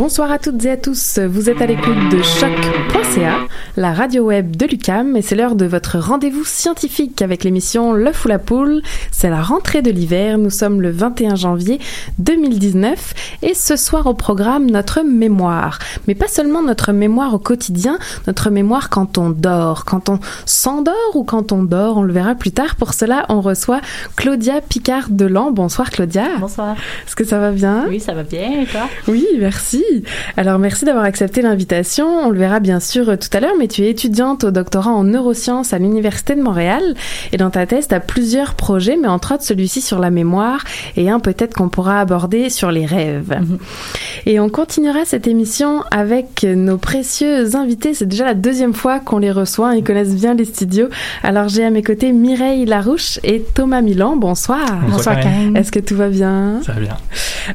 Bonsoir 0.00 0.32
à 0.32 0.38
toutes 0.38 0.64
et 0.64 0.70
à 0.70 0.78
tous. 0.78 1.18
Vous 1.18 1.50
êtes 1.50 1.60
à 1.60 1.66
l'écoute 1.66 2.08
de 2.10 2.22
choc.ca, 2.22 3.34
la 3.76 3.92
radio 3.92 4.24
web 4.24 4.56
de 4.56 4.64
l'UCAM, 4.64 5.14
et 5.14 5.20
c'est 5.20 5.34
l'heure 5.34 5.56
de 5.56 5.66
votre 5.66 5.98
rendez-vous 5.98 6.42
scientifique 6.42 7.20
avec 7.20 7.44
l'émission 7.44 7.92
L'œuf 7.92 8.24
ou 8.24 8.28
la 8.28 8.38
poule. 8.38 8.80
C'est 9.12 9.28
la 9.28 9.42
rentrée 9.42 9.82
de 9.82 9.90
l'hiver. 9.90 10.38
Nous 10.38 10.48
sommes 10.48 10.80
le 10.80 10.90
21 10.90 11.34
janvier 11.34 11.80
2019 12.18 13.12
et 13.42 13.52
ce 13.52 13.76
soir 13.76 14.06
au 14.06 14.14
programme 14.14 14.70
notre 14.70 15.02
mémoire. 15.02 15.78
Mais 16.08 16.14
pas 16.14 16.28
seulement 16.28 16.62
notre 16.62 16.92
mémoire 16.92 17.34
au 17.34 17.38
quotidien, 17.38 17.98
notre 18.26 18.48
mémoire 18.48 18.88
quand 18.88 19.18
on 19.18 19.28
dort, 19.28 19.84
quand 19.84 20.08
on 20.08 20.18
s'endort 20.46 20.94
ou 21.14 21.24
quand 21.24 21.52
on 21.52 21.62
dort, 21.62 21.98
on 21.98 22.02
le 22.04 22.14
verra 22.14 22.34
plus 22.34 22.52
tard. 22.52 22.76
Pour 22.76 22.94
cela, 22.94 23.26
on 23.28 23.42
reçoit 23.42 23.82
Claudia 24.16 24.62
Picard-Delan. 24.62 25.50
Bonsoir 25.50 25.90
Claudia. 25.90 26.38
Bonsoir. 26.40 26.74
Est-ce 27.06 27.14
que 27.14 27.24
ça 27.24 27.38
va 27.38 27.50
bien? 27.50 27.84
Oui, 27.86 28.00
ça 28.00 28.14
va 28.14 28.22
bien, 28.22 28.62
et 28.62 28.64
toi? 28.64 28.88
Oui, 29.06 29.26
merci. 29.38 29.84
Alors 30.36 30.58
merci 30.58 30.84
d'avoir 30.84 31.04
accepté 31.04 31.42
l'invitation. 31.42 32.06
On 32.06 32.30
le 32.30 32.38
verra 32.38 32.60
bien 32.60 32.80
sûr 32.80 33.08
euh, 33.08 33.16
tout 33.16 33.28
à 33.32 33.40
l'heure, 33.40 33.54
mais 33.58 33.68
tu 33.68 33.82
es 33.82 33.90
étudiante 33.90 34.44
au 34.44 34.50
doctorat 34.50 34.90
en 34.90 35.04
neurosciences 35.04 35.72
à 35.72 35.78
l'Université 35.78 36.34
de 36.34 36.42
Montréal. 36.42 36.82
Et 37.32 37.36
dans 37.36 37.50
ta 37.50 37.66
thèse, 37.66 37.88
tu 37.88 37.94
as 37.94 38.00
plusieurs 38.00 38.54
projets, 38.54 38.96
mais 38.96 39.08
entre 39.08 39.34
autres 39.34 39.44
celui-ci 39.44 39.80
sur 39.80 39.98
la 39.98 40.10
mémoire 40.10 40.64
et 40.96 41.10
un 41.10 41.20
peut-être 41.20 41.54
qu'on 41.54 41.68
pourra 41.68 42.00
aborder 42.00 42.50
sur 42.50 42.70
les 42.70 42.86
rêves. 42.86 43.38
Et 44.26 44.38
on 44.40 44.48
continuera 44.48 45.04
cette 45.04 45.26
émission 45.26 45.82
avec 45.90 46.44
nos 46.44 46.78
précieux 46.78 47.56
invités. 47.56 47.94
C'est 47.94 48.06
déjà 48.06 48.24
la 48.24 48.34
deuxième 48.34 48.74
fois 48.74 49.00
qu'on 49.00 49.18
les 49.18 49.32
reçoit. 49.32 49.76
Ils 49.76 49.84
connaissent 49.84 50.14
bien 50.14 50.34
les 50.34 50.44
studios. 50.44 50.88
Alors 51.22 51.48
j'ai 51.48 51.64
à 51.64 51.70
mes 51.70 51.82
côtés 51.82 52.12
Mireille 52.12 52.66
Larouche 52.66 53.18
et 53.24 53.42
Thomas 53.54 53.80
Milan. 53.80 54.16
Bonsoir. 54.16 54.80
Bonsoir, 54.88 55.20
Karine. 55.20 55.56
Est-ce 55.56 55.72
que 55.72 55.80
tout 55.80 55.96
va 55.96 56.08
bien? 56.08 56.60
Ça 56.64 56.72
va 56.72 56.80
bien. 56.80 56.96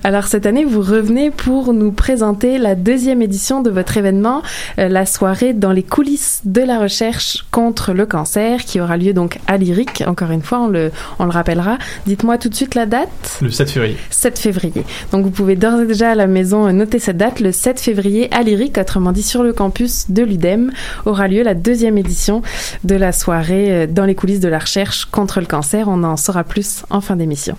Alors 0.03 0.25
cette 0.25 0.45
année, 0.45 0.65
vous 0.65 0.81
revenez 0.81 1.31
pour 1.31 1.73
nous 1.73 1.91
présenter 1.91 2.24
la 2.43 2.75
deuxième 2.75 3.21
édition 3.21 3.61
de 3.61 3.69
votre 3.69 3.97
événement, 3.97 4.41
euh, 4.79 4.87
la 4.87 5.05
soirée 5.05 5.53
dans 5.53 5.71
les 5.71 5.83
coulisses 5.83 6.41
de 6.45 6.61
la 6.61 6.79
recherche 6.79 7.45
contre 7.51 7.93
le 7.93 8.05
cancer, 8.05 8.65
qui 8.65 8.79
aura 8.79 8.97
lieu 8.97 9.13
donc 9.13 9.39
à 9.47 9.57
Lyrique. 9.57 10.03
Encore 10.07 10.31
une 10.31 10.41
fois, 10.41 10.59
on 10.61 10.67
le, 10.67 10.91
on 11.19 11.25
le 11.25 11.31
rappellera. 11.31 11.77
Dites-moi 12.05 12.37
tout 12.37 12.49
de 12.49 12.55
suite 12.55 12.75
la 12.75 12.85
date. 12.85 13.39
Le 13.41 13.51
7 13.51 13.69
février. 13.69 13.97
7 14.09 14.39
février. 14.39 14.83
Donc 15.11 15.23
vous 15.23 15.31
pouvez 15.31 15.55
d'ores 15.55 15.81
et 15.81 15.85
déjà 15.85 16.11
à 16.11 16.15
la 16.15 16.27
maison 16.27 16.67
euh, 16.67 16.71
noter 16.71 16.99
cette 16.99 17.17
date. 17.17 17.39
Le 17.39 17.51
7 17.51 17.79
février 17.79 18.27
à 18.33 18.41
Lyrique, 18.41 18.77
autrement 18.77 19.11
dit 19.11 19.23
sur 19.23 19.43
le 19.43 19.53
campus 19.53 20.05
de 20.09 20.23
l'UDEM, 20.23 20.71
aura 21.05 21.27
lieu 21.27 21.43
la 21.43 21.53
deuxième 21.53 21.97
édition 21.97 22.41
de 22.83 22.95
la 22.95 23.11
soirée 23.11 23.71
euh, 23.71 23.87
dans 23.87 24.05
les 24.05 24.15
coulisses 24.15 24.39
de 24.39 24.49
la 24.49 24.59
recherche 24.59 25.05
contre 25.05 25.39
le 25.39 25.45
cancer. 25.45 25.87
On 25.87 26.03
en 26.03 26.17
saura 26.17 26.43
plus 26.43 26.83
en 26.89 27.01
fin 27.01 27.15
d'émission. 27.15 27.55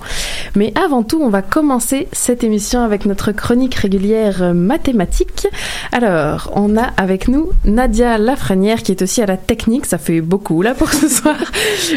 Mais 0.55 0.73
avant 0.77 1.03
tout, 1.03 1.21
on 1.23 1.29
va 1.29 1.43
commencer 1.43 2.09
cette 2.13 2.45
émission 2.45 2.81
avec 2.83 3.07
notre 3.07 3.33
chronique 3.33 3.75
régulière 3.75 4.43
euh, 4.57 4.67
mathématique. 4.67 5.47
Alors, 5.93 6.51
on 6.55 6.77
a 6.77 6.85
avec 6.97 7.29
nous 7.29 7.51
Nadia 7.65 8.19
Lafrenière 8.19 8.83
qui 8.83 8.93
est 8.93 9.03
aussi 9.03 9.23
à 9.23 9.27
la 9.27 9.37
technique. 9.37 9.87
Ça 9.87 9.99
fait 9.99 10.21
beaucoup 10.21 10.63
là 10.63 10.75
pour 10.75 10.93
ce 10.93 11.09
soir. 11.09 11.37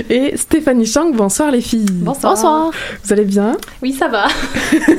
Et 0.10 0.38
Stéphanie 0.38 0.86
Chang. 0.86 1.12
Bonsoir 1.14 1.52
les 1.52 1.62
filles. 1.62 1.86
Bonsoir. 1.92 2.72
Vous 3.04 3.14
allez 3.14 3.26
bien? 3.26 3.58
Oui, 3.82 3.94
ça 3.94 4.08
va. 4.08 4.28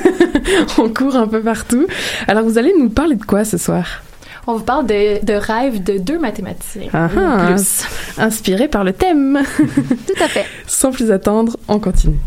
On 0.79 0.89
court 0.89 1.17
un 1.17 1.27
peu 1.27 1.41
partout. 1.41 1.87
Alors, 2.27 2.45
vous 2.45 2.59
allez 2.59 2.75
nous 2.79 2.91
parler 2.91 3.17
de 3.17 3.25
quoi 3.25 3.45
ce 3.45 3.59
soir? 3.59 4.03
On 4.47 4.55
vous 4.55 4.65
parle 4.65 4.87
de, 4.87 5.25
de 5.25 5.35
rêves 5.35 5.83
de 5.83 5.99
deux 5.99 6.19
mathématiciens. 6.19 6.89
Ah 6.93 7.09
ah, 7.17 7.47
plus. 7.47 7.85
Inspiré 8.19 8.69
par 8.69 8.85
le 8.85 8.93
thème. 8.93 9.41
Tout 10.07 10.23
à 10.23 10.29
fait. 10.29 10.47
Sans 10.67 10.91
plus 10.91 11.11
attendre, 11.11 11.57
on 11.69 11.79
continue. 11.79 12.19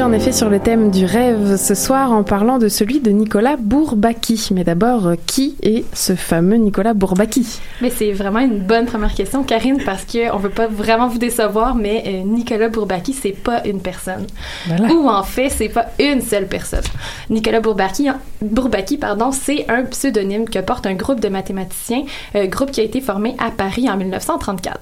En 0.00 0.12
effet 0.12 0.32
sur 0.32 0.48
le 0.48 0.58
thème 0.58 0.90
du 0.90 1.04
rêve 1.04 1.56
ce 1.56 1.74
soir 1.74 2.10
en 2.12 2.22
parlant 2.22 2.56
de 2.56 2.68
celui 2.68 3.00
de 3.00 3.10
Nicolas 3.10 3.56
Bourbaki. 3.58 4.48
Mais 4.52 4.64
d'abord, 4.64 5.08
euh, 5.08 5.14
qui 5.26 5.56
est 5.62 5.84
ce 5.94 6.14
fameux 6.14 6.56
Nicolas 6.56 6.94
Bourbaki? 6.94 7.60
Mais 7.82 7.90
c'est 7.90 8.12
vraiment 8.12 8.38
une 8.38 8.60
bonne 8.60 8.86
première 8.86 9.14
question, 9.14 9.42
Karine, 9.42 9.76
parce 9.84 10.06
que 10.06 10.32
on 10.32 10.38
veut 10.38 10.48
pas 10.48 10.68
vraiment 10.68 11.06
vous 11.06 11.18
décevoir, 11.18 11.74
mais 11.74 12.02
euh, 12.06 12.22
Nicolas 12.24 12.70
Bourbaki, 12.70 13.12
c'est 13.12 13.32
pas 13.32 13.62
une 13.66 13.82
personne. 13.82 14.26
Voilà. 14.66 14.90
Ou 14.94 15.06
en 15.06 15.22
fait, 15.22 15.50
c'est 15.50 15.68
pas 15.68 15.88
une 15.98 16.22
seule 16.22 16.46
personne. 16.46 16.84
Nicolas 17.28 17.60
Bourbaki, 17.60 18.08
Bourbaki 18.40 18.96
pardon, 18.96 19.32
c'est 19.32 19.66
un 19.68 19.82
pseudonyme 19.82 20.48
que 20.48 20.60
porte 20.60 20.86
un 20.86 20.94
groupe 20.94 21.20
de 21.20 21.28
mathématiciens, 21.28 22.04
euh, 22.36 22.46
groupe 22.46 22.70
qui 22.70 22.80
a 22.80 22.84
été 22.84 23.02
formé 23.02 23.36
à 23.38 23.50
Paris 23.50 23.90
en 23.90 23.98
1934. 23.98 24.80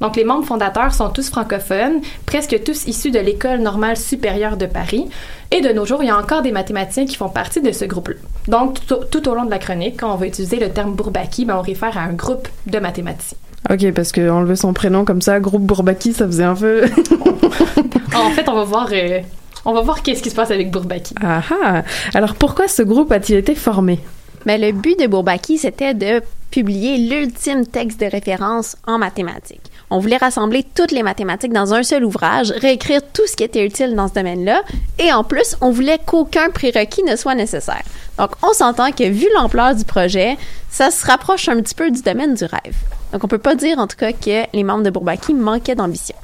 Donc 0.00 0.16
les 0.16 0.24
membres 0.24 0.46
fondateurs 0.46 0.94
sont 0.94 1.10
tous 1.10 1.28
francophones, 1.28 2.00
presque 2.24 2.62
tous 2.62 2.86
issus 2.86 3.10
de 3.10 3.18
l'école 3.18 3.58
normale 3.58 3.96
supérieure 3.96 4.56
de 4.60 4.66
Paris. 4.66 5.06
Et 5.50 5.60
de 5.60 5.70
nos 5.70 5.84
jours, 5.84 6.02
il 6.02 6.06
y 6.06 6.10
a 6.10 6.16
encore 6.16 6.42
des 6.42 6.52
mathématiciens 6.52 7.06
qui 7.06 7.16
font 7.16 7.28
partie 7.28 7.60
de 7.60 7.72
ce 7.72 7.84
groupe-là. 7.84 8.14
Donc 8.46 8.78
tout, 8.86 8.94
au- 8.94 9.04
tout 9.04 9.28
au 9.28 9.34
long 9.34 9.44
de 9.44 9.50
la 9.50 9.58
chronique, 9.58 9.98
quand 10.00 10.12
on 10.12 10.16
va 10.16 10.26
utiliser 10.26 10.58
le 10.60 10.70
terme 10.70 10.92
Bourbaki, 10.94 11.44
ben, 11.44 11.56
on 11.58 11.62
réfère 11.62 11.98
à 11.98 12.02
un 12.02 12.12
groupe 12.12 12.46
de 12.66 12.78
mathématiciens. 12.78 13.38
Ok, 13.70 13.92
parce 13.92 14.12
que 14.12 14.30
enlever 14.30 14.56
son 14.56 14.72
prénom 14.72 15.04
comme 15.04 15.20
ça, 15.20 15.38
groupe 15.40 15.62
Bourbaki, 15.62 16.12
ça 16.12 16.26
faisait 16.26 16.44
un 16.44 16.54
peu. 16.54 16.84
en 18.14 18.30
fait, 18.30 18.48
on 18.48 18.54
va 18.54 18.64
voir, 18.64 18.88
euh, 18.92 19.20
on 19.64 19.72
va 19.74 19.80
voir 19.82 20.02
qu'est-ce 20.02 20.22
qui 20.22 20.30
se 20.30 20.34
passe 20.34 20.50
avec 20.50 20.70
Bourbaki. 20.70 21.14
ah 21.22 21.42
ah 21.64 21.82
Alors 22.14 22.34
pourquoi 22.36 22.68
ce 22.68 22.82
groupe 22.82 23.12
a-t-il 23.12 23.36
été 23.38 23.54
formé? 23.54 24.00
Mais 24.46 24.58
le 24.58 24.72
but 24.72 24.98
de 24.98 25.06
Bourbaki, 25.06 25.58
c'était 25.58 25.94
de 25.94 26.22
publier 26.50 26.98
l'ultime 26.98 27.66
texte 27.66 28.00
de 28.00 28.06
référence 28.06 28.76
en 28.86 28.98
mathématiques. 28.98 29.70
On 29.90 29.98
voulait 29.98 30.16
rassembler 30.16 30.64
toutes 30.74 30.92
les 30.92 31.02
mathématiques 31.02 31.52
dans 31.52 31.74
un 31.74 31.82
seul 31.82 32.04
ouvrage, 32.04 32.50
réécrire 32.50 33.02
tout 33.12 33.26
ce 33.26 33.36
qui 33.36 33.44
était 33.44 33.64
utile 33.64 33.94
dans 33.94 34.08
ce 34.08 34.14
domaine-là, 34.14 34.62
et 34.98 35.12
en 35.12 35.24
plus, 35.24 35.56
on 35.60 35.70
voulait 35.70 35.98
qu'aucun 36.04 36.50
prérequis 36.50 37.02
ne 37.04 37.16
soit 37.16 37.34
nécessaire. 37.34 37.82
Donc, 38.18 38.30
on 38.42 38.52
s'entend 38.52 38.92
que 38.92 39.04
vu 39.04 39.26
l'ampleur 39.34 39.74
du 39.74 39.84
projet, 39.84 40.36
ça 40.70 40.90
se 40.90 41.06
rapproche 41.06 41.48
un 41.48 41.60
petit 41.60 41.74
peu 41.74 41.90
du 41.90 42.02
domaine 42.02 42.34
du 42.34 42.44
rêve. 42.44 42.76
Donc, 43.12 43.24
on 43.24 43.28
peut 43.28 43.38
pas 43.38 43.54
dire 43.54 43.78
en 43.78 43.86
tout 43.86 43.96
cas 43.96 44.12
que 44.12 44.44
les 44.52 44.64
membres 44.64 44.84
de 44.84 44.90
Bourbaki 44.90 45.34
manquaient 45.34 45.74
d'ambition. 45.74 46.16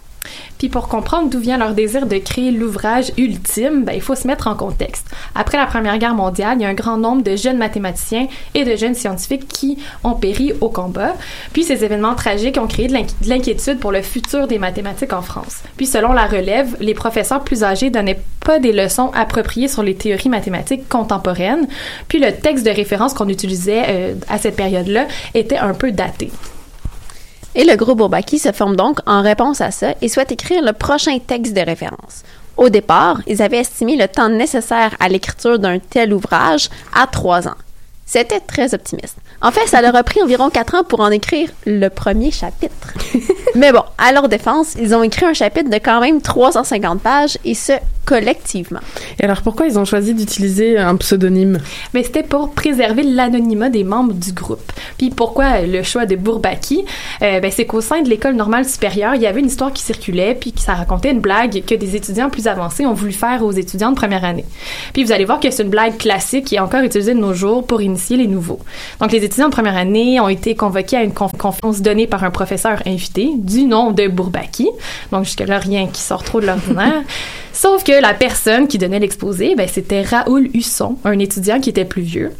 Puis 0.59 0.69
pour 0.69 0.89
comprendre 0.89 1.29
d'où 1.29 1.39
vient 1.39 1.59
leur 1.59 1.75
désir 1.75 2.07
de 2.07 2.17
créer 2.19 2.51
l'ouvrage 2.51 3.13
ultime, 3.19 3.85
ben, 3.85 3.93
il 3.95 4.01
faut 4.01 4.15
se 4.15 4.27
mettre 4.27 4.47
en 4.47 4.55
contexte. 4.55 5.07
Après 5.35 5.59
la 5.59 5.67
Première 5.67 5.99
Guerre 5.99 6.15
mondiale, 6.15 6.57
il 6.59 6.63
y 6.63 6.65
a 6.65 6.69
un 6.69 6.75
grand 6.75 6.97
nombre 6.97 7.23
de 7.23 7.37
jeunes 7.37 7.59
mathématiciens 7.59 8.29
et 8.55 8.65
de 8.65 8.77
jeunes 8.77 8.95
scientifiques 8.95 9.49
qui 9.49 9.79
ont 10.05 10.15
péri 10.15 10.53
au 10.61 10.69
combat. 10.69 11.15
Puis 11.53 11.65
ces 11.65 11.85
événements 11.85 12.15
tragiques 12.15 12.59
ont 12.59 12.67
créé 12.67 12.89
de 12.89 12.97
l'inquiétude 13.29 13.79
pour 13.79 13.93
le 13.93 14.03
futur 14.03 14.47
des 14.47 14.59
mathématiques 14.59 15.13
en 15.13 15.23
France. 15.23 15.63
Puis 15.77 15.87
selon 15.87 16.13
la 16.13 16.27
relève, 16.27 16.77
les 16.81 16.95
professeurs 16.95 17.45
plus 17.45 17.65
âgés 17.65 17.91
donnaient 17.91 18.21
pas 18.45 18.59
des 18.59 18.73
leçons 18.73 19.11
appropriées 19.15 19.69
sur 19.69 19.83
les 19.83 19.95
théories 19.95 20.29
mathématiques 20.29 20.89
contemporaines. 20.89 21.67
Puis 22.09 22.19
le 22.19 22.33
texte 22.33 22.65
de 22.65 22.71
référence 22.71 23.13
qu'on 23.13 23.29
utilisait 23.29 23.85
euh, 23.89 24.15
à 24.29 24.39
cette 24.39 24.57
période-là 24.57 25.07
était 25.35 25.59
un 25.59 25.75
peu 25.75 25.93
daté. 25.93 26.31
Et 27.57 27.65
le 27.65 27.75
groupe 27.75 27.99
Bourbaki 27.99 28.39
se 28.39 28.53
forme 28.53 28.77
donc 28.77 29.01
en 29.07 29.23
réponse 29.23 29.63
à 29.63 29.71
ça 29.71 29.95
et 30.03 30.09
souhaite 30.09 30.31
écrire 30.31 30.63
le 30.63 30.75
prochain 30.75 31.19
texte 31.19 31.55
de 31.55 31.63
référence. 31.63 32.23
Au 32.59 32.69
départ, 32.69 33.23
ils 33.27 33.41
avaient 33.41 33.61
estimé 33.61 33.97
le 33.97 34.09
temps 34.09 34.29
nécessaire 34.29 34.95
à 35.01 35.09
l'écriture 35.09 35.59
d'un 35.59 35.79
tel 35.79 36.13
ouvrage 36.13 36.69
à 36.95 37.07
trois 37.07 37.49
ans. 37.49 37.57
C'était 38.05 38.41
très 38.41 38.75
optimiste. 38.75 39.17
En 39.41 39.51
fait, 39.51 39.67
ça 39.67 39.81
leur 39.81 39.97
a 39.97 40.03
pris 40.03 40.23
environ 40.23 40.51
quatre 40.51 40.75
ans 40.75 40.85
pour 40.85 41.01
en 41.01 41.11
écrire 41.11 41.51
le 41.65 41.89
premier 41.89 42.31
chapitre. 42.31 42.93
Mais 43.55 43.73
bon, 43.73 43.83
à 43.97 44.13
leur 44.13 44.29
défense, 44.29 44.75
ils 44.79 44.95
ont 44.95 45.03
écrit 45.03 45.25
un 45.25 45.35
chapitre 45.35 45.71
de 45.71 45.77
quand 45.77 46.01
même 46.01 46.21
350 46.21 47.01
pages 47.01 47.39
et 47.45 47.55
ce, 47.55 47.73
collectivement. 48.07 48.81
Et 49.21 49.25
alors 49.25 49.43
pourquoi 49.43 49.67
ils 49.67 49.79
ont 49.79 49.85
choisi 49.85 50.15
d'utiliser 50.15 50.79
un 50.79 50.97
pseudonyme? 50.97 51.59
Mais 51.93 52.05
c'était 52.05 52.23
pour 52.23 52.53
préserver 52.53 53.03
l'anonymat 53.03 53.69
des 53.69 53.85
membres 53.85 54.15
du 54.15 54.33
groupe. 54.33 54.73
Puis 54.97 55.11
pourquoi 55.11 55.63
le 55.63 55.83
choix 55.83 56.07
de 56.07 56.17
Bourbaki? 56.17 56.85
Euh, 57.23 57.41
ben, 57.41 57.51
c'est 57.51 57.67
qu'au 57.67 57.81
sein 57.81 58.03
de 58.03 58.09
l'école 58.09 58.35
normale 58.35 58.65
supérieure, 58.65 59.15
il 59.17 59.23
y 59.23 59.27
avait 59.27 59.41
une 59.41 59.47
histoire 59.47 59.73
qui 59.73 59.83
circulait 59.83 60.37
puis 60.41 60.53
qui 60.53 60.63
ça 60.63 60.75
racontait 60.75 61.11
une 61.11 61.21
blague 61.21 61.65
que 61.65 61.75
des 61.75 61.97
étudiants 61.97 62.31
plus 62.31 62.47
avancés 62.47 62.87
ont 62.87 62.95
voulu 62.95 63.13
faire 63.13 63.43
aux 63.43 63.53
étudiants 63.53 63.91
de 63.91 63.97
première 63.97 64.25
année. 64.25 64.45
Puis 64.93 65.03
vous 65.03 65.13
allez 65.13 65.25
voir 65.25 65.41
que 65.41 65.51
c'est 65.51 65.65
une 65.65 65.71
blague 65.71 65.99
classique 65.99 66.47
qui 66.47 66.55
est 66.55 66.61
encore 66.61 66.83
utilisée 66.83 67.15
de 67.15 67.19
nos 67.19 67.35
jours 67.35 67.67
pour 67.67 67.83
initier 67.83 68.17
les 68.17 68.29
nouveaux. 68.29 68.61
Donc 69.01 69.11
les 69.11 69.25
étudiants 69.25 69.49
de 69.49 69.53
première 69.53 69.77
année 69.77 70.21
ont 70.21 70.29
été 70.29 70.55
convoqués 70.55 70.97
à 70.97 71.03
une 71.03 71.13
conférence 71.13 71.83
donnée 71.83 72.07
par 72.07 72.23
un 72.23 72.31
professeur 72.31 72.83
invité 72.87 73.31
du 73.37 73.65
nom 73.65 73.91
de 73.91 74.07
Bourbaki. 74.07 74.69
Donc 75.11 75.25
jusque-là 75.25 75.59
rien 75.59 75.89
qui 75.89 76.01
sort 76.01 76.23
trop 76.23 76.41
de 76.41 76.47
l'ordinaire. 76.47 77.03
Sauf 77.57 77.85
que 77.85 78.03
la 78.03 78.13
personne 78.13 78.69
qui 78.69 78.77
donnait 78.77 78.99
l'exposé, 78.99 79.55
ben, 79.55 79.67
c'était 79.67 80.03
Raoul 80.03 80.51
Husson, 80.53 80.97
un 81.07 81.19
étudiant 81.19 81.59
qui 81.59 81.71
était 81.71 81.87
plus 81.87 82.03
vieux. 82.03 82.33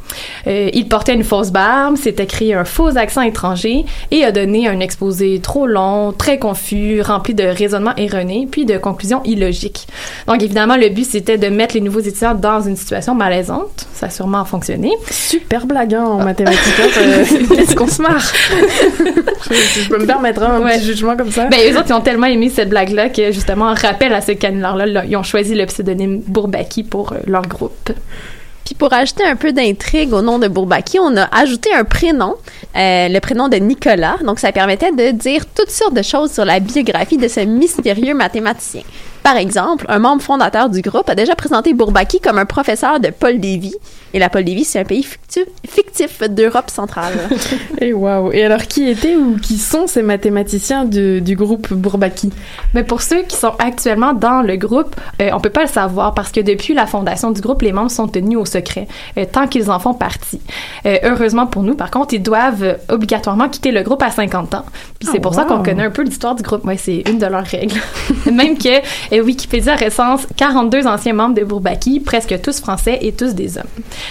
Euh, 0.47 0.69
il 0.75 0.89
portait 0.89 1.15
une 1.15 1.25
fausse 1.25 1.51
barbe, 1.51 1.97
s'était 1.97 2.27
créé 2.27 2.53
un 2.53 2.67
faux 2.67 2.99
accent 2.99 3.23
étranger 3.23 3.87
et 4.11 4.25
a 4.25 4.31
donné 4.31 4.69
un 4.69 4.79
exposé 4.79 5.41
trop 5.43 5.67
long, 5.67 6.13
très 6.13 6.39
confus, 6.39 7.01
rempli 7.01 7.33
de 7.33 7.45
raisonnements 7.45 7.97
erronés, 7.97 8.47
puis 8.51 8.67
de 8.67 8.77
conclusions 8.77 9.23
illogiques. 9.25 9.87
Donc 10.27 10.43
évidemment, 10.43 10.77
le 10.77 10.91
but 10.91 11.07
c'était 11.07 11.39
de 11.39 11.49
mettre 11.49 11.75
les 11.77 11.81
nouveaux 11.81 12.01
étudiants 12.01 12.35
dans 12.35 12.61
une 12.61 12.77
situation 12.77 13.15
malaisante. 13.15 13.87
Ça 13.95 14.07
a 14.07 14.11
sûrement 14.11 14.45
fonctionné. 14.45 14.93
Super 15.11 15.65
blague 15.65 15.95
hein, 15.95 16.05
en 16.05 16.23
mathématiques. 16.23 16.61
Est-ce 17.59 17.75
qu'on 17.75 17.89
se 17.89 18.03
marre 18.03 18.21
je, 19.51 19.81
je, 19.81 19.89
peux 19.89 19.99
me 19.99 20.07
permettre 20.07 20.43
hein, 20.43 20.61
un 20.63 20.77
petit 20.77 20.85
jugement 20.85 21.17
comme 21.17 21.31
ça. 21.31 21.47
Ben 21.47 21.73
eux 21.73 21.79
autres 21.79 21.87
ils 21.89 21.95
ont 21.95 22.03
tellement 22.03 22.27
aimé 22.27 22.51
cette 22.51 22.69
blague-là 22.69 23.09
que 23.09 23.33
justement, 23.33 23.73
rappel 23.73 24.13
à 24.13 24.21
ce 24.21 24.33
canular-là, 24.33 25.06
ils 25.09 25.17
ont 25.17 25.23
choisi 25.23 25.55
le 25.55 25.67
pseudonyme 25.67 26.21
Bourbaki 26.27 26.83
pour 26.83 27.13
euh, 27.13 27.17
leur 27.27 27.43
groupe. 27.43 27.93
Puis 28.65 28.75
pour 28.75 28.93
ajouter 28.93 29.25
un 29.25 29.37
peu 29.37 29.53
d'intrigue 29.53 30.13
au 30.13 30.23
nom 30.23 30.41
de 30.41 30.49
Bourbaki, 30.49 30.99
on 30.99 31.17
a 31.17 31.25
ajouté 31.37 31.73
un 31.73 31.85
prénom, 31.85 32.35
euh, 32.77 33.09
le 33.09 33.21
prénom 33.21 33.49
de 33.49 33.57
Nicolas. 33.57 34.17
Donc 34.25 34.41
ça 34.41 34.51
permettait 34.51 34.91
de 34.91 35.13
dire 35.13 35.47
toutes 35.55 35.71
sortes 35.71 35.95
de 35.95 36.03
choses 36.03 36.33
sur 36.33 36.45
la 36.45 36.59
biographie 36.59 37.17
de 37.17 37.29
ce 37.29 37.41
mystérieux 37.41 38.15
mathématicien. 38.15 38.83
Par 39.27 39.39
exemple, 39.39 39.87
un 39.89 39.99
membre 39.99 40.23
fondateur 40.23 40.71
du 40.71 40.83
groupe 40.83 41.11
a 41.11 41.17
déjà 41.17 41.35
présenté 41.35 41.75
Bourbaki 41.75 42.21
comme 42.21 42.39
un 42.39 42.45
professeur 42.45 43.01
de 43.01 43.09
Paul 43.09 43.41
Davy. 43.41 43.75
Et 44.15 44.21
la 44.21 44.29
Paul 44.29 44.45
Davy, 44.45 44.63
c'est 44.63 44.79
un 44.79 44.85
pays 44.85 45.03
fictif, 45.03 45.47
fictif 45.69 46.23
d'Europe 46.23 46.71
centrale. 46.71 47.13
et 47.81 47.93
waouh 47.93 48.31
Et 48.31 48.45
alors, 48.45 48.63
qui 48.63 48.89
étaient 48.89 49.17
ou 49.17 49.37
qui 49.37 49.59
sont 49.59 49.89
ces 49.89 50.03
mathématiciens 50.03 50.85
du, 50.85 51.21
du 51.21 51.35
groupe 51.35 51.75
Bourbaki? 51.75 52.33
Mais 52.73 52.85
pour 52.85 53.03
ceux 53.03 53.23
qui 53.25 53.35
sont 53.37 53.53
actuellement 53.59 54.13
dans 54.13 54.43
le 54.43 54.55
groupe, 54.57 54.95
euh, 55.21 55.31
on 55.35 55.41
peut 55.41 55.51
pas 55.51 55.63
le 55.63 55.69
savoir 55.69 56.15
parce 56.15 56.31
que 56.31 56.41
depuis 56.41 56.73
la 56.73 56.87
fondation 56.87 57.33
du 57.33 57.41
groupe, 57.41 57.63
les 57.63 57.73
membres 57.73 57.91
sont 57.91 58.07
tenus 58.07 58.39
au 58.39 58.45
secret 58.45 58.87
euh, 59.19 59.25
tant 59.31 59.49
qu'ils 59.49 59.73
en 59.73 59.81
font 59.81 59.95
partie. 59.95 60.41
Euh, 60.87 60.99
heureusement 61.03 61.49
pour 61.49 61.65
nous, 61.65 61.75
par 61.75 61.91
contre, 61.91 62.15
ils 62.15 62.23
doivent 62.23 62.79
obligatoirement 62.89 63.49
quitter 63.49 63.73
le 63.73 63.83
groupe 63.83 64.03
à 64.05 64.13
50 64.13 64.55
ans. 64.55 64.65
Puis 65.01 65.09
c'est 65.11 65.19
Oh, 65.19 65.21
pour 65.21 65.35
ça 65.35 65.45
qu'on 65.45 65.65
connaît 65.65 65.85
un 65.85 65.91
peu 65.91 66.03
l'histoire 66.03 66.37
du 66.37 66.45
groupe. 66.45 66.65
Ouais, 66.65 66.77
c'est 66.77 67.03
une 67.11 67.19
de 67.19 67.27
leurs 67.27 67.45
règles. 67.45 67.81
Même 68.33 68.57
que 68.57 68.69
euh, 69.17 69.23
Wikipédia 69.23 69.77
recense 69.77 70.27
42 70.37 70.87
anciens 70.87 71.13
membres 71.13 71.35
de 71.35 71.45
Bourbaki, 71.45 72.01
presque 72.01 72.41
tous 72.41 72.61
français 72.61 72.99
et 73.03 73.13
tous 73.13 73.35
des 73.35 73.59
hommes. 73.59 73.65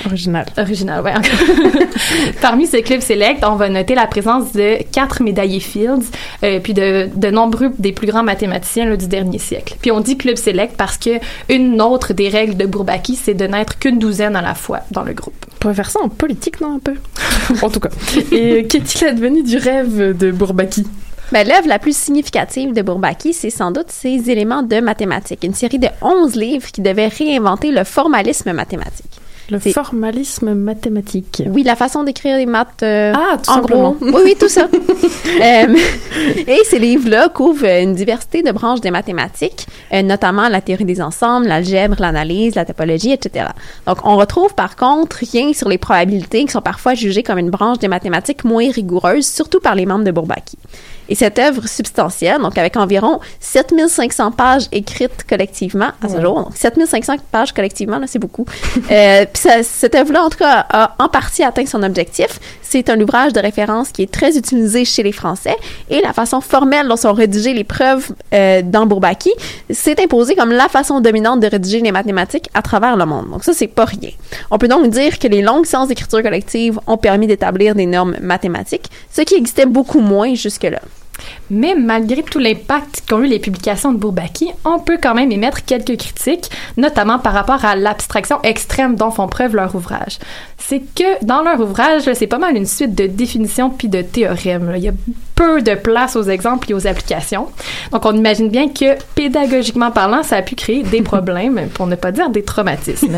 Original. 0.06 0.46
Original, 0.58 1.04
ouais. 1.04 1.14
Parmi 2.42 2.68
ces 2.68 2.82
clubs 2.82 3.02
select, 3.02 3.44
on 3.46 3.56
va 3.56 3.70
noter 3.70 3.96
la 3.96 4.08
présence 4.08 4.52
de 4.54 4.78
quatre 4.92 5.22
médaillés 5.22 5.60
Fields, 5.60 6.06
euh, 6.44 6.60
puis 6.60 6.74
de, 6.74 7.10
de 7.16 7.30
nombreux 7.30 7.72
des 7.78 7.92
plus 7.92 8.08
grands 8.08 8.24
mathématiciens 8.24 8.86
là, 8.86 8.98
du 8.98 9.08
dernier 9.08 9.40
siècle. 9.40 9.76
Puis 9.82 9.92
on 9.92 10.02
dit 10.02 10.18
club 10.18 10.38
select 10.38 10.76
parce 10.78 10.98
que 10.98 11.20
une 11.50 11.82
autre 11.82 12.14
des 12.14 12.30
règles 12.30 12.58
de 12.58 12.66
Bourbaki, 12.66 13.16
c'est 13.16 13.34
de 13.34 13.46
n'être 13.46 13.80
qu'une 13.80 14.00
douzaine 14.00 14.36
à 14.36 14.42
la 14.42 14.56
fois 14.56 14.82
dans 14.92 15.04
le 15.04 15.14
groupe. 15.14 15.36
On 15.54 15.58
pourrait 15.60 15.76
faire 15.76 15.90
ça 15.90 16.00
en 16.02 16.10
politique, 16.10 16.62
non, 16.62 16.76
un 16.76 16.80
peu 16.80 16.96
En 17.62 17.70
tout 17.70 17.80
cas. 17.80 17.90
Et 18.32 18.66
qu'est-il 18.68 19.06
advenu 19.06 19.44
du 19.44 19.58
rêve 19.58 20.18
de 20.18 20.32
Bourbaki? 20.32 20.86
L'œuvre 21.44 21.68
la 21.68 21.80
plus 21.80 21.96
significative 21.96 22.72
de 22.74 22.82
Bourbaki, 22.82 23.34
c'est 23.34 23.50
sans 23.50 23.72
doute 23.72 23.90
ses 23.90 24.30
éléments 24.30 24.64
de 24.64 24.80
mathématiques, 24.80 25.44
une 25.44 25.54
série 25.54 25.80
de 25.80 25.90
11 26.02 26.36
livres 26.36 26.72
qui 26.72 26.80
devaient 26.82 27.10
réinventer 27.10 27.72
le 27.72 27.84
formalisme 27.84 28.54
mathématique. 28.54 29.12
Le 29.52 29.60
formalisme 29.60 30.56
mathématique. 30.56 31.44
Oui, 31.48 31.62
la 31.62 31.76
façon 31.76 32.04
d'écrire 32.04 32.38
les 32.38 32.48
maths. 32.48 32.82
euh, 32.82 33.14
Ah, 33.16 33.38
tout 33.38 33.52
en 33.52 33.56
simplement. 33.56 33.92
gros. 33.92 34.08
Oui, 34.08 34.22
oui, 34.24 34.36
tout 34.40 34.48
ça. 34.50 34.68
Euh, 35.42 35.76
et 36.48 36.60
ces 36.66 36.80
livres-là 36.80 37.28
couvrent 37.30 37.66
une 37.66 37.94
diversité 37.94 38.42
de 38.42 38.52
branches 38.52 38.80
des 38.80 38.92
mathématiques, 38.92 39.68
euh, 39.92 40.02
notamment 40.02 40.48
la 40.48 40.62
théorie 40.62 40.86
des 40.86 41.02
ensembles, 41.02 41.48
l'algèbre, 41.48 41.98
l'analyse, 42.00 42.56
la 42.56 42.64
topologie, 42.64 43.12
etc. 43.12 43.48
Donc, 43.86 43.98
on 44.06 44.16
retrouve 44.16 44.54
par 44.56 44.76
contre 44.78 45.18
rien 45.18 45.52
sur 45.52 45.68
les 45.68 45.78
probabilités 45.80 46.46
qui 46.46 46.52
sont 46.52 46.62
parfois 46.62 46.94
jugées 46.94 47.22
comme 47.24 47.40
une 47.40 47.50
branche 47.50 47.80
des 47.80 47.90
mathématiques 47.90 48.46
moins 48.46 48.72
rigoureuse, 48.72 49.26
surtout 49.28 49.60
par 49.60 49.76
les 49.76 49.86
membres 49.86 50.06
de 50.06 50.12
Bourbaki. 50.12 50.58
Et 51.10 51.16
cette 51.16 51.40
œuvre 51.40 51.68
substantielle, 51.68 52.40
donc 52.40 52.58
avec 52.58 52.78
environ 52.78 53.20
7500 53.40 54.32
pages 54.32 54.68
écrites 54.72 55.24
collectivement 55.28 55.90
à 56.02 56.10
ce 56.10 56.22
jour, 56.22 56.44
donc 56.44 56.56
7500 56.56 57.16
pages 57.32 57.54
collectivement, 57.54 58.00
là, 58.00 58.08
c'est 58.08 58.20
beaucoup. 58.20 58.46
Euh, 58.92 59.26
puis 59.34 59.44
cette 59.64 59.96
œuvre-là, 59.96 60.24
en 60.24 60.30
tout 60.30 60.40
cas, 60.40 60.66
a 60.70 60.96
en 61.00 61.10
partie 61.10 61.44
atteint 61.44 61.66
son 61.66 61.84
objectif. 61.84 62.40
C'est 62.62 62.90
un 62.90 63.00
ouvrage 63.00 63.34
de 63.34 63.40
référence 63.40 63.90
qui 63.90 64.04
est 64.04 64.12
très 64.12 64.38
utilisé 64.38 64.86
chez 64.86 65.04
les 65.04 65.12
Français 65.12 65.56
et 65.90 66.02
la 66.02 66.14
façon 66.14 66.42
formelle 66.42 66.88
dont 66.88 66.96
sont 66.96 67.14
rédigées 67.14 67.54
les 67.54 67.64
preuves 67.64 68.10
euh, 68.34 68.62
dans 68.64 68.86
Bourbaki 68.86 69.32
s'est 69.70 70.02
imposée 70.02 70.36
comme 70.36 70.52
la 70.52 70.68
façon 70.68 71.00
dominante 71.00 71.40
de 71.40 71.48
rédiger 71.48 71.80
les 71.82 71.92
mathématiques 71.92 72.50
à 72.54 72.62
travers 72.62 72.98
le 72.98 73.06
monde. 73.06 73.30
Donc 73.30 73.44
ça, 73.44 73.54
c'est 73.54 73.68
pas 73.68 73.86
rien. 73.86 74.12
On 74.52 74.58
peut 74.58 74.68
donc 74.68 74.90
dire 74.90 75.20
que 75.20 75.28
les 75.28 75.42
longues 75.42 75.66
séances 75.66 75.88
d'écriture 75.88 76.22
collective 76.22 76.80
ont 76.88 76.98
permis 76.98 77.28
d'établir 77.28 77.76
des 77.76 77.86
normes 77.86 78.16
mathématiques, 78.22 78.90
ce 79.12 79.22
qui 79.22 79.36
existait 79.36 79.66
beaucoup 79.66 80.00
moins 80.00 80.34
jusque-là. 80.34 80.82
Mais 81.50 81.76
malgré 81.76 82.24
tout 82.24 82.40
l'impact 82.40 83.04
qu'ont 83.08 83.22
eu 83.22 83.28
les 83.28 83.40
publications 83.40 83.92
de 83.92 83.98
Bourbaki, 83.98 84.52
on 84.64 84.80
peut 84.80 84.98
quand 85.02 85.14
même 85.14 85.32
émettre 85.32 85.64
quelques 85.66 85.98
critiques, 85.98 86.50
notamment 86.78 87.20
par 87.20 87.34
rapport 87.34 87.64
à 87.66 87.76
l'abstraction 87.76 88.42
extrême 88.44 88.96
dont 88.96 89.12
font 89.12 89.28
preuve 89.28 89.56
leur 89.56 89.76
ouvrage. 89.76 90.20
C'est 90.58 90.82
que 90.96 91.24
dans 91.26 91.42
leur 91.42 91.60
ouvrage, 91.60 92.12
c'est 92.14 92.28
pas 92.28 92.40
mal 92.40 92.56
une 92.56 92.66
suite 92.66 92.96
de 92.96 93.06
définitions 93.08 93.70
puis 93.70 93.88
de 93.88 94.02
théorèmes. 94.02 94.74
Peu 95.36 95.62
de 95.62 95.76
place 95.76 96.16
aux 96.16 96.24
exemples 96.24 96.72
et 96.72 96.74
aux 96.74 96.88
applications. 96.88 97.48
Donc 97.92 98.06
on 98.06 98.16
imagine 98.16 98.50
bien 98.50 98.70
que 98.70 98.98
pédagogiquement 99.16 99.92
parlant, 99.92 100.24
ça 100.24 100.38
a 100.38 100.42
pu 100.42 100.56
créer 100.56 100.84
des 100.84 101.02
problèmes, 101.02 101.70
pour 101.74 101.88
ne 101.88 101.96
pas 101.96 102.12
dire 102.12 102.30
des 102.30 102.44
traumatismes. 102.44 103.18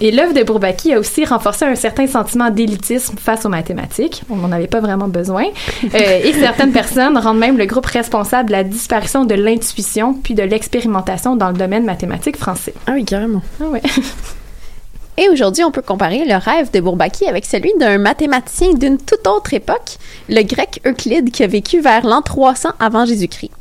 et 0.00 0.10
l'œuvre 0.10 0.34
de 0.34 0.42
Bourbaki 0.42 0.92
a 0.92 0.98
aussi 0.98 1.24
renforcé 1.24 1.64
un 1.64 1.74
certain 1.74 2.06
sentiment 2.06 2.50
d'élitisme 2.50 3.16
face 3.18 3.46
aux 3.46 3.48
mathématiques. 3.48 4.22
On 4.28 4.36
n'en 4.36 4.52
avait 4.52 4.66
pas 4.66 4.80
vraiment 4.80 5.08
besoin. 5.08 5.44
Euh, 5.84 6.20
et 6.24 6.32
certaines 6.32 6.72
personnes 6.72 7.16
rendent 7.16 7.38
même 7.38 7.56
le 7.56 7.66
groupe 7.66 7.86
responsable 7.86 8.48
de 8.48 8.52
la 8.52 8.64
disparition 8.64 9.24
de 9.24 9.34
l'intuition 9.34 10.14
puis 10.14 10.34
de 10.34 10.42
l'expérimentation 10.42 11.36
dans 11.36 11.48
le 11.48 11.56
domaine 11.56 11.84
mathématique 11.84 12.36
français. 12.36 12.74
Ah 12.86 12.92
oui, 12.94 13.04
carrément. 13.04 13.42
Ah 13.60 13.66
ouais. 13.66 13.82
Et 15.16 15.28
aujourd'hui, 15.28 15.62
on 15.62 15.70
peut 15.70 15.82
comparer 15.82 16.24
le 16.24 16.34
rêve 16.34 16.72
de 16.72 16.80
Bourbaki 16.80 17.26
avec 17.26 17.44
celui 17.44 17.72
d'un 17.78 17.98
mathématicien 17.98 18.74
d'une 18.74 18.98
toute 18.98 19.26
autre 19.28 19.54
époque, 19.54 19.98
le 20.28 20.42
grec 20.42 20.80
Euclide, 20.84 21.30
qui 21.30 21.44
a 21.44 21.46
vécu 21.46 21.80
vers 21.80 22.04
l'an 22.04 22.20
300 22.20 22.70
avant 22.80 23.06
Jésus-Christ. 23.06 23.52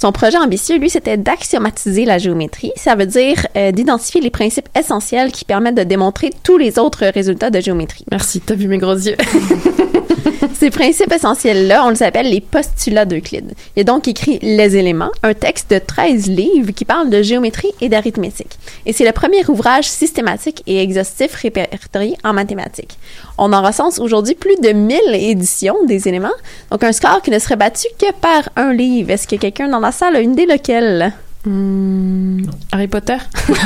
Son 0.00 0.12
projet 0.12 0.38
ambitieux, 0.38 0.78
lui, 0.78 0.88
c'était 0.88 1.18
d'axiomatiser 1.18 2.06
la 2.06 2.16
géométrie. 2.16 2.72
Ça 2.74 2.94
veut 2.94 3.04
dire 3.04 3.46
euh, 3.54 3.70
d'identifier 3.70 4.22
les 4.22 4.30
principes 4.30 4.68
essentiels 4.74 5.30
qui 5.30 5.44
permettent 5.44 5.74
de 5.74 5.82
démontrer 5.82 6.32
tous 6.42 6.56
les 6.56 6.78
autres 6.78 7.04
résultats 7.04 7.50
de 7.50 7.60
géométrie. 7.60 8.06
Merci, 8.10 8.40
t'as 8.40 8.54
vu 8.54 8.66
mes 8.66 8.78
gros 8.78 8.94
yeux. 8.94 9.16
Ces 10.54 10.70
principes 10.70 11.12
essentiels-là, 11.12 11.84
on 11.84 11.90
les 11.90 12.02
appelle 12.02 12.30
les 12.30 12.40
postulats 12.40 13.04
d'Euclide. 13.04 13.52
Il 13.76 13.80
a 13.80 13.84
donc 13.84 14.08
écrit 14.08 14.38
Les 14.40 14.76
éléments, 14.76 15.10
un 15.22 15.34
texte 15.34 15.70
de 15.70 15.78
13 15.78 16.28
livres 16.28 16.70
qui 16.70 16.86
parle 16.86 17.10
de 17.10 17.22
géométrie 17.22 17.72
et 17.82 17.90
d'arithmétique. 17.90 18.58
Et 18.86 18.94
c'est 18.94 19.04
le 19.04 19.12
premier 19.12 19.44
ouvrage 19.48 19.88
systématique 19.88 20.62
et 20.66 20.82
exhaustif 20.82 21.34
répertorié 21.34 22.16
en 22.24 22.32
mathématiques. 22.32 22.98
On 23.42 23.54
en 23.54 23.62
recense 23.62 23.98
aujourd'hui 23.98 24.34
plus 24.34 24.56
de 24.56 24.68
1000 24.68 25.00
éditions 25.14 25.86
des 25.86 26.06
éléments, 26.08 26.28
donc 26.70 26.84
un 26.84 26.92
score 26.92 27.22
qui 27.22 27.30
ne 27.30 27.38
serait 27.38 27.56
battu 27.56 27.86
que 27.98 28.12
par 28.12 28.50
un 28.54 28.74
livre. 28.74 29.08
Est-ce 29.08 29.26
que 29.26 29.36
quelqu'un 29.36 29.68
dans 29.68 29.80
la 29.80 29.92
salle 29.92 30.14
a 30.14 30.20
une 30.20 30.32
idée 30.32 30.44
lequel? 30.44 31.14
Hmm, 31.46 32.42
Harry 32.72 32.86
Potter? 32.88 33.16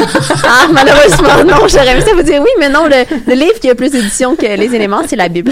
Ah, 0.47 0.69
malheureusement, 0.73 1.43
non. 1.45 1.67
J'aurais 1.69 1.93
aimé 1.93 2.01
ça 2.01 2.15
vous 2.15 2.23
dire 2.23 2.41
oui, 2.41 2.49
mais 2.61 2.69
non, 2.69 2.85
le, 2.87 3.05
le 3.27 3.35
livre 3.35 3.59
qui 3.61 3.69
a 3.71 3.75
plus 3.75 3.91
d'éditions 3.91 4.37
que 4.37 4.45
les 4.47 4.75
éléments, 4.75 5.03
c'est 5.07 5.17
la 5.17 5.29
Bible. 5.29 5.51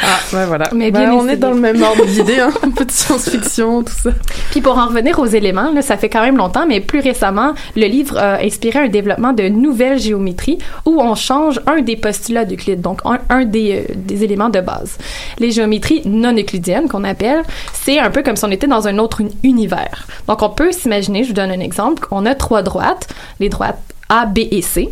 Ah, 0.00 0.18
ouais, 0.36 0.46
voilà. 0.46 0.68
Mais 0.72 0.90
Ben, 0.90 1.00
bien 1.00 1.12
on 1.12 1.28
est 1.28 1.36
dans 1.36 1.50
le 1.50 1.60
même 1.60 1.82
ordre 1.82 2.04
d'idées, 2.06 2.40
hein. 2.40 2.50
un 2.62 2.70
peu 2.70 2.84
de 2.84 2.90
science-fiction, 2.90 3.82
tout 3.82 3.92
ça. 4.02 4.10
Puis 4.50 4.60
pour 4.60 4.78
en 4.78 4.86
revenir 4.86 5.18
aux 5.18 5.26
éléments, 5.26 5.70
là, 5.72 5.82
ça 5.82 5.96
fait 5.96 6.08
quand 6.08 6.22
même 6.22 6.36
longtemps, 6.36 6.64
mais 6.66 6.80
plus 6.80 7.00
récemment, 7.00 7.54
le 7.76 7.86
livre 7.86 8.16
a 8.18 8.38
inspiré 8.40 8.78
un 8.78 8.88
développement 8.88 9.32
de 9.32 9.48
nouvelles 9.48 9.98
géométries 9.98 10.58
où 10.86 11.00
on 11.00 11.14
change 11.14 11.60
un 11.66 11.80
des 11.82 11.96
postulats 11.96 12.44
d'Euclide, 12.44 12.80
donc 12.80 13.00
un, 13.04 13.18
un 13.28 13.44
des, 13.44 13.84
euh, 13.90 13.92
des 13.96 14.24
éléments 14.24 14.48
de 14.50 14.60
base. 14.60 14.96
Les 15.38 15.50
géométries 15.50 16.02
non 16.06 16.32
euclidiennes, 16.36 16.88
qu'on 16.88 17.04
appelle, 17.04 17.42
c'est 17.72 17.98
un 17.98 18.10
peu 18.10 18.22
comme 18.22 18.36
si 18.36 18.44
on 18.44 18.50
était 18.50 18.66
dans 18.68 18.86
un 18.88 18.98
autre 18.98 19.20
uni- 19.20 19.36
univers. 19.42 20.06
Donc 20.28 20.40
on 20.42 20.50
peut 20.50 20.72
s'imaginer, 20.72 21.24
je 21.24 21.33
vous 21.34 21.40
donne 21.40 21.50
un 21.50 21.60
exemple, 21.60 22.06
on 22.10 22.26
a 22.26 22.34
trois 22.34 22.62
droites, 22.62 23.08
les 23.40 23.48
droites 23.48 23.80
A, 24.08 24.26
B 24.26 24.38
et 24.50 24.62
C. 24.62 24.88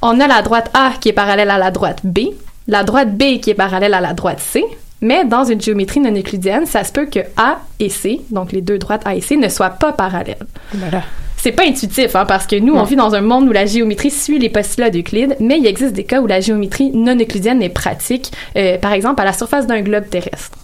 On 0.00 0.18
a 0.20 0.26
la 0.26 0.42
droite 0.42 0.70
A 0.74 0.92
qui 0.98 1.10
est 1.10 1.12
parallèle 1.12 1.50
à 1.50 1.58
la 1.58 1.70
droite 1.70 2.00
B, 2.04 2.20
la 2.66 2.84
droite 2.84 3.16
B 3.16 3.40
qui 3.40 3.50
est 3.50 3.54
parallèle 3.54 3.94
à 3.94 4.00
la 4.00 4.14
droite 4.14 4.40
C, 4.40 4.64
mais 5.00 5.24
dans 5.24 5.44
une 5.44 5.60
géométrie 5.60 6.00
non 6.00 6.14
euclidienne, 6.16 6.66
ça 6.66 6.84
se 6.84 6.92
peut 6.92 7.06
que 7.06 7.20
A 7.36 7.58
et 7.78 7.88
C, 7.88 8.20
donc 8.30 8.52
les 8.52 8.62
deux 8.62 8.78
droites 8.78 9.02
A 9.06 9.14
et 9.14 9.20
C, 9.20 9.36
ne 9.36 9.48
soient 9.48 9.70
pas 9.70 9.92
parallèles. 9.92 10.46
Voilà. 10.72 11.02
C'est 11.36 11.52
pas 11.52 11.64
intuitif, 11.64 12.16
hein, 12.16 12.24
parce 12.26 12.46
que 12.46 12.56
nous, 12.56 12.74
on 12.74 12.82
vit 12.82 12.96
dans 12.96 13.14
un 13.14 13.20
monde 13.20 13.48
où 13.48 13.52
la 13.52 13.64
géométrie 13.64 14.10
suit 14.10 14.40
les 14.40 14.48
postulats 14.48 14.90
d'Euclide, 14.90 15.36
mais 15.38 15.58
il 15.58 15.66
existe 15.66 15.92
des 15.92 16.02
cas 16.02 16.20
où 16.20 16.26
la 16.26 16.40
géométrie 16.40 16.90
non 16.90 17.14
euclidienne 17.14 17.62
est 17.62 17.68
pratique, 17.68 18.32
euh, 18.56 18.76
par 18.78 18.92
exemple 18.92 19.20
à 19.20 19.24
la 19.24 19.32
surface 19.32 19.66
d'un 19.66 19.80
globe 19.82 20.08
terrestre. 20.08 20.58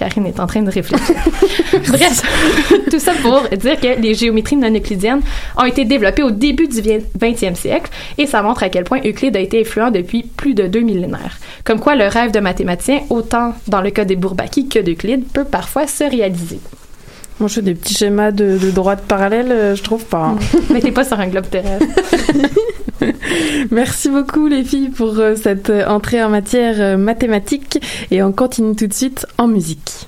Karine 0.00 0.24
est 0.24 0.40
en 0.40 0.46
train 0.46 0.62
de 0.62 0.70
réfléchir. 0.70 1.14
Bref, 1.88 2.22
tout 2.90 2.98
ça 2.98 3.12
pour 3.20 3.42
dire 3.54 3.78
que 3.78 4.00
les 4.00 4.14
géométries 4.14 4.56
non 4.56 4.74
euclidiennes 4.74 5.20
ont 5.58 5.64
été 5.66 5.84
développées 5.84 6.22
au 6.22 6.30
début 6.30 6.68
du 6.68 6.80
20e 6.80 7.54
siècle 7.54 7.90
et 8.16 8.26
ça 8.26 8.40
montre 8.40 8.62
à 8.62 8.70
quel 8.70 8.84
point 8.84 9.00
Euclide 9.04 9.36
a 9.36 9.40
été 9.40 9.60
influent 9.60 9.90
depuis 9.90 10.22
plus 10.22 10.54
de 10.54 10.66
deux 10.68 10.80
millénaires. 10.80 11.36
Comme 11.64 11.80
quoi 11.80 11.96
le 11.96 12.06
rêve 12.06 12.30
de 12.30 12.40
mathématicien, 12.40 13.00
autant 13.10 13.52
dans 13.68 13.82
le 13.82 13.90
cas 13.90 14.06
des 14.06 14.16
Bourbaki 14.16 14.68
que 14.68 14.78
d'Euclide, 14.78 15.24
peut 15.34 15.44
parfois 15.44 15.86
se 15.86 16.04
réaliser. 16.04 16.60
Moi, 17.38 17.48
je 17.48 17.54
fais 17.56 17.62
des 17.62 17.74
petits 17.74 17.94
schémas 17.94 18.32
de, 18.32 18.56
de 18.58 18.70
droite 18.70 19.02
parallèle, 19.06 19.50
euh, 19.50 19.74
je 19.74 19.82
trouve 19.82 20.04
pas. 20.04 20.24
hein. 20.34 20.38
Mais 20.70 20.80
t'es 20.80 20.92
pas 20.92 21.04
sur 21.04 21.18
un 21.20 21.26
globe 21.26 21.48
terrestre. 21.50 21.86
Merci 23.70 24.10
beaucoup, 24.10 24.46
les 24.46 24.64
filles, 24.64 24.90
pour 24.90 25.18
euh, 25.18 25.34
cette 25.36 25.70
euh, 25.70 25.86
entrée 25.86 26.22
en 26.22 26.28
matière 26.28 26.76
euh, 26.80 26.96
mathématique. 26.96 27.80
Et 28.10 28.22
on 28.22 28.32
continue 28.32 28.76
tout 28.76 28.86
de 28.86 28.92
suite 28.92 29.26
en 29.38 29.48
musique. 29.48 30.06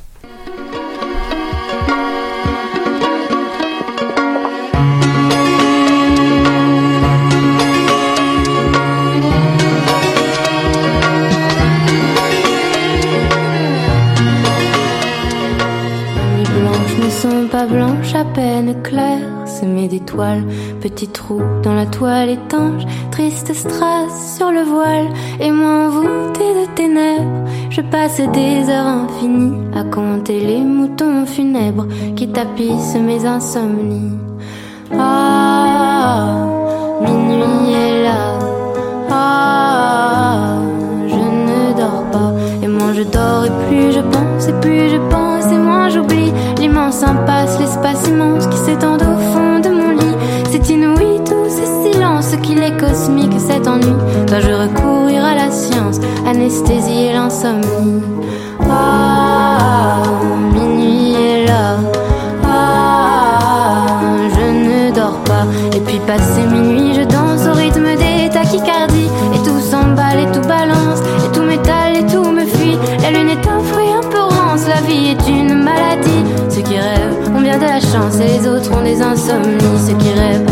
blanches 16.45 16.97
ne 16.99 17.11
sont 17.11 17.49
pas 17.49 17.67
blanches, 17.67 18.15
à 18.15 18.25
peine 18.25 18.83
claires, 18.83 19.42
semées 19.63 19.87
d'étoiles, 19.87 20.45
petits 20.81 21.07
trous 21.07 21.43
dans 21.63 21.75
la 21.75 21.87
toile 21.87 22.31
étanche, 22.31 22.83
triste 23.13 23.55
strass 23.55 24.37
sur 24.37 24.51
le 24.51 24.63
voile, 24.63 25.07
et 25.39 25.53
moi 25.53 25.87
envoûtée 25.87 26.53
de 26.61 26.67
ténèbres, 26.75 27.49
je 27.71 27.81
passe 27.81 28.17
des 28.17 28.69
heures 28.69 29.05
infinies 29.05 29.61
à 29.73 29.85
compter 29.85 30.41
les 30.41 30.59
moutons 30.59 31.27
funèbres 31.27 31.87
qui 32.17 32.27
tapissent 32.29 32.97
mes 32.97 33.25
insomnies. 33.25 34.19
Ah, 34.99 36.45
minuit 37.01 37.73
est 37.73 38.03
là. 38.03 38.39
Ah, 39.11 40.57
je 41.07 41.15
ne 41.15 41.79
dors 41.79 42.05
pas. 42.11 42.33
Et 42.65 42.67
moins 42.67 42.93
je 42.95 43.05
dors 43.05 43.45
et 43.45 43.67
plus 43.69 43.93
je 43.93 44.01
pense, 44.01 44.49
et 44.49 44.61
plus 44.61 44.89
je 44.91 44.99
pense 45.09 45.47
et 45.53 45.59
moins 45.59 45.89
j'oublie 45.89 46.33
l'immense 46.59 47.05
impasse, 47.05 47.61
l'espace 47.61 48.09
immense 48.09 48.49
qui 48.49 48.59
s'étend 48.59 48.97
au 48.97 49.22
silences 52.33 52.47
qu'il 52.47 52.63
est 52.63 52.77
cosmique 52.79 53.35
cet 53.39 53.67
ennui. 53.67 53.95
Dois-je 54.27 54.53
recourir 54.53 55.25
à 55.25 55.35
la 55.35 55.51
science, 55.51 55.99
anesthésier 56.27 57.13
l'insomnie? 57.13 58.03
Ah, 58.71 60.03
minuit 60.55 61.15
est 61.15 61.47
là. 61.47 61.77
Ah, 62.45 63.87
je 64.35 64.45
ne 64.51 64.95
dors 64.95 65.19
pas. 65.25 65.47
Et 65.77 65.81
puis 65.81 66.01
passé 66.07 66.43
minuit, 66.51 66.95
je 66.95 67.03
danse 67.03 67.47
au 67.47 67.57
rythme 67.57 67.97
des 67.97 68.31
tachycardies. 68.31 69.11
Et 69.35 69.39
tout 69.45 69.61
s'emballe 69.61 70.21
et 70.21 70.33
tout 70.33 70.47
balance. 70.47 71.01
Et 71.25 71.33
tout 71.33 71.43
m'étale 71.43 71.97
et 71.97 72.07
tout 72.07 72.31
me 72.31 72.45
fuit. 72.45 72.79
La 73.03 73.11
lune 73.11 73.29
est 73.29 73.49
un 73.49 73.61
fruit 73.61 73.93
un 73.93 74.09
peu 74.09 74.21
rance. 74.21 74.67
La 74.69 74.81
vie 74.83 75.11
est 75.11 75.29
une 75.29 75.63
maladie. 75.63 76.25
Ceux 76.49 76.63
qui 76.63 76.75
rêvent 76.75 77.35
ont 77.35 77.41
bien 77.41 77.59
de 77.59 77.65
la 77.65 77.81
chance 77.81 78.17
et 78.21 78.39
les 78.39 78.49
autres 78.49 78.71
ont 78.77 78.85
des 78.85 79.03
insomnies. 79.03 79.59
Ceux 79.87 79.95
qui 79.95 80.13
rêvent 80.13 80.47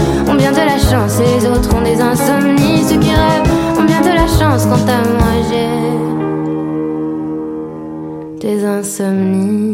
de 0.53 0.65
la 0.65 0.79
chance 0.79 1.19
les 1.21 1.47
autres 1.47 1.75
ont 1.75 1.83
des 1.83 2.01
insomnies. 2.01 2.83
Ceux 2.89 2.99
qui 2.99 3.11
rêvent 3.11 3.79
ont 3.79 3.85
bien 3.85 4.01
de 4.01 4.09
la 4.09 4.27
chance. 4.27 4.67
Quant 4.67 4.87
à 4.87 5.03
moi, 5.09 5.33
j'ai 5.49 5.69
des 8.41 8.65
insomnies. 8.65 9.70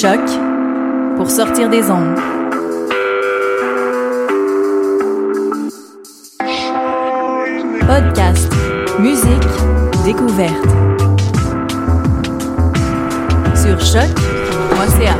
Choc 0.00 0.20
pour 1.16 1.30
sortir 1.30 1.70
des 1.70 1.90
ondes. 1.90 2.18
Podcast, 7.80 8.52
musique, 8.98 9.30
découverte. 10.04 10.52
Sur 13.54 13.80
choc.ca. 13.80 15.16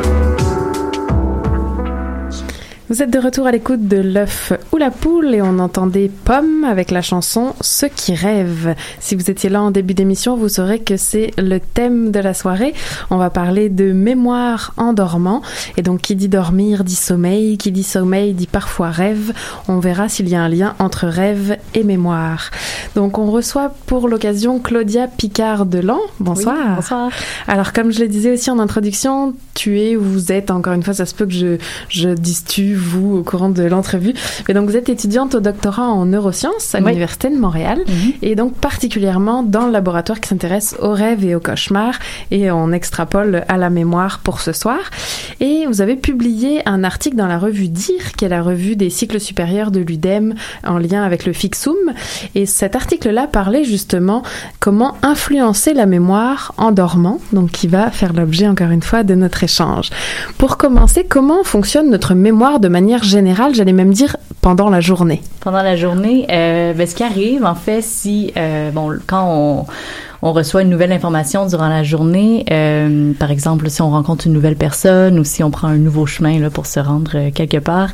Vous 2.87 3.01
êtes 3.01 3.09
de 3.09 3.17
retour 3.17 3.47
à 3.47 3.51
l'écoute 3.51 3.87
de 3.87 3.97
l'œuf 3.97 4.53
la 4.77 4.91
poule 4.91 5.33
et 5.33 5.41
on 5.41 5.59
entendait 5.59 6.11
Pomme 6.23 6.63
avec 6.63 6.91
la 6.91 7.01
chanson 7.01 7.53
Ceux 7.61 7.87
qui 7.87 8.13
rêvent. 8.13 8.75
Si 8.99 9.15
vous 9.15 9.31
étiez 9.31 9.49
là 9.49 9.61
en 9.61 9.71
début 9.71 9.93
d'émission, 9.93 10.37
vous 10.37 10.49
saurez 10.49 10.79
que 10.79 10.97
c'est 10.97 11.31
le 11.37 11.59
thème 11.59 12.11
de 12.11 12.19
la 12.19 12.33
soirée. 12.33 12.73
On 13.09 13.17
va 13.17 13.29
parler 13.29 13.69
de 13.69 13.91
mémoire 13.91 14.73
en 14.77 14.93
dormant. 14.93 15.41
Et 15.77 15.81
donc, 15.81 16.01
qui 16.01 16.15
dit 16.15 16.27
dormir 16.27 16.83
dit 16.83 16.95
sommeil. 16.95 17.57
Qui 17.57 17.71
dit 17.71 17.83
sommeil 17.83 18.33
dit 18.33 18.47
parfois 18.47 18.89
rêve. 18.89 19.33
On 19.67 19.79
verra 19.79 20.09
s'il 20.09 20.29
y 20.29 20.35
a 20.35 20.41
un 20.41 20.49
lien 20.49 20.75
entre 20.79 21.07
rêve 21.07 21.57
et 21.73 21.83
mémoire. 21.83 22.51
Donc, 22.95 23.17
on 23.17 23.31
reçoit 23.31 23.73
pour 23.87 24.07
l'occasion 24.07 24.59
Claudia 24.59 25.07
Picard-Delan. 25.07 25.99
Bonsoir. 26.19 26.55
Oui, 26.57 26.75
bonsoir. 26.75 27.09
Alors, 27.47 27.73
comme 27.73 27.91
je 27.91 28.01
le 28.01 28.07
disais 28.07 28.31
aussi 28.31 28.51
en 28.51 28.59
introduction, 28.59 29.33
tu 29.55 29.79
es 29.79 29.95
ou 29.95 30.03
vous 30.03 30.31
êtes, 30.31 30.51
encore 30.51 30.73
une 30.73 30.83
fois, 30.83 30.93
ça 30.93 31.05
se 31.05 31.15
peut 31.15 31.25
que 31.25 31.33
je, 31.33 31.57
je 31.89 32.09
dise 32.09 32.43
tu, 32.45 32.75
vous, 32.75 33.17
au 33.17 33.23
courant 33.23 33.49
de 33.49 33.63
l'entrevue. 33.63 34.13
Mais 34.47 34.53
donc, 34.53 34.66
vous 34.67 34.75
êtes 34.77 34.89
étudiante 34.89 35.33
au 35.35 35.39
doctorat 35.39 35.87
en 35.87 36.05
neurosciences 36.05 36.75
à 36.75 36.79
Oui. 36.79 36.85
l'Université 36.87 37.29
de 37.29 37.37
Montréal 37.37 37.79
Mhm. 37.87 38.11
et 38.21 38.35
donc 38.35 38.53
particulièrement 38.55 39.41
dans 39.43 39.65
le 39.65 39.71
laboratoire 39.71 40.19
qui 40.19 40.27
s'intéresse 40.27 40.75
aux 40.81 40.91
rêves 40.91 41.23
et 41.23 41.35
aux 41.35 41.39
cauchemars 41.39 41.97
et 42.31 42.51
on 42.51 42.71
extrapole 42.71 43.43
à 43.47 43.57
la 43.57 43.69
mémoire 43.69 44.19
pour 44.19 44.41
ce 44.41 44.51
soir. 44.51 44.79
Et 45.39 45.65
vous 45.67 45.79
avez 45.81 45.95
publié 45.95 46.61
un 46.67 46.83
article 46.83 47.15
dans 47.15 47.27
la 47.27 47.37
revue 47.39 47.69
DIR, 47.69 48.11
qui 48.17 48.25
est 48.25 48.29
la 48.29 48.41
revue 48.41 48.75
des 48.75 48.89
cycles 48.89 49.19
supérieurs 49.21 49.71
de 49.71 49.79
l'UDEM 49.79 50.33
en 50.65 50.77
lien 50.79 51.03
avec 51.03 51.25
le 51.25 51.31
Fixum. 51.33 51.75
Et 52.35 52.45
cet 52.45 52.75
article-là 52.75 53.27
parlait 53.27 53.63
justement 53.63 54.23
comment 54.59 54.95
influencer 55.01 55.73
la 55.73 55.85
mémoire 55.85 56.53
en 56.57 56.71
dormant, 56.71 57.19
donc 57.31 57.51
qui 57.51 57.67
va 57.67 57.89
faire 57.91 58.11
l'objet 58.13 58.47
encore 58.47 58.71
une 58.71 58.81
fois 58.81 59.03
de 59.03 59.15
notre 59.15 59.43
échange. 59.43 59.91
Pour 60.37 60.57
commencer, 60.57 61.05
comment 61.07 61.43
fonctionne 61.43 61.89
notre 61.89 62.15
mémoire 62.15 62.59
de 62.59 62.67
manière 62.67 63.03
générale, 63.03 63.53
j'allais 63.55 63.73
même 63.73 63.93
dire 63.93 64.17
pendant 64.41 64.56
la 64.69 64.81
journée 64.81 65.21
Pendant 65.39 65.61
la 65.61 65.75
journée, 65.75 66.25
euh, 66.31 66.73
ben, 66.73 66.87
ce 66.87 66.95
qui 66.95 67.03
arrive, 67.03 67.45
en 67.45 67.55
fait, 67.55 67.81
si, 67.81 68.33
euh, 68.35 68.71
bon, 68.71 68.91
quand 69.05 69.25
on, 69.29 69.65
on 70.21 70.33
reçoit 70.33 70.63
une 70.63 70.69
nouvelle 70.69 70.91
information 70.91 71.45
durant 71.45 71.69
la 71.69 71.83
journée, 71.83 72.45
euh, 72.51 73.13
par 73.13 73.31
exemple, 73.31 73.69
si 73.69 73.81
on 73.81 73.89
rencontre 73.89 74.27
une 74.27 74.33
nouvelle 74.33 74.55
personne 74.55 75.19
ou 75.19 75.23
si 75.23 75.43
on 75.43 75.51
prend 75.51 75.67
un 75.67 75.77
nouveau 75.77 76.05
chemin 76.05 76.39
là, 76.39 76.49
pour 76.49 76.65
se 76.65 76.79
rendre 76.79 77.29
quelque 77.29 77.57
part, 77.57 77.89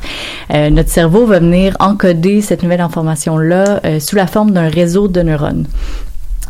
notre 0.50 0.88
cerveau 0.88 1.26
va 1.26 1.38
venir 1.38 1.76
encoder 1.80 2.40
cette 2.40 2.62
nouvelle 2.62 2.80
information-là 2.80 4.00
sous 4.00 4.16
la 4.16 4.26
forme 4.26 4.52
d'un 4.52 4.68
réseau 4.68 5.08
de 5.08 5.20
neurones. 5.20 5.66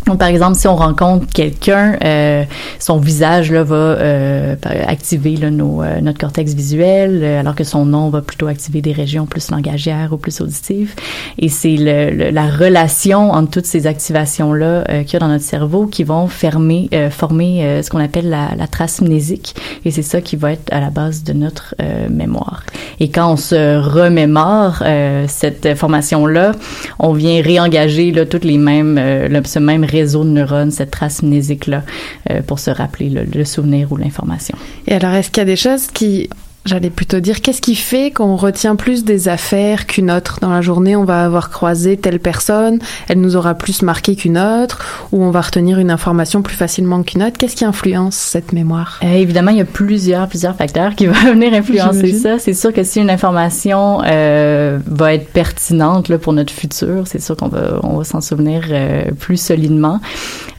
Donc, 0.07 0.19
par 0.19 0.29
exemple, 0.29 0.57
si 0.57 0.69
on 0.69 0.77
rencontre 0.77 1.27
quelqu'un, 1.33 1.97
euh, 2.05 2.45
son 2.79 2.99
visage 2.99 3.51
là, 3.51 3.63
va 3.63 3.75
euh, 3.75 4.55
activer 4.87 5.37
là, 5.37 5.51
nos, 5.51 5.83
euh, 5.83 6.01
notre 6.03 6.19
cortex 6.19 6.53
visuel, 6.53 7.21
euh, 7.23 7.41
alors 7.41 7.55
que 7.55 7.65
son 7.65 7.87
nom 7.87 8.11
va 8.11 8.21
plutôt 8.21 8.47
activer 8.49 8.83
des 8.83 8.93
régions 8.93 9.25
plus 9.25 9.51
langagières 9.51 10.13
ou 10.13 10.19
plus 10.19 10.43
auditives. 10.43 10.93
Et 11.39 11.49
c'est 11.49 11.77
le, 11.79 12.11
le- 12.11 12.31
la 12.31 12.49
relation 12.49 13.31
entre 13.31 13.51
toutes 13.53 13.65
ces 13.67 13.87
activations-là 13.87 14.85
euh, 14.91 15.03
qu'il 15.05 15.15
y 15.15 15.17
a 15.17 15.21
dans 15.21 15.29
notre 15.29 15.45
cerveau 15.45 15.87
qui 15.87 16.05
vont 16.05 16.27
fermer, 16.27 16.91
euh, 16.93 17.09
former 17.09 17.81
ce 17.83 17.89
qu'on 17.89 18.01
appelle 18.01 18.29
la, 18.29 18.51
la 18.59 18.67
trace 18.67 19.01
mnésique. 19.01 19.55
Et 19.87 19.91
c'est 19.91 20.03
ça 20.03 20.21
qui 20.21 20.37
va 20.37 20.53
être 20.53 20.71
à 20.71 20.81
la 20.81 20.91
base 20.91 21.23
de 21.25 21.33
notre 21.33 21.75
mémoire. 22.11 22.63
Et 23.01 23.09
quand 23.11 23.33
on 23.33 23.37
se 23.37 23.79
remémore 23.79 24.83
cette 25.29 25.65
information-là, 25.67 26.53
on 26.99 27.13
vient 27.13 27.41
réengager 27.43 28.13
là, 28.13 28.27
toutes 28.27 28.45
les 28.45 28.59
mêmes, 28.59 28.97
le- 28.97 29.43
ce 29.45 29.59
même 29.59 29.85
réseau 29.95 30.25
de 30.25 30.31
neurones, 30.31 30.71
cette 30.71 30.91
trace 30.91 31.23
mnésique-là, 31.23 31.83
euh, 32.31 32.43
pour 32.43 32.59
se 32.59 32.71
rappeler 32.71 33.09
le, 33.11 33.25
le 33.25 33.45
souvenir 33.45 33.93
ou 33.93 33.97
l'information. 33.97 34.57
Et 34.87 34.93
alors, 34.93 35.15
est-ce 35.15 35.31
qu'il 35.31 35.41
y 35.41 35.47
a 35.49 35.53
des 35.57 35.57
choses 35.57 35.87
qui, 35.87 36.29
j'allais 36.65 36.91
plutôt 36.91 37.21
dire, 37.21 37.41
qu'est-ce 37.41 37.61
qui 37.61 37.75
fait 37.75 38.11
qu'on 38.11 38.37
retient 38.37 38.77
plus 38.77 39.05
des 39.05 39.29
affaires 39.29 39.87
qu'une 39.87 40.11
autre 40.11 40.39
Dans 40.41 40.51
la 40.51 40.63
journée, 40.63 40.97
on 40.97 41.05
va 41.05 41.25
avoir 41.25 41.51
croisé 41.51 41.97
telle 41.97 42.21
personne, 42.21 42.79
elle 43.09 43.21
nous 43.21 43.37
aura 43.37 43.55
plus 43.55 43.83
marqué 43.83 44.17
qu'une 44.17 44.39
autre, 44.39 45.09
ou 45.13 45.23
on 45.23 45.31
va 45.31 45.43
retenir 45.43 45.79
une 45.79 45.91
information 45.91 46.43
plus 46.43 46.57
facilement 46.57 47.03
qu'une 47.03 47.23
autre. 47.23 47.37
Qu'est-ce 47.39 47.57
qui 47.57 47.65
influence 47.65 48.17
cette 48.17 48.53
mémoire? 48.53 48.99
Euh, 49.03 49.15
évidemment, 49.15 49.51
il 49.51 49.59
y 49.59 49.63
a 49.63 49.67
plusieurs, 49.67 50.29
plusieurs 50.29 50.57
facteurs 50.57 50.95
qui 50.95 51.07
vont 51.07 51.13
venir 51.13 51.53
influencer 51.53 52.13
ça. 52.13 52.39
C'est 52.39 52.55
sûr 52.55 52.73
que 52.73 52.83
si 52.83 53.01
une 53.01 53.11
information 53.11 54.03
euh, 54.05 54.79
va 54.87 55.15
être 55.15 55.29
pertinente 55.29 56.09
là, 56.09 56.19
pour 56.19 56.33
notre 56.33 56.53
futur, 56.53 57.07
c'est 57.07 57.21
sûr 57.21 57.37
qu'on 57.37 57.49
va, 57.49 57.81
on 57.83 57.99
va 57.99 58.05
s'en 58.05 58.21
souvenir 58.21 58.63
euh, 58.71 59.05
plus 59.19 59.37
solidement. 59.37 60.01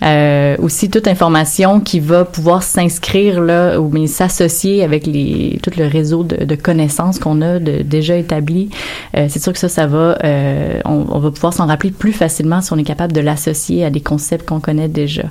Euh, 0.03 0.55
aussi, 0.59 0.89
toute 0.89 1.07
information 1.07 1.79
qui 1.79 1.99
va 1.99 2.25
pouvoir 2.25 2.63
s'inscrire 2.63 3.41
là 3.41 3.79
ou 3.79 3.91
s'associer 4.07 4.83
avec 4.83 5.07
les, 5.07 5.59
tout 5.63 5.71
le 5.77 5.87
réseau 5.95 6.23
de, 6.23 6.55
connaissances 6.55 7.19
qu'on 7.19 7.41
a 7.41 7.59
déjà 7.59 8.17
établi, 8.17 8.69
euh, 9.15 9.27
c'est 9.29 9.41
sûr 9.41 9.53
que 9.53 9.59
ça, 9.59 9.69
ça 9.69 9.87
va, 9.87 10.17
euh, 10.23 10.79
on, 10.85 11.19
va 11.19 11.31
pouvoir 11.31 11.53
s'en 11.53 11.67
rappeler 11.67 11.91
plus 11.91 12.13
facilement 12.13 12.61
si 12.61 12.73
on 12.73 12.77
est 12.77 12.83
capable 12.83 13.13
de 13.13 13.21
l'associer 13.21 13.85
à 13.85 13.89
des 13.89 14.01
concepts 14.01 14.47
qu'on 14.47 14.59
connaît 14.59 14.87
déjà. 14.87 15.23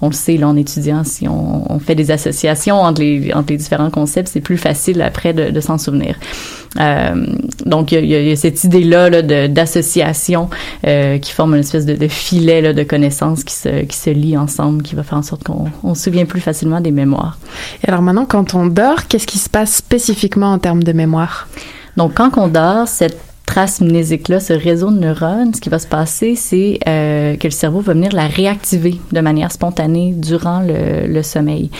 On 0.00 0.08
le 0.08 0.14
sait, 0.14 0.36
là, 0.36 0.48
en 0.48 0.56
étudiant, 0.56 1.04
si 1.04 1.28
on, 1.28 1.78
fait 1.80 1.94
des 1.94 2.10
associations 2.10 2.80
entre 2.80 3.00
les, 3.00 3.32
différents 3.56 3.90
concepts, 3.90 4.28
c'est 4.28 4.40
plus 4.40 4.58
facile 4.58 5.02
après 5.02 5.32
de, 5.32 5.60
s'en 5.60 5.78
souvenir. 5.78 6.16
Euh, 6.80 7.26
donc, 7.66 7.92
il 7.92 8.06
y, 8.06 8.32
a- 8.32 8.36
cette 8.36 8.64
idée-là 8.64 9.10
là, 9.10 9.48
d'association 9.48 10.48
qui 10.82 11.32
forme 11.32 11.54
une 11.54 11.60
espèce 11.60 11.86
de, 11.86 12.08
filet 12.08 12.72
de 12.72 12.82
connaissances 12.82 13.44
qui 13.44 13.54
se, 13.54 13.82
qui 13.84 13.96
se 13.96 14.10
lient 14.10 14.36
ensemble, 14.36 14.82
qui 14.82 14.94
va 14.94 15.02
faire 15.02 15.18
en 15.18 15.22
sorte 15.22 15.44
qu'on 15.44 15.66
on 15.82 15.94
se 15.94 16.04
souvient 16.04 16.24
plus 16.24 16.40
facilement 16.40 16.80
des 16.80 16.90
mémoires. 16.90 17.38
Et 17.84 17.88
alors 17.88 18.02
maintenant, 18.02 18.26
quand 18.26 18.54
on 18.54 18.66
dort, 18.66 19.06
qu'est-ce 19.08 19.26
qui 19.26 19.38
se 19.38 19.48
passe 19.48 19.74
spécifiquement 19.76 20.11
en 20.52 20.58
termes 20.58 20.82
de 20.82 20.92
mémoire? 20.92 21.48
Donc, 21.96 22.14
quand 22.14 22.38
on 22.38 22.48
dort, 22.48 22.88
cette 22.88 23.31
trace 23.52 23.82
mnésique-là, 23.82 24.40
ce 24.40 24.54
réseau 24.54 24.90
de 24.90 24.98
neurones, 24.98 25.52
ce 25.54 25.60
qui 25.60 25.68
va 25.68 25.78
se 25.78 25.86
passer, 25.86 26.36
c'est 26.36 26.78
euh, 26.88 27.36
que 27.36 27.46
le 27.46 27.50
cerveau 27.50 27.80
va 27.80 27.92
venir 27.92 28.10
la 28.12 28.26
réactiver 28.26 28.98
de 29.12 29.20
manière 29.20 29.52
spontanée 29.52 30.14
durant 30.16 30.60
le, 30.60 31.06
le 31.06 31.22
sommeil. 31.22 31.70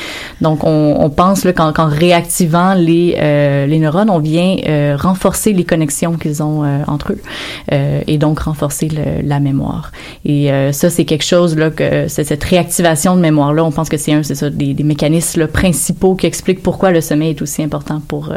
Donc, 0.43 0.65
on, 0.65 0.97
on 0.99 1.09
pense 1.09 1.47
qu'en, 1.57 1.73
qu'en 1.73 1.89
réactivant 1.89 2.75
les, 2.75 3.17
euh, 3.19 3.65
les 3.67 3.79
neurones, 3.79 4.11
on 4.11 4.19
vient 4.19 4.57
euh, 4.69 4.97
renforcer 5.01 5.55
les 5.55 5.65
connexions 5.65 6.15
qu'ils 6.21 6.43
ont 6.43 6.63
euh, 6.63 6.83
entre 6.89 7.13
eux 7.15 7.23
euh, 7.73 8.03
et 8.07 8.19
donc 8.19 8.41
renforcer 8.41 8.89
le- 8.89 9.27
la 9.27 9.41
mémoire. 9.41 9.93
Et 10.27 10.53
euh, 10.53 10.73
ça, 10.73 10.91
c'est 10.91 11.07
quelque 11.07 11.25
chose 11.25 11.57
là 11.57 11.71
que 11.71 12.07
cette 12.09 12.45
réactivation 12.45 13.17
de 13.17 13.23
mémoire-là. 13.23 13.65
On 13.65 13.71
pense 13.71 13.89
que 13.89 13.97
c'est 13.97 14.13
un, 14.13 14.23
c'est 14.23 14.35
ça, 14.35 14.51
des, 14.51 14.75
des 14.75 14.85
mécanismes 14.85 15.41
là, 15.41 15.49
principaux 15.49 16.17
qui 16.17 16.27
expliquent 16.27 16.63
pourquoi 16.63 16.91
le 16.91 17.01
sommeil 17.01 17.31
est 17.31 17.41
aussi 17.41 17.63
important 17.63 18.03
pour 18.07 18.31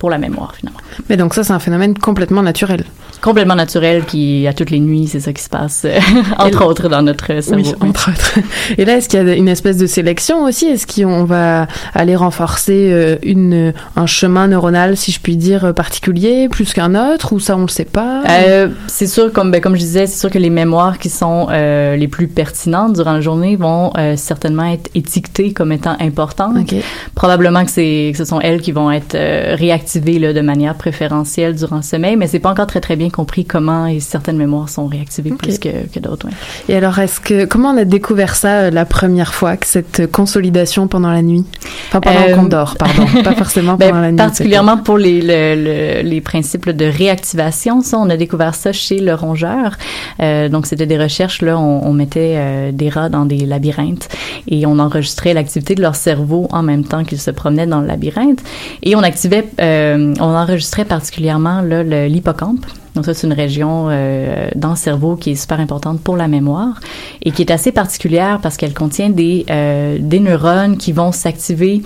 pour 0.00 0.10
la 0.10 0.18
mémoire 0.18 0.52
finalement. 0.56 0.80
Mais 1.08 1.16
donc 1.16 1.32
ça, 1.34 1.44
c'est 1.44 1.52
un 1.52 1.60
phénomène 1.60 1.94
complètement 1.96 2.42
naturel 2.42 2.55
naturel. 2.56 2.86
Complètement 3.20 3.54
naturel 3.54 4.04
qui, 4.04 4.46
à 4.46 4.52
toutes 4.52 4.70
les 4.70 4.80
nuits, 4.80 5.06
c'est 5.06 5.20
ça 5.20 5.32
qui 5.32 5.42
se 5.42 5.48
passe, 5.48 5.82
euh, 5.84 5.98
entre 6.38 6.64
autres, 6.64 6.88
dans 6.88 7.02
notre 7.02 7.42
cerveau. 7.42 7.62
Oui, 7.80 7.88
entre 7.88 8.10
autres. 8.10 8.38
Et 8.78 8.84
là, 8.84 8.96
est-ce 8.96 9.08
qu'il 9.08 9.26
y 9.26 9.30
a 9.30 9.34
une 9.34 9.48
espèce 9.48 9.78
de 9.78 9.86
sélection 9.86 10.44
aussi? 10.44 10.66
Est-ce 10.66 10.86
qu'on 10.86 11.24
va 11.24 11.66
aller 11.94 12.16
renforcer 12.16 12.90
euh, 12.92 13.16
une, 13.22 13.72
un 13.96 14.06
chemin 14.06 14.48
neuronal, 14.48 14.96
si 14.96 15.12
je 15.12 15.20
puis 15.20 15.36
dire, 15.36 15.64
euh, 15.64 15.72
particulier, 15.72 16.48
plus 16.48 16.72
qu'un 16.72 16.94
autre 16.94 17.32
Ou 17.32 17.40
ça, 17.40 17.56
on 17.56 17.62
le 17.62 17.68
sait 17.68 17.84
pas? 17.84 18.22
Euh, 18.28 18.68
c'est 18.86 19.06
sûr, 19.06 19.32
comme, 19.32 19.50
ben, 19.50 19.60
comme 19.60 19.74
je 19.74 19.80
disais, 19.80 20.06
c'est 20.06 20.18
sûr 20.18 20.30
que 20.30 20.38
les 20.38 20.50
mémoires 20.50 20.98
qui 20.98 21.10
sont 21.10 21.48
euh, 21.50 21.96
les 21.96 22.08
plus 22.08 22.28
pertinentes 22.28 22.94
durant 22.94 23.12
la 23.12 23.20
journée 23.20 23.56
vont 23.56 23.92
euh, 23.96 24.16
certainement 24.16 24.64
être 24.64 24.90
étiquetées 24.94 25.52
comme 25.52 25.72
étant 25.72 25.96
importantes. 26.00 26.56
Ok. 26.60 26.74
Probablement 27.14 27.64
que, 27.64 27.70
c'est, 27.70 28.10
que 28.12 28.18
ce 28.18 28.24
sont 28.24 28.40
elles 28.40 28.60
qui 28.60 28.72
vont 28.72 28.90
être 28.90 29.14
euh, 29.14 29.54
réactivées 29.56 30.18
là, 30.18 30.32
de 30.32 30.40
manière 30.40 30.74
préférentielle 30.74 31.54
durant 31.54 31.76
le 31.76 31.82
sommeil, 31.82 32.16
mais 32.16 32.26
c'est 32.26 32.38
pas 32.38 32.50
encore 32.50 32.66
très 32.66 32.80
très 32.80 32.96
bien 32.96 33.05
compris 33.10 33.44
comment 33.44 33.86
et 33.86 34.00
certaines 34.00 34.36
mémoires 34.36 34.68
sont 34.68 34.86
réactivées 34.86 35.30
plus 35.30 35.58
que, 35.58 35.86
que 35.92 35.98
d'autres. 36.00 36.26
ouais. 36.26 36.32
Et 36.68 36.76
alors, 36.76 36.98
est-ce 36.98 37.20
que 37.20 37.44
comment 37.44 37.70
on 37.70 37.76
a 37.76 37.84
découvert 37.84 38.34
ça 38.34 38.48
euh, 38.62 38.70
la 38.70 38.84
première 38.84 39.34
fois, 39.34 39.56
que 39.56 39.66
cette 39.66 40.10
consolidation 40.10 40.88
pendant 40.88 41.10
la 41.10 41.22
nuit? 41.22 41.44
Enfin, 41.88 42.00
pendant 42.00 42.20
Euh, 42.28 42.34
qu'on 42.34 42.44
dort, 42.44 42.76
pardon, 42.76 43.06
pas 43.24 43.34
forcément 43.34 43.74
Ben, 43.76 43.90
pendant 43.90 44.02
la 44.02 44.10
nuit. 44.10 44.16
particulièrement 44.16 44.76
pour 44.78 44.98
les, 44.98 45.20
le- 45.20 45.62
le- 46.02 46.08
les 46.08 46.20
principes 46.20 46.68
de 46.70 46.84
réactivation, 46.84 47.80
ça, 47.82 47.98
on 47.98 48.08
a 48.10 48.16
découvert 48.16 48.54
ça 48.54 48.72
chez 48.72 48.98
le 48.98 49.14
rongeur. 49.14 49.76
Euh, 50.20 50.48
donc, 50.48 50.66
c'était 50.66 50.86
des 50.86 50.98
recherches, 50.98 51.42
là, 51.42 51.58
on, 51.58 51.86
on 51.86 51.92
mettait 51.92 52.72
des 52.72 52.88
rats 52.88 53.08
dans 53.08 53.24
des 53.24 53.46
labyrinthes 53.46 54.08
et 54.48 54.66
on 54.66 54.78
enregistrait 54.78 55.34
l'activité 55.34 55.74
de 55.74 55.82
leur 55.82 55.94
cerveau 55.96 56.46
en 56.50 56.62
même 56.62 56.84
temps 56.84 57.04
qu'ils 57.04 57.20
se 57.20 57.30
promenaient 57.30 57.66
dans 57.66 57.80
le 57.80 57.86
labyrinthe. 57.86 58.40
Et 58.82 58.96
on 58.96 59.00
activait, 59.02 59.46
euh, 59.60 60.14
on 60.20 60.34
enregistrait 60.34 60.84
particulièrement 60.84 61.62
l'hippocampe. 61.62 62.64
Donc 62.96 63.04
ça, 63.04 63.14
c'est 63.14 63.26
une 63.26 63.32
région 63.34 63.86
euh, 63.90 64.48
dans 64.56 64.70
le 64.70 64.76
cerveau 64.76 65.14
qui 65.16 65.32
est 65.32 65.34
super 65.36 65.60
importante 65.60 66.00
pour 66.00 66.16
la 66.16 66.26
mémoire 66.26 66.80
et 67.22 67.30
qui 67.30 67.42
est 67.42 67.52
assez 67.52 67.70
particulière 67.70 68.40
parce 68.42 68.56
qu'elle 68.56 68.74
contient 68.74 69.10
des, 69.10 69.44
euh, 69.50 69.98
des 70.00 70.18
neurones 70.18 70.78
qui 70.78 70.92
vont 70.92 71.12
s'activer 71.12 71.82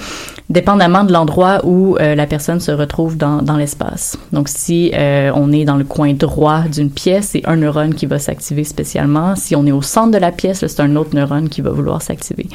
dépendamment 0.49 1.05
de 1.05 1.13
l'endroit 1.13 1.61
où 1.65 1.97
euh, 2.01 2.15
la 2.15 2.27
personne 2.27 2.61
se 2.61 2.71
retrouve 2.73 3.17
dans, 3.17 3.43
dans 3.43 3.57
l'espace. 3.57 4.17
Donc 4.33 4.49
si 4.49 4.93
euh, 4.95 5.31
on 5.35 5.53
est 5.53 5.65
dans 5.65 5.77
le 5.77 5.85
coin 5.85 6.13
droit 6.15 6.63
d'une 6.63 6.91
pièce, 6.91 7.31
c'est 7.33 7.43
un 7.47 7.57
neurone 7.57 7.95
qui 7.95 8.07
va 8.07 8.19
s'activer 8.19 8.65
spécialement. 8.65 9.35
Si 9.37 9.55
on 9.57 9.67
est 9.67 9.73
au 9.73 9.83
centre 9.83 10.13
de 10.13 10.19
la 10.19 10.33
pièce, 10.33 10.65
c'est 10.67 10.81
un 10.81 10.95
autre 10.97 11.15
neurone 11.15 11.49
qui 11.49 11.61
va 11.61 11.71
vouloir 11.71 12.03
s'activer. 12.03 12.47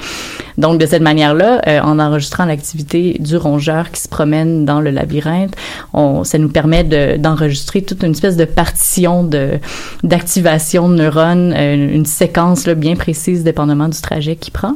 Donc 0.57 0.79
de 0.79 0.85
cette 0.85 1.01
manière-là, 1.01 1.61
euh, 1.67 1.81
en 1.81 1.99
enregistrant 1.99 2.45
l'activité 2.45 3.17
du 3.19 3.35
rongeur 3.35 3.91
qui 3.91 4.01
se 4.01 4.07
promène 4.07 4.63
dans 4.63 4.79
le 4.79 4.91
labyrinthe, 4.91 5.55
on, 5.93 6.23
ça 6.23 6.37
nous 6.37 6.49
permet 6.49 6.83
de- 6.85 7.17
d'enregistrer 7.17 7.81
toute 7.81 8.03
une 8.03 8.11
espèce 8.11 8.37
de 8.37 8.44
partition 8.45 9.23
de 9.23 9.59
d'activation 10.03 10.89
de 10.89 10.95
neurones, 10.95 11.53
euh, 11.55 11.93
une 11.93 12.05
séquence 12.05 12.67
bien 12.67 12.95
précise 12.95 13.43
dépendamment 13.43 13.89
du 13.89 13.99
trajet 13.99 14.35
qu'il 14.35 14.53
prend. 14.53 14.75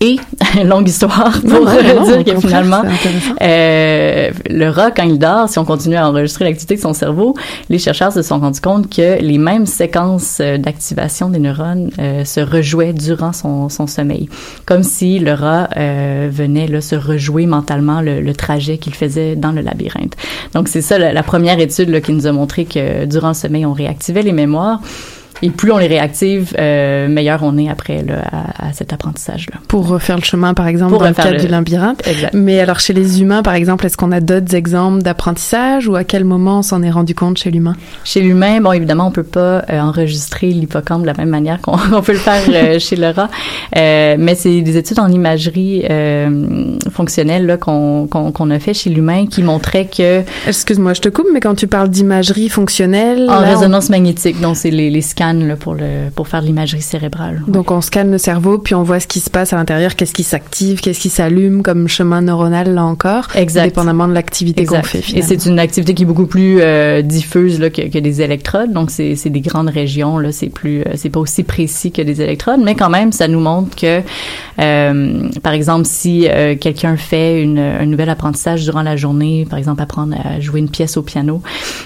Et, 0.00 0.16
longue 0.64 0.88
histoire 0.88 1.40
pour 1.40 1.50
Non, 1.50 1.64
non, 1.64 1.70
euh, 1.70 1.94
non, 1.94 2.22
dire 2.22 2.34
que 2.34 2.40
finalement, 2.40 2.82
euh, 3.40 4.30
le 4.48 4.68
rat, 4.68 4.90
quand 4.90 5.04
il 5.04 5.18
dort, 5.18 5.48
si 5.48 5.58
on 5.58 5.64
continue 5.64 5.96
à 5.96 6.06
enregistrer 6.08 6.44
l'activité 6.44 6.76
de 6.76 6.80
son 6.80 6.92
cerveau, 6.92 7.34
les 7.70 7.78
chercheurs 7.78 8.12
se 8.12 8.20
sont 8.20 8.38
rendus 8.38 8.60
compte 8.60 8.94
que 8.94 9.20
les 9.20 9.38
mêmes 9.38 9.64
séquences 9.64 10.38
euh, 10.40 10.58
d'activation 10.58 11.30
des 11.30 11.38
neurones 11.38 11.90
euh, 11.98 12.24
se 12.24 12.40
rejouaient 12.40 12.92
durant 12.92 13.32
son, 13.32 13.70
son 13.70 13.86
sommeil. 13.86 14.28
Comme 14.66 14.82
si 14.82 15.18
le 15.18 15.32
rat 15.32 15.70
euh, 15.76 16.28
venait 16.30 16.66
là, 16.66 16.82
se 16.82 16.94
rejouer 16.94 17.46
mentalement 17.46 18.02
le, 18.02 18.20
le 18.20 18.34
trajet 18.34 18.76
qu'il 18.76 18.94
faisait 18.94 19.34
dans 19.34 19.52
le 19.52 19.62
labyrinthe. 19.62 20.14
Donc 20.52 20.68
c'est 20.68 20.82
ça 20.82 20.98
la, 20.98 21.14
la 21.14 21.22
première 21.22 21.58
étude 21.58 21.88
là, 21.88 22.02
qui 22.02 22.12
nous 22.12 22.26
a 22.26 22.32
montré 22.32 22.66
que 22.66 23.06
durant 23.06 23.28
le 23.28 23.34
sommeil, 23.34 23.64
on 23.64 23.72
réactivait 23.72 24.22
les 24.22 24.32
mémoires. 24.32 24.80
Et 25.42 25.50
plus 25.50 25.70
on 25.70 25.78
les 25.78 25.86
réactive, 25.86 26.54
euh, 26.58 27.08
meilleur 27.08 27.42
on 27.42 27.58
est 27.58 27.68
après 27.68 28.02
là, 28.02 28.22
à, 28.32 28.68
à 28.68 28.72
cet 28.72 28.92
apprentissage-là. 28.92 29.58
Pour 29.68 29.86
refaire 29.86 30.16
le 30.16 30.22
chemin, 30.22 30.54
par 30.54 30.66
exemple, 30.66 30.92
Pour 30.92 31.02
dans 31.02 31.08
le 31.08 31.14
cadre 31.14 31.32
le- 31.32 31.40
du 31.40 31.48
labyrinthe. 31.48 32.06
Exact. 32.08 32.32
Mais 32.34 32.58
alors, 32.60 32.80
chez 32.80 32.92
les 32.94 33.20
humains, 33.20 33.42
par 33.42 33.54
exemple, 33.54 33.84
est-ce 33.86 33.96
qu'on 33.98 34.12
a 34.12 34.20
d'autres 34.20 34.54
exemples 34.54 35.02
d'apprentissage 35.02 35.88
ou 35.88 35.94
à 35.96 36.04
quel 36.04 36.24
moment 36.24 36.60
on 36.60 36.62
s'en 36.62 36.82
est 36.82 36.90
rendu 36.90 37.14
compte 37.14 37.36
chez 37.38 37.50
l'humain? 37.50 37.76
Chez 38.04 38.20
l'humain, 38.22 38.60
bon, 38.62 38.72
évidemment, 38.72 39.08
on 39.08 39.10
peut 39.10 39.22
pas 39.22 39.64
euh, 39.68 39.80
enregistrer 39.80 40.48
l'hippocampe 40.48 41.02
de 41.02 41.06
la 41.06 41.14
même 41.14 41.28
manière 41.28 41.60
qu'on 41.60 41.76
peut 42.02 42.12
le 42.12 42.18
faire 42.18 42.42
euh, 42.48 42.78
chez 42.78 42.96
le 42.96 43.10
rat, 43.10 43.28
mais 43.74 44.34
c'est 44.34 44.62
des 44.62 44.76
études 44.78 44.98
en 45.00 45.08
imagerie 45.08 45.84
fonctionnelle 46.90 47.58
qu'on 47.60 48.50
a 48.50 48.58
fait 48.58 48.74
chez 48.74 48.90
l'humain 48.90 49.26
qui 49.26 49.42
montraient 49.42 49.86
que 49.86 50.22
Excuse-moi, 50.46 50.94
je 50.94 51.00
te 51.00 51.08
coupe, 51.08 51.26
mais 51.32 51.40
quand 51.40 51.54
tu 51.54 51.66
parles 51.66 51.88
d'imagerie 51.88 52.48
fonctionnelle, 52.48 53.26
en 53.28 53.40
là, 53.40 53.48
on- 53.48 53.54
résonance 53.58 53.90
magnétique, 53.90 54.40
donc 54.40 54.56
c'est 54.56 54.70
les, 54.70 54.90
les 54.90 55.00
scans 55.02 55.25
là, 55.34 55.56
pour 55.56 55.74
le 55.74 56.10
pour 56.14 56.28
faire 56.28 56.40
de 56.40 56.46
l'imagerie 56.46 56.82
cérébrale. 56.82 57.42
donc 57.48 57.70
on 57.70 57.80
scanne 57.80 58.10
le 58.10 58.18
cerveau, 58.18 58.58
puis 58.58 58.74
on 58.74 58.82
voit 58.82 59.00
ce 59.00 59.06
qui 59.06 59.20
se 59.20 59.30
passe 59.30 59.52
à 59.52 59.56
l'intérieur, 59.56 59.96
qu'est-ce 59.96 60.14
qui 60.14 60.22
s'active, 60.22 60.80
qu'est-ce 60.80 61.00
qui 61.00 61.08
s'allume 61.08 61.62
comme 61.62 61.88
chemin 61.88 62.22
neuronal 62.22 62.74
là 62.74 62.84
encore, 62.84 63.28
Exact. 63.34 63.64
dépendamment 63.64 64.08
de 64.08 64.14
l'activité 64.14 64.64
qu'on 64.64 64.82
fait 64.82 65.04
Et 65.16 65.22
c'est 65.22 65.46
une 65.46 65.58
activité 65.58 65.94
qui 65.94 66.04
est 66.04 66.06
beaucoup 66.06 66.26
plus 66.26 66.60
euh, 66.60 67.02
diffuse 67.02 67.60
là, 67.60 67.70
que, 67.70 67.82
que 67.82 67.98
des 67.98 68.22
électrodes. 68.22 68.72
Donc 68.72 68.90
c'est 68.90 69.30
des 69.30 69.40
grandes 69.40 69.68
régions 69.68 70.18
là, 70.18 70.32
c'est 70.32 70.48
plus 70.48 70.80
euh, 70.80 70.92
c'est 70.94 71.10
pas 71.10 71.20
aussi 71.20 71.42
précis 71.42 71.92
que 71.92 72.02
des 72.02 72.20
électrodes, 72.20 72.60
mais 72.62 72.74
quand 72.74 72.90
même 72.90 73.12
ça 73.12 73.28
nous 73.28 73.40
montre 73.40 73.76
que 73.76 74.00
euh, 74.58 75.28
par 75.42 75.52
exemple 75.52 75.84
si 75.84 76.26
quelqu'un 76.60 76.96
fait 76.96 77.42
une, 77.42 77.58
un 77.58 77.86
nouvel 77.86 78.08
apprentissage 78.08 78.64
durant 78.64 78.82
la 78.82 78.96
journée, 78.96 79.46
par 79.48 79.58
exemple 79.58 79.82
apprendre 79.82 80.16
à 80.22 80.40
jouer 80.40 80.60
une 80.60 80.70
pièce 80.70 80.96
au 80.96 81.02
piano, 81.02 81.42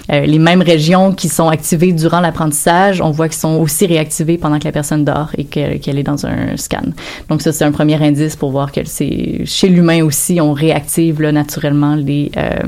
les 0.09 0.39
mêmes 0.39 0.61
régions 0.61 1.11
qui 1.11 1.29
sont 1.29 1.49
activées 1.49 1.93
durant 1.93 2.19
l'apprentissage, 2.19 3.01
on 3.01 3.11
voit 3.11 3.29
qu'ils 3.31 3.39
sont 3.39 3.55
aussi 3.59 3.85
réactivées 3.87 4.37
pendant 4.37 4.59
que 4.59 4.65
la 4.65 4.71
personne 4.71 5.03
dort 5.03 5.29
et 5.37 5.45
que- 5.45 5.77
qu'elle 5.77 5.97
est 5.97 6.03
dans 6.03 6.25
un 6.25 6.55
scan. 6.57 6.83
Donc 7.29 7.41
ça 7.41 7.51
c'est 7.51 7.65
un 7.65 7.71
premier 7.71 7.95
indice 8.01 8.35
pour 8.35 8.51
voir 8.51 8.71
que 8.71 8.81
c'est 8.85 9.41
chez 9.45 9.67
l'humain 9.69 10.03
aussi 10.03 10.39
on 10.39 10.53
réactive 10.53 11.21
là, 11.21 11.31
naturellement 11.31 11.95
les, 11.95 12.31
euh, 12.37 12.59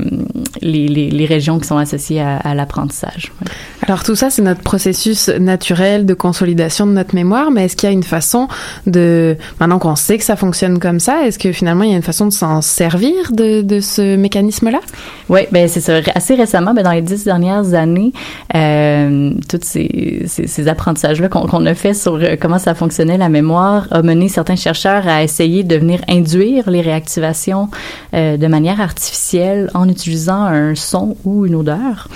les, 0.60 0.88
les 0.88 1.10
les 1.10 1.26
régions 1.26 1.58
qui 1.60 1.66
sont 1.68 1.76
associées 1.78 2.20
à, 2.20 2.36
à 2.38 2.54
l'apprentissage. 2.54 3.32
Ouais. 3.40 3.48
Alors 3.86 4.02
tout 4.02 4.14
ça, 4.14 4.30
c'est 4.30 4.42
notre 4.42 4.62
processus 4.62 5.28
naturel 5.28 6.06
de 6.06 6.14
consolidation 6.14 6.86
de 6.86 6.92
notre 6.92 7.14
mémoire, 7.14 7.50
mais 7.50 7.66
est-ce 7.66 7.76
qu'il 7.76 7.88
y 7.88 7.92
a 7.92 7.92
une 7.92 8.02
façon 8.02 8.48
de, 8.86 9.36
maintenant 9.60 9.78
qu'on 9.78 9.94
sait 9.96 10.16
que 10.16 10.24
ça 10.24 10.36
fonctionne 10.36 10.78
comme 10.78 11.00
ça, 11.00 11.26
est-ce 11.26 11.38
que 11.38 11.52
finalement 11.52 11.84
il 11.84 11.90
y 11.90 11.92
a 11.92 11.96
une 11.96 12.02
façon 12.02 12.26
de 12.26 12.32
s'en 12.32 12.62
servir 12.62 13.30
de, 13.32 13.60
de 13.60 13.80
ce 13.80 14.16
mécanisme-là? 14.16 14.80
Oui, 15.28 15.40
ben 15.52 15.68
c'est 15.68 15.80
ça. 15.80 16.00
Assez 16.14 16.34
récemment, 16.34 16.72
ben 16.72 16.82
dans 16.82 16.92
les 16.92 17.02
dix 17.02 17.24
dernières 17.24 17.74
années, 17.74 18.12
euh, 18.54 19.32
tous 19.48 19.60
ces, 19.62 20.22
ces, 20.26 20.46
ces 20.54 20.68
apprentissages-là 20.68 21.28
qu'on 21.28 21.66
a 21.66 21.74
fait 21.74 21.94
sur 21.94 22.14
euh, 22.14 22.36
comment 22.40 22.58
ça 22.58 22.74
fonctionnait 22.74 23.18
la 23.18 23.28
mémoire 23.28 23.88
a 23.90 24.02
mené 24.02 24.28
certains 24.28 24.54
chercheurs 24.56 25.08
à 25.08 25.22
essayer 25.24 25.64
de 25.64 25.76
venir 25.76 26.00
induire 26.08 26.70
les 26.70 26.80
réactivations 26.80 27.68
euh, 28.14 28.36
de 28.36 28.46
manière 28.46 28.80
artificielle 28.80 29.68
en 29.74 29.88
utilisant 29.88 30.44
un 30.44 30.74
son 30.76 31.16
ou 31.24 31.44
une 31.44 31.56
odeur. 31.56 32.08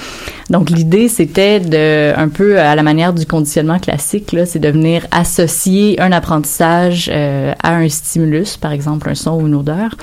Donc 0.51 0.71
l'idée 0.71 1.09
c'était 1.09 1.59
de 1.59 2.13
un 2.17 2.29
peu 2.29 2.59
à 2.61 2.75
la 2.75 2.83
manière 2.83 3.13
du 3.13 3.27
conditionnement 3.27 3.79
classique 3.79 4.35
c'est 4.47 4.59
de 4.59 4.69
venir 4.69 5.07
associer 5.11 6.01
un 6.01 6.13
apprentissage 6.13 7.11
euh, 7.13 7.53
à 7.63 7.75
un 7.75 7.89
stimulus, 7.89 8.57
par 8.57 8.73
exemple 8.73 9.11
un 9.11 9.15
son 9.15 9.41
ou 9.41 9.47
une 9.47 9.55
odeur, 9.55 9.97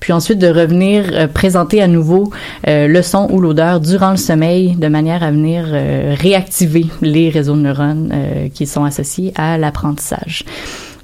puis 0.00 0.12
ensuite 0.12 0.38
de 0.38 0.48
revenir 0.48 1.28
présenter 1.32 1.80
à 1.80 1.86
nouveau 1.86 2.30
le 2.66 3.02
son 3.02 3.28
ou 3.30 3.40
l'odeur 3.40 3.80
durant 3.80 4.10
le 4.10 4.16
sommeil 4.16 4.76
de 4.76 4.88
manière 4.88 5.22
à 5.22 5.30
venir 5.30 5.64
réactiver 5.64 6.86
les 7.00 7.30
réseaux 7.30 7.56
de 7.56 7.60
euh, 7.80 8.48
qui 8.48 8.66
sont 8.66 8.84
associés 8.84 9.32
à 9.36 9.58
l'apprentissage. 9.58 10.44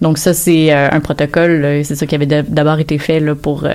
Donc 0.03 0.19
ça, 0.19 0.35
c'est 0.35 0.75
euh, 0.75 0.89
un 0.91 1.01
protocole, 1.01 1.83
c'est 1.85 1.95
ça 1.95 2.07
qui 2.07 2.15
avait 2.17 2.27
d'abord 2.27 2.81
été 2.81 2.99
fait 2.99 3.21
là, 3.21 3.37
pour 3.37 3.65
euh, 3.65 3.71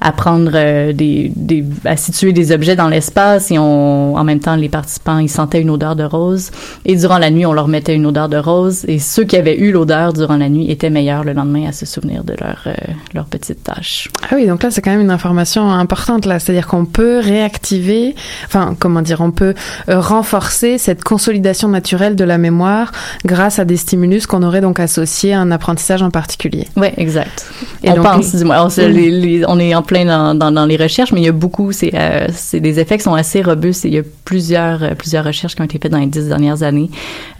apprendre 0.00 0.52
euh, 0.54 0.94
des, 0.94 1.30
des, 1.36 1.62
à 1.84 1.96
situer 1.98 2.32
des 2.32 2.52
objets 2.52 2.74
dans 2.74 2.88
l'espace 2.88 3.50
et 3.50 3.58
on, 3.58 4.16
en 4.16 4.24
même 4.24 4.40
temps, 4.40 4.56
les 4.56 4.70
participants, 4.70 5.18
ils 5.18 5.28
sentaient 5.28 5.60
une 5.60 5.68
odeur 5.68 5.94
de 5.94 6.04
rose 6.04 6.50
et 6.86 6.96
durant 6.96 7.18
la 7.18 7.30
nuit, 7.30 7.44
on 7.44 7.52
leur 7.52 7.68
mettait 7.68 7.94
une 7.94 8.06
odeur 8.06 8.30
de 8.30 8.38
rose 8.38 8.86
et 8.88 8.98
ceux 8.98 9.24
qui 9.24 9.36
avaient 9.36 9.58
eu 9.58 9.70
l'odeur 9.70 10.14
durant 10.14 10.38
la 10.38 10.48
nuit 10.48 10.70
étaient 10.70 10.88
meilleurs 10.88 11.22
le 11.22 11.34
lendemain 11.34 11.68
à 11.68 11.72
se 11.72 11.84
souvenir 11.84 12.24
de 12.24 12.34
leur, 12.40 12.62
euh, 12.66 12.72
leur 13.12 13.26
petite 13.26 13.62
tâche. 13.62 14.08
Ah 14.22 14.36
oui, 14.36 14.46
donc 14.46 14.62
là 14.62 14.70
c'est 14.70 14.80
quand 14.80 14.90
même 14.90 15.02
une 15.02 15.10
information 15.10 15.70
importante 15.70 16.24
là, 16.24 16.38
c'est-à-dire 16.38 16.66
qu'on 16.66 16.86
peut 16.86 17.18
réactiver, 17.18 18.14
enfin 18.46 18.74
comment 18.78 19.02
dire, 19.02 19.20
on 19.20 19.32
peut 19.32 19.52
renforcer 19.86 20.78
cette 20.78 21.04
consolidation 21.04 21.68
naturelle 21.68 22.16
de 22.16 22.24
la 22.24 22.38
mémoire 22.38 22.92
grâce 23.26 23.58
à 23.58 23.66
des 23.66 23.76
stimulus 23.76 24.26
qu'on 24.26 24.42
aurait 24.42 24.62
donc 24.62 24.80
associés 24.80 25.34
à 25.34 25.40
un 25.40 25.50
apprentissage 25.58 26.02
en 26.02 26.10
particulier. 26.10 26.66
Oui, 26.76 26.88
exact. 26.96 27.38
Et 27.82 27.90
on 27.90 27.94
donc, 27.96 28.04
pense, 28.04 28.34
du 28.34 28.44
moins. 28.44 28.64
On, 28.66 28.70
se- 28.70 28.80
les- 28.98 29.10
les- 29.10 29.44
on 29.46 29.58
est 29.58 29.74
en 29.74 29.82
plein 29.82 30.04
dans, 30.12 30.34
dans, 30.34 30.50
dans 30.58 30.66
les 30.66 30.76
recherches, 30.76 31.12
mais 31.12 31.20
il 31.22 31.26
y 31.26 31.28
a 31.28 31.32
beaucoup, 31.46 31.72
c'est 31.72 31.92
euh, 31.94 32.26
c'est 32.32 32.60
des 32.60 32.78
effets 32.80 32.96
qui 32.98 33.04
sont 33.04 33.14
assez 33.24 33.40
robustes 33.42 33.84
et 33.84 33.88
il 33.88 33.94
y 33.94 33.98
a 33.98 34.02
plusieurs, 34.24 34.82
euh, 34.82 34.94
plusieurs 35.02 35.24
recherches 35.24 35.54
qui 35.54 35.60
ont 35.62 35.64
été 35.70 35.78
faites 35.82 35.92
dans 35.92 35.98
les 35.98 36.06
dix 36.16 36.26
dernières 36.28 36.62
années 36.62 36.90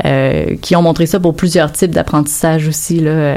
euh, 0.04 0.56
qui 0.60 0.76
ont 0.76 0.82
montré 0.82 1.06
ça 1.06 1.18
pour 1.20 1.34
plusieurs 1.34 1.70
types 1.72 1.90
d'apprentissage 1.92 2.66
aussi, 2.68 3.00
là, 3.00 3.36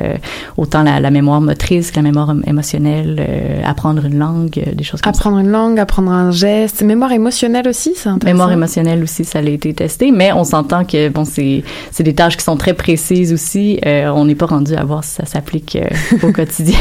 autant 0.58 0.84
la, 0.84 1.00
la 1.00 1.12
mémoire 1.12 1.42
motrice 1.42 1.92
que 1.92 1.98
la 1.98 2.02
mémoire 2.04 2.30
émo- 2.34 2.48
émotionnelle, 2.48 3.12
apprendre 3.66 4.06
une 4.06 4.18
langue, 4.18 4.50
des 4.76 4.84
choses 4.84 5.02
comme 5.02 5.12
Apprendre 5.14 5.38
une 5.40 5.50
langue, 5.50 5.80
apprendre 5.80 6.12
un 6.12 6.32
geste, 6.32 6.82
mémoire 6.84 7.12
émotionnelle 7.12 7.68
aussi, 7.68 7.92
c'est 7.96 8.04
ça. 8.04 8.10
intéressant. 8.12 8.34
Mémoire 8.36 8.52
émotionnelle 8.52 9.04
aussi, 9.04 9.24
ça 9.26 9.40
a 9.40 9.42
été 9.44 9.74
testé, 9.74 10.12
mais 10.12 10.32
on 10.34 10.44
s'entend 10.44 10.84
que 10.86 11.10
bon, 11.10 11.26
c'est 11.26 11.64
des 12.00 12.14
tâches 12.16 12.38
qui 12.38 12.44
sont 12.44 12.58
très 12.58 12.74
précises 12.74 13.32
aussi. 13.34 13.80
On 13.86 14.26
n'est 14.26 14.36
pas 14.36 14.46
rendu 14.48 14.71
à 14.76 14.84
voir 14.84 15.04
si 15.04 15.12
ça 15.12 15.26
s'applique 15.26 15.76
euh, 15.76 16.28
au 16.28 16.32
quotidien. 16.34 16.78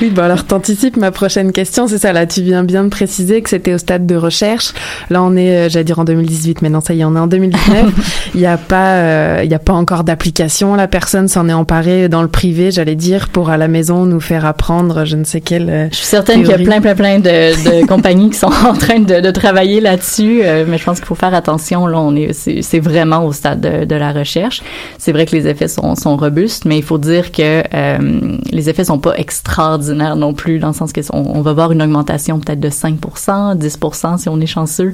Oui, 0.00 0.10
bon 0.10 0.22
alors 0.22 0.44
t'anticipes 0.44 0.96
ma 0.96 1.10
prochaine 1.10 1.52
question, 1.52 1.86
c'est 1.86 1.98
ça 1.98 2.12
là, 2.12 2.26
tu 2.26 2.42
viens 2.42 2.64
bien 2.64 2.84
de 2.84 2.88
préciser 2.88 3.42
que 3.42 3.50
c'était 3.50 3.74
au 3.74 3.78
stade 3.78 4.06
de 4.06 4.16
recherche. 4.16 4.72
Là 5.10 5.22
on 5.22 5.36
est, 5.36 5.56
euh, 5.56 5.68
j'allais 5.68 5.84
dire 5.84 5.98
en 5.98 6.04
2018, 6.04 6.62
mais 6.62 6.70
non 6.70 6.80
ça 6.80 6.94
y 6.94 7.00
est, 7.00 7.04
on 7.04 7.16
est 7.16 7.20
en 7.20 7.26
2019. 7.26 8.30
Il 8.34 8.40
n'y 8.40 8.46
a 8.46 8.56
pas, 8.56 8.94
euh, 8.94 9.40
il 9.44 9.50
y 9.50 9.54
a 9.54 9.58
pas 9.58 9.72
encore 9.72 10.04
d'application. 10.04 10.76
La 10.76 10.86
personne 10.86 11.26
s'en 11.26 11.48
est 11.48 11.52
emparée 11.52 12.08
dans 12.08 12.22
le 12.22 12.28
privé, 12.28 12.70
j'allais 12.70 12.94
dire, 12.94 13.28
pour 13.28 13.50
à 13.50 13.56
la 13.56 13.66
maison 13.66 14.06
nous 14.06 14.20
faire 14.20 14.44
apprendre 14.46 15.04
je 15.04 15.16
ne 15.16 15.24
sais 15.24 15.40
quelle. 15.40 15.88
Je 15.90 15.96
suis 15.96 16.06
certaine 16.06 16.42
qu'il 16.42 16.50
y 16.50 16.54
a 16.54 16.58
plein, 16.58 16.80
plein, 16.80 16.94
plein 16.94 17.18
de, 17.18 17.80
de 17.80 17.86
compagnies 17.88 18.30
qui 18.30 18.38
sont 18.38 18.46
en 18.46 18.74
train 18.74 19.00
de, 19.00 19.20
de 19.20 19.30
travailler 19.30 19.80
là-dessus, 19.80 20.42
mais 20.66 20.78
je 20.78 20.84
pense 20.84 20.98
qu'il 20.98 21.06
faut 21.06 21.14
faire 21.14 21.34
attention. 21.34 21.86
Là, 21.86 21.98
on 21.98 22.14
est, 22.14 22.32
c'est, 22.32 22.62
c'est 22.62 22.80
vraiment 22.80 23.24
au 23.24 23.32
stade 23.32 23.60
de, 23.60 23.84
de 23.84 23.94
la 23.94 24.12
recherche. 24.12 24.62
C'est 24.98 25.12
vrai 25.12 25.26
que 25.26 25.34
les 25.34 25.46
effets 25.46 25.68
sont, 25.68 25.94
sont 25.94 26.16
robustes, 26.16 26.64
mais 26.64 26.78
il 26.78 26.84
faut 26.84 26.98
dire 26.98 27.09
dire 27.10 27.32
que 27.32 27.62
euh, 27.74 28.38
les 28.50 28.68
effets 28.68 28.84
sont 28.84 28.98
pas 28.98 29.14
extraordinaires 29.16 30.16
non 30.16 30.34
plus, 30.34 30.58
dans 30.58 30.68
le 30.68 30.74
sens 30.74 30.92
que 30.92 31.00
on, 31.12 31.38
on 31.38 31.42
va 31.42 31.52
voir 31.52 31.72
une 31.72 31.82
augmentation 31.82 32.38
peut-être 32.38 32.60
de 32.60 32.70
5%, 32.70 33.56
10% 33.58 34.18
si 34.18 34.28
on 34.28 34.40
est 34.40 34.46
chanceux. 34.46 34.92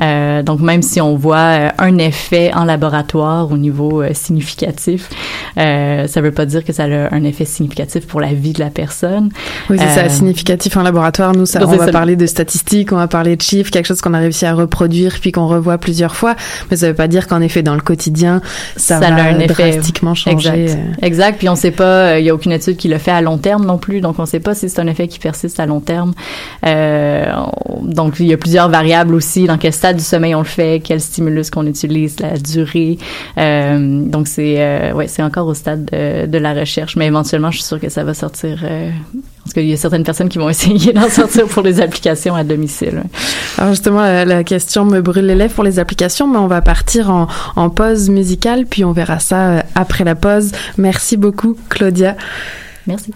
Euh, 0.00 0.42
donc 0.42 0.60
même 0.60 0.82
si 0.82 1.00
on 1.00 1.16
voit 1.16 1.36
euh, 1.36 1.68
un 1.78 1.98
effet 1.98 2.52
en 2.54 2.64
laboratoire 2.64 3.50
au 3.50 3.56
niveau 3.56 4.02
euh, 4.02 4.10
significatif, 4.14 5.08
ça 5.56 6.20
veut 6.20 6.32
pas 6.32 6.46
dire 6.46 6.64
que 6.64 6.72
ça 6.72 6.84
a 6.84 7.14
un 7.14 7.24
effet 7.24 7.44
significatif 7.44 8.06
pour 8.06 8.20
la 8.20 8.32
vie 8.32 8.52
de 8.52 8.60
la 8.60 8.70
personne. 8.70 9.30
Oui, 9.68 9.76
c'est 9.78 9.88
ça, 9.88 10.08
significatif 10.08 10.76
en 10.76 10.82
laboratoire. 10.82 11.34
Nous, 11.34 11.46
ça, 11.46 11.60
on 11.62 11.66
va 11.66 11.86
ça. 11.86 11.92
parler 11.92 12.16
de 12.16 12.26
statistiques, 12.26 12.92
on 12.92 12.96
va 12.96 13.08
parler 13.08 13.36
de 13.36 13.42
chiffres, 13.42 13.70
quelque 13.70 13.86
chose 13.86 14.00
qu'on 14.00 14.14
a 14.14 14.18
réussi 14.18 14.46
à 14.46 14.54
reproduire 14.54 15.18
puis 15.20 15.32
qu'on 15.32 15.46
revoit 15.46 15.78
plusieurs 15.78 16.16
fois. 16.16 16.34
Mais 16.70 16.76
ça 16.76 16.88
veut 16.88 16.94
pas 16.94 17.08
dire 17.08 17.26
qu'en 17.26 17.40
effet, 17.40 17.62
dans 17.62 17.74
le 17.74 17.80
quotidien, 17.80 18.40
ça, 18.76 18.98
va 18.98 19.08
a 19.08 19.22
un 19.22 19.38
effet 19.38 19.72
drastiquement 19.72 20.14
changer. 20.14 20.48
Exact. 20.48 20.78
exact. 21.02 21.38
Puis 21.38 21.48
on 21.50 21.56
sait 21.56 21.70
pas, 21.70 22.18
il 22.18 22.24
y 22.24 22.30
a 22.30 22.34
aucune 22.34 22.52
étude 22.52 22.76
qui 22.76 22.88
le 22.88 22.98
fait 22.98 23.10
à 23.10 23.20
long 23.20 23.38
terme 23.38 23.64
non 23.66 23.78
plus, 23.78 24.00
donc 24.00 24.18
on 24.18 24.26
sait 24.26 24.40
pas 24.40 24.54
si 24.54 24.68
c'est 24.68 24.80
un 24.80 24.86
effet 24.86 25.08
qui 25.08 25.18
persiste 25.18 25.60
à 25.60 25.66
long 25.66 25.80
terme. 25.80 26.12
Euh, 26.66 27.26
on- 27.66 27.84
donc 27.84 28.14
il 28.20 28.26
y 28.26 28.32
a 28.32 28.36
plusieurs 28.36 28.68
variables 28.68 29.14
aussi. 29.14 29.46
Dans 29.46 29.58
quel 29.58 29.72
stade 29.72 29.96
du 29.96 30.02
sommeil 30.04 30.34
on 30.34 30.40
le 30.40 30.44
fait, 30.44 30.80
quel 30.82 31.00
stimulus 31.00 31.50
qu'on 31.50 31.66
utilise, 31.66 32.18
la 32.20 32.36
durée. 32.38 32.98
Euh, 33.38 34.02
donc 34.04 34.28
c'est, 34.28 34.56
euh, 34.58 34.92
ouais, 34.92 35.08
c'est 35.08 35.22
encore 35.22 35.46
au 35.46 35.54
stade 35.54 35.84
de, 35.86 36.26
de 36.26 36.38
la 36.38 36.54
recherche, 36.54 36.96
mais 36.96 37.06
éventuellement, 37.06 37.50
je 37.50 37.58
suis 37.58 37.66
sûre 37.66 37.80
que 37.80 37.88
ça 37.88 38.04
va 38.04 38.14
sortir. 38.14 38.58
Parce 39.42 39.54
qu'il 39.54 39.66
y 39.66 39.72
a 39.72 39.76
certaines 39.76 40.04
personnes 40.04 40.28
qui 40.28 40.38
vont 40.38 40.48
essayer 40.50 40.92
d'en 40.92 41.08
sortir 41.08 41.46
pour 41.46 41.62
des 41.62 41.80
applications 41.80 42.34
à 42.34 42.44
domicile. 42.44 43.02
Alors 43.58 43.70
justement, 43.70 44.00
la, 44.00 44.24
la 44.24 44.44
question 44.44 44.84
me 44.84 45.00
brûle 45.00 45.26
les 45.26 45.34
lèvres 45.34 45.54
pour 45.54 45.64
les 45.64 45.78
applications, 45.78 46.26
mais 46.26 46.38
on 46.38 46.46
va 46.46 46.60
partir 46.60 47.10
en, 47.10 47.26
en 47.56 47.70
pause 47.70 48.10
musicale, 48.10 48.66
puis 48.66 48.84
on 48.84 48.92
verra 48.92 49.18
ça 49.18 49.36
euh, 49.36 49.60
après 49.74 50.04
la 50.04 50.14
pause. 50.14 50.52
Merci 50.78 51.16
beaucoup, 51.16 51.56
Claudia. 51.68 52.16
Merci. 52.86 53.12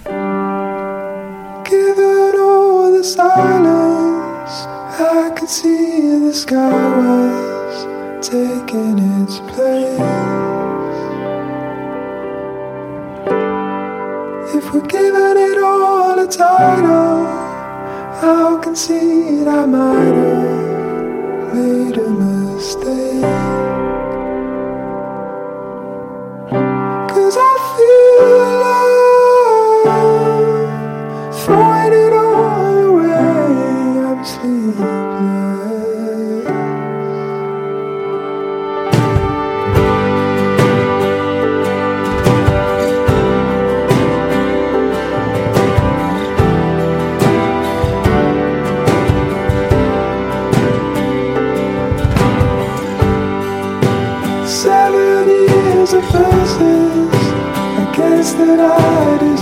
Given 1.65 2.35
all 2.39 2.93
the 2.99 3.05
silence, 3.05 4.67
I 4.99 5.31
could 5.37 5.49
see 5.49 6.29
the 6.29 6.33
sky 6.33 6.57
was 6.57 7.87
taking 8.21 8.99
its 9.23 9.41
place. 9.53 10.64
If 14.57 14.73
we're 14.73 14.87
giving 14.87 15.37
it 15.37 15.59
all 15.65 16.17
a 16.17 16.29
title, 16.29 17.27
I'll 18.23 18.59
concede 18.61 19.49
I 19.49 19.67
might 19.67 20.15
have 20.15 21.55
made 21.55 21.99
a 21.99 22.09
mistake. 22.09 23.25
That 58.37 58.61
I 58.61 59.19
deserve 59.19 59.34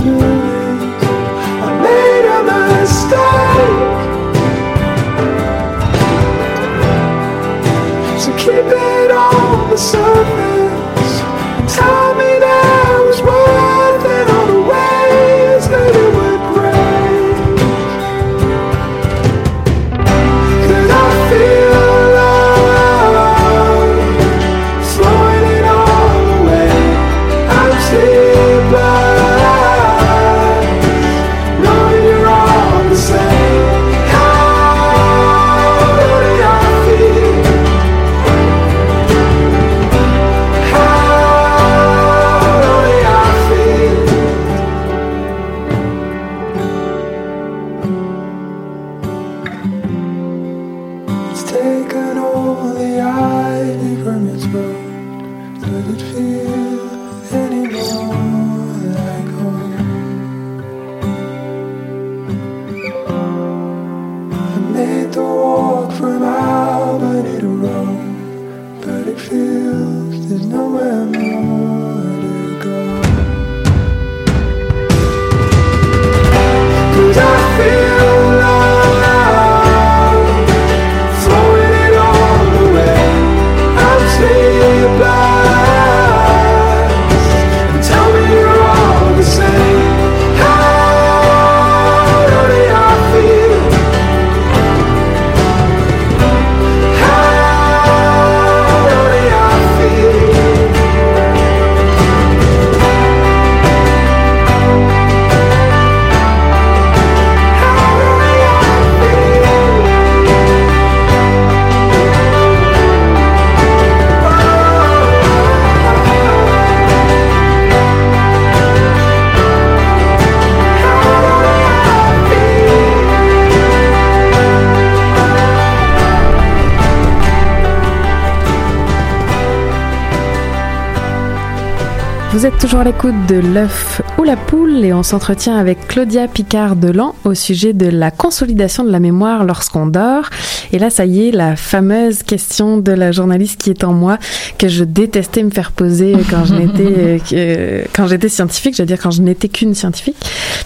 l'écoute 133.03 133.27
de 133.27 133.37
l'œuf 133.37 134.01
ou 134.19 134.23
la 134.23 134.37
poule 134.37 134.85
et 134.85 134.93
on 134.93 135.03
s'entretient 135.03 135.57
avec 135.57 135.89
Claudia 135.89 136.29
Picard-Delan 136.29 137.15
au 137.25 137.35
sujet 137.35 137.73
de 137.73 137.87
la 137.87 138.11
consolidation 138.11 138.85
de 138.85 138.91
la 138.91 139.01
mémoire 139.01 139.45
lorsqu'on 139.45 139.87
dort. 139.87 140.29
Et 140.73 140.79
là, 140.79 140.91
ça 140.91 141.07
y 141.07 141.29
est, 141.29 141.31
la 141.31 141.57
fameuse 141.57 142.23
question 142.23 142.79
de 142.79 142.93
la 142.93 143.13
journaliste 143.13 143.61
qui 143.61 143.71
est 143.71 143.85
en 143.85 143.93
moi 143.93 144.19
que 144.59 144.69
je 144.69 144.85
détestais 144.85 145.43
me 145.43 145.51
faire 145.51 145.73
poser 145.73 146.17
quand 146.29 146.45
je 146.45 146.55
n'étais 146.55 147.21
euh, 147.33 147.83
quand 147.95 148.07
j'étais 148.07 148.29
scientifique, 148.29 148.77
je 148.77 148.83
veux 148.83 148.87
dire 148.87 148.99
quand 149.01 149.11
je 149.11 149.23
n'étais 149.23 149.49
qu'une 149.49 149.75
scientifique. 149.75 150.17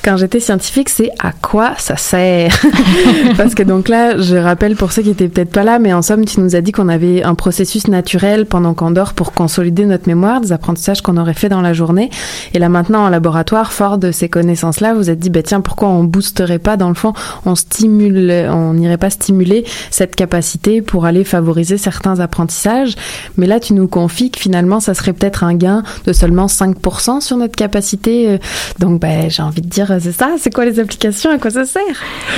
Quand 0.02 0.16
j'étais 0.16 0.40
scientifique, 0.40 0.88
c'est 0.88 1.10
à 1.18 1.32
quoi 1.32 1.74
ça 1.78 1.96
sert? 1.96 2.58
Parce 3.36 3.54
que 3.54 3.62
donc 3.62 3.88
là, 3.88 4.18
je 4.18 4.36
rappelle 4.36 4.76
pour 4.76 4.92
ceux 4.92 5.02
qui 5.02 5.10
étaient 5.10 5.28
peut-être 5.28 5.50
pas 5.50 5.64
là, 5.64 5.78
mais 5.78 5.92
en 5.92 6.02
somme, 6.02 6.24
tu 6.24 6.40
nous 6.40 6.56
as 6.56 6.60
dit 6.60 6.72
qu'on 6.72 6.88
avait 6.88 7.22
un 7.22 7.34
processus 7.34 7.88
naturel 7.88 8.46
pendant 8.46 8.74
qu'on 8.74 8.90
dort 8.90 9.12
pour 9.12 9.32
consolider 9.32 9.84
notre 9.84 10.08
mémoire, 10.08 10.40
des 10.40 10.52
apprentissages 10.52 11.02
qu'on 11.02 11.16
aurait 11.16 11.34
fait 11.34 11.48
dans 11.48 11.60
la 11.60 11.72
journée. 11.72 12.10
Et 12.54 12.58
là 12.58 12.68
maintenant, 12.68 13.04
en 13.04 13.08
laboratoire 13.08 13.26
laboratoire, 13.26 13.72
fort 13.72 13.98
de 13.98 14.12
ces 14.12 14.28
connaissances-là, 14.28 14.94
vous 14.94 15.10
êtes 15.10 15.18
dit, 15.18 15.30
bah, 15.30 15.42
tiens, 15.42 15.60
pourquoi 15.60 15.88
on 15.88 16.04
boosterait 16.04 16.60
pas, 16.60 16.76
dans 16.76 16.88
le 16.88 16.94
fond, 16.94 17.12
on 17.44 17.56
stimule, 17.56 18.30
on 18.50 18.74
n'irait 18.74 18.98
pas 18.98 19.10
stimuler 19.10 19.64
cette 19.96 20.14
capacité 20.14 20.82
pour 20.82 21.06
aller 21.06 21.24
favoriser 21.24 21.78
certains 21.78 22.20
apprentissages. 22.20 22.94
Mais 23.36 23.46
là, 23.46 23.60
tu 23.60 23.72
nous 23.74 23.88
confies 23.88 24.30
que 24.30 24.40
finalement, 24.40 24.80
ça 24.80 24.94
serait 24.94 25.12
peut-être 25.12 25.42
un 25.44 25.54
gain 25.54 25.82
de 26.06 26.12
seulement 26.12 26.46
5% 26.46 27.20
sur 27.20 27.36
notre 27.36 27.56
capacité. 27.56 28.28
euh, 28.28 28.38
Donc, 28.78 29.00
ben, 29.00 29.30
j'ai 29.30 29.42
envie 29.42 29.62
de 29.62 29.68
dire, 29.68 29.92
c'est 30.00 30.12
ça, 30.12 30.34
c'est 30.38 30.52
quoi 30.52 30.64
les 30.64 30.78
applications, 30.80 31.30
à 31.30 31.38
quoi 31.38 31.50
ça 31.50 31.64
sert? 31.64 31.82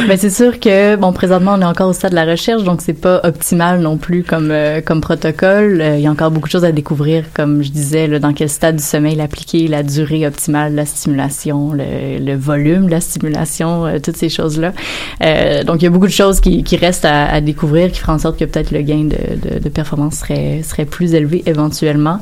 Ben 0.07 0.17
c'est 0.17 0.31
sûr 0.31 0.61
que 0.61 0.97
bon 0.97 1.13
présentement 1.13 1.55
on 1.57 1.61
est 1.61 1.65
encore 1.65 1.89
au 1.89 1.93
stade 1.93 2.13
de 2.13 2.17
la 2.17 2.25
recherche 2.25 2.63
donc 2.63 2.81
c'est 2.83 2.95
pas 2.95 3.21
optimal 3.25 3.81
non 3.81 3.97
plus 3.97 4.23
comme 4.23 4.51
euh, 4.51 4.81
comme 4.81 5.01
protocole. 5.01 5.81
Euh, 5.81 5.97
il 5.97 6.03
y 6.03 6.07
a 6.07 6.11
encore 6.11 6.31
beaucoup 6.31 6.47
de 6.47 6.53
choses 6.53 6.65
à 6.65 6.73
découvrir 6.73 7.25
comme 7.35 7.63
je 7.63 7.71
disais 7.71 8.21
dans 8.21 8.33
quel 8.33 8.49
stade 8.49 8.77
du 8.77 8.83
sommeil 8.83 9.17
l'appliquer, 9.17 9.67
la 9.67 9.83
durée 9.83 10.27
optimale 10.27 10.73
de 10.73 10.77
la 10.77 10.87
stimulation, 10.87 11.73
le, 11.73 12.37
volume 12.37 12.87
de 12.87 12.91
la 12.93 13.01
stimulation, 13.01 13.87
euh, 13.87 13.99
toutes 13.99 14.17
ces 14.17 14.29
choses 14.29 14.59
là. 14.61 14.73
donc 15.65 15.83
il 15.83 15.85
y 15.85 15.87
a 15.87 15.91
beaucoup 15.91 16.07
de 16.07 16.13
choses 16.13 16.41
qui, 16.41 16.63
qui 16.63 16.77
restent 16.77 17.05
à, 17.05 17.27
à 17.27 17.41
découvrir 17.49 17.91
qui 17.91 18.01
feront 18.01 18.13
en 18.13 18.19
sorte 18.19 18.39
que 18.39 18.45
peut-être 18.45 18.71
le 18.71 18.83
gain 18.83 19.05
de, 19.05 19.49
de, 19.49 19.59
de 19.59 19.69
performance 19.69 20.17
serait 20.17 20.63
serait 20.63 20.85
plus 20.85 21.15
élevé 21.15 21.43
éventuellement. 21.47 22.21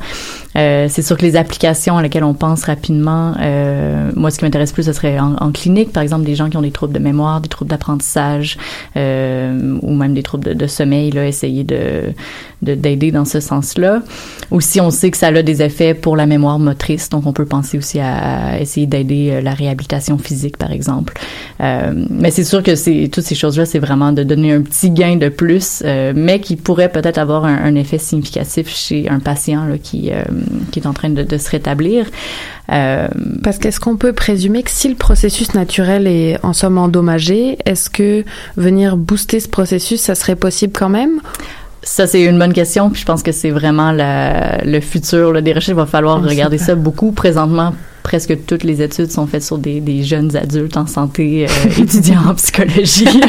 Euh, 0.56 0.86
c'est 0.88 1.02
sûr 1.02 1.16
que 1.16 1.22
les 1.22 1.36
applications 1.36 1.96
à 1.98 2.02
lesquelles 2.02 2.24
on 2.24 2.34
pense 2.34 2.64
rapidement, 2.64 3.34
euh, 3.40 4.10
moi, 4.14 4.30
ce 4.30 4.38
qui 4.38 4.44
m'intéresse 4.44 4.72
plus, 4.72 4.84
ce 4.84 4.92
serait 4.92 5.18
en, 5.18 5.34
en, 5.36 5.52
clinique, 5.52 5.92
par 5.92 6.02
exemple, 6.02 6.24
des 6.24 6.34
gens 6.34 6.48
qui 6.48 6.56
ont 6.56 6.62
des 6.62 6.70
troubles 6.70 6.94
de 6.94 6.98
mémoire, 6.98 7.40
des 7.40 7.48
troubles 7.48 7.70
d'apprentissage, 7.70 8.56
euh, 8.96 9.78
ou 9.82 9.94
même 9.94 10.14
des 10.14 10.22
troubles 10.22 10.56
de, 10.56 10.66
sommeil, 10.66 11.10
là, 11.10 11.26
essayer 11.26 11.64
de 11.64 12.12
d'aider 12.62 13.10
dans 13.10 13.24
ce 13.24 13.38
sens-là. 13.38 14.02
Aussi, 14.50 14.80
on 14.80 14.90
sait 14.90 15.10
que 15.10 15.16
ça 15.16 15.28
a 15.28 15.42
des 15.42 15.62
effets 15.62 15.94
pour 15.94 16.16
la 16.16 16.26
mémoire 16.26 16.58
motrice, 16.58 17.10
donc 17.10 17.26
on 17.26 17.32
peut 17.32 17.44
penser 17.44 17.76
aussi 17.76 18.00
à, 18.00 18.54
à 18.54 18.60
essayer 18.60 18.86
d'aider 18.86 19.30
euh, 19.30 19.40
la 19.40 19.52
réhabilitation 19.52 20.16
physique, 20.18 20.56
par 20.56 20.72
exemple. 20.72 21.14
Euh, 21.60 21.92
mais 22.10 22.30
c'est 22.30 22.44
sûr 22.44 22.62
que 22.62 22.74
c'est 22.74 23.10
toutes 23.12 23.24
ces 23.24 23.34
choses-là, 23.34 23.66
c'est 23.66 23.78
vraiment 23.78 24.12
de 24.12 24.22
donner 24.22 24.52
un 24.52 24.62
petit 24.62 24.90
gain 24.90 25.16
de 25.16 25.28
plus, 25.28 25.82
euh, 25.84 26.12
mais 26.16 26.40
qui 26.40 26.56
pourrait 26.56 26.90
peut-être 26.90 27.18
avoir 27.18 27.44
un, 27.44 27.56
un, 27.56 27.74
effet 27.74 27.98
significatif 27.98 28.68
chez 28.68 29.08
un 29.08 29.20
patient 29.20 29.66
là, 29.66 29.76
qui 29.76 30.10
qui 30.70 30.80
est 30.80 30.86
en 30.86 30.92
train 30.92 31.10
de, 31.10 31.22
de 31.22 31.38
se 31.38 31.50
rétablir. 31.50 32.06
Euh, 32.72 33.08
Parce 33.42 33.58
qu'est-ce 33.58 33.80
qu'on 33.80 33.96
peut 33.96 34.12
présumer 34.12 34.62
que 34.62 34.70
si 34.70 34.88
le 34.88 34.94
processus 34.94 35.54
naturel 35.54 36.06
est 36.06 36.38
en 36.42 36.52
somme 36.52 36.78
endommagé, 36.78 37.58
est-ce 37.64 37.88
que 37.90 38.24
venir 38.56 38.96
booster 38.96 39.40
ce 39.40 39.48
processus, 39.48 40.00
ça 40.00 40.14
serait 40.14 40.36
possible 40.36 40.72
quand 40.76 40.88
même? 40.88 41.20
Ça, 41.82 42.08
c'est 42.08 42.24
une 42.24 42.38
bonne 42.38 42.52
question. 42.52 42.90
Puis 42.90 43.02
je 43.02 43.06
pense 43.06 43.22
que 43.22 43.30
c'est 43.30 43.50
vraiment 43.50 43.92
la, 43.92 44.58
le 44.64 44.80
futur 44.80 45.32
là, 45.32 45.40
des 45.40 45.52
recherches. 45.52 45.68
Il 45.68 45.74
va 45.74 45.86
falloir 45.86 46.20
regarder 46.22 46.58
ça 46.58 46.74
beaucoup. 46.74 47.12
Présentement, 47.12 47.74
presque 48.06 48.46
toutes 48.46 48.62
les 48.62 48.82
études 48.82 49.10
sont 49.10 49.26
faites 49.26 49.42
sur 49.42 49.58
des, 49.58 49.80
des 49.80 50.04
jeunes 50.04 50.36
adultes 50.36 50.76
en 50.76 50.86
santé, 50.86 51.44
euh, 51.44 51.82
étudiants 51.82 52.20
en 52.28 52.34
psychologie. 52.36 53.04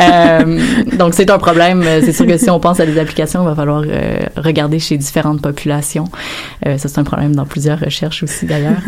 euh, 0.00 0.58
donc, 0.96 1.12
c'est 1.12 1.28
un 1.28 1.36
problème. 1.36 1.84
C'est 2.00 2.14
sûr 2.14 2.26
que 2.26 2.38
si 2.38 2.48
on 2.48 2.58
pense 2.58 2.80
à 2.80 2.86
des 2.86 2.98
applications, 2.98 3.42
il 3.42 3.46
va 3.46 3.54
falloir 3.54 3.82
euh, 3.86 4.20
regarder 4.38 4.78
chez 4.78 4.96
différentes 4.96 5.42
populations. 5.42 6.06
Ça, 6.64 6.88
c'est 6.88 6.98
un 6.98 7.04
problème 7.04 7.36
dans 7.36 7.44
plusieurs 7.44 7.78
recherches 7.78 8.22
aussi, 8.22 8.46
d'ailleurs. 8.46 8.80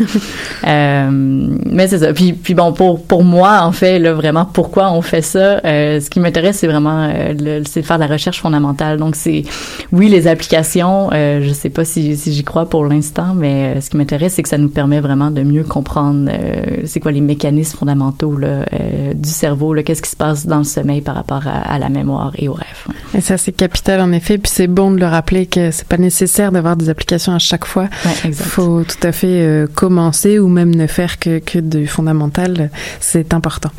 Mais 0.65 1.87
c'est 1.87 1.99
ça. 1.99 2.11
Puis, 2.11 2.33
puis 2.33 2.55
bon, 2.55 2.73
pour, 2.73 3.03
pour 3.03 3.23
moi, 3.23 3.59
en 3.61 3.71
fait, 3.71 3.99
là, 3.99 4.13
vraiment, 4.13 4.45
pourquoi 4.45 4.91
on 4.91 5.03
fait 5.03 5.21
ça? 5.21 5.61
ce 5.63 6.09
qui 6.09 6.19
m'intéresse, 6.19 6.57
c'est 6.57 6.67
vraiment 6.67 7.07
le, 7.07 7.61
c'est 7.67 7.81
de 7.81 7.85
faire 7.85 7.97
de 7.97 8.03
la 8.03 8.11
recherche 8.11 8.41
fondamentale. 8.41 8.97
Donc, 8.97 9.15
c'est, 9.15 9.43
oui, 9.91 10.09
les 10.09 10.25
applications, 10.25 11.11
je 11.11 11.51
sais 11.53 11.69
pas 11.69 11.85
si, 11.85 12.17
si 12.17 12.33
j'y 12.33 12.43
crois 12.43 12.67
pour 12.67 12.83
l'instant, 12.85 13.35
mais 13.35 13.79
ce 13.79 13.91
qui 13.91 13.97
m'intéresse, 13.97 14.33
c'est 14.33 14.43
que 14.43 14.49
ça 14.49 14.57
nous 14.57 14.69
permet 14.69 14.86
vraiment 14.95 15.31
de 15.31 15.43
mieux 15.43 15.63
comprendre 15.63 16.29
euh, 16.31 16.81
c'est 16.85 16.99
quoi 16.99 17.11
les 17.11 17.21
mécanismes 17.21 17.77
fondamentaux 17.77 18.37
là, 18.37 18.65
euh, 18.73 19.13
du 19.13 19.29
cerveau, 19.29 19.75
qu'est-ce 19.83 20.01
qui 20.01 20.09
se 20.09 20.15
passe 20.15 20.45
dans 20.45 20.59
le 20.59 20.63
sommeil 20.63 21.01
par 21.01 21.15
rapport 21.15 21.45
à, 21.45 21.57
à 21.73 21.79
la 21.79 21.89
mémoire 21.89 22.31
et 22.37 22.47
au 22.47 22.53
rêve. 22.53 22.87
Et 23.13 23.21
ça 23.21 23.37
c'est 23.37 23.51
capital 23.51 24.01
en 24.01 24.11
effet, 24.11 24.37
puis 24.37 24.51
c'est 24.53 24.67
bon 24.67 24.91
de 24.91 24.99
le 24.99 25.05
rappeler 25.05 25.45
que 25.45 25.71
c'est 25.71 25.87
pas 25.87 25.97
nécessaire 25.97 26.51
d'avoir 26.51 26.75
des 26.75 26.89
applications 26.89 27.33
à 27.33 27.39
chaque 27.39 27.65
fois. 27.65 27.89
Il 28.25 28.33
faut 28.33 28.83
tout 28.83 29.07
à 29.07 29.11
fait 29.11 29.41
euh, 29.41 29.67
commencer 29.67 30.39
ou 30.39 30.47
même 30.47 30.73
ne 30.73 30.87
faire 30.87 31.19
que, 31.19 31.39
que 31.39 31.59
du 31.59 31.87
fondamental, 31.87 32.69
c'est 32.99 33.33
important. 33.33 33.69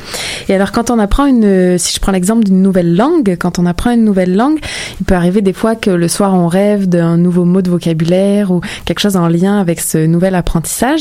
Et 0.49 0.55
alors 0.55 0.73
quand 0.73 0.91
on 0.91 0.99
apprend 0.99 1.27
une, 1.27 1.79
si 1.79 1.95
je 1.95 2.01
prends 2.01 2.13
l'exemple 2.13 2.45
d'une 2.45 2.63
nouvelle 2.63 2.97
langue, 2.97 3.37
quand 3.39 3.59
on 3.59 3.67
apprend 3.67 3.91
une 3.91 4.05
nouvelle 4.05 4.35
langue, 4.35 4.59
il 5.01 5.07
peut 5.07 5.15
arriver 5.15 5.41
des 5.41 5.53
fois 5.53 5.75
que 5.75 5.91
le 5.91 6.09
soir 6.09 6.35
on 6.35 6.49
rêve 6.49 6.89
d'un 6.89 7.17
nouveau 7.17 7.45
mot 7.45 7.63
de 7.63 7.71
vocabulaire 7.71 8.51
ou 8.51 8.61
quelque 8.85 9.01
chose 9.01 9.17
en 9.17 9.29
lien 9.29 9.59
avec 9.59 9.81
ce 9.81 9.99
nouvel 10.07 10.35
apprentissage. 10.35 10.98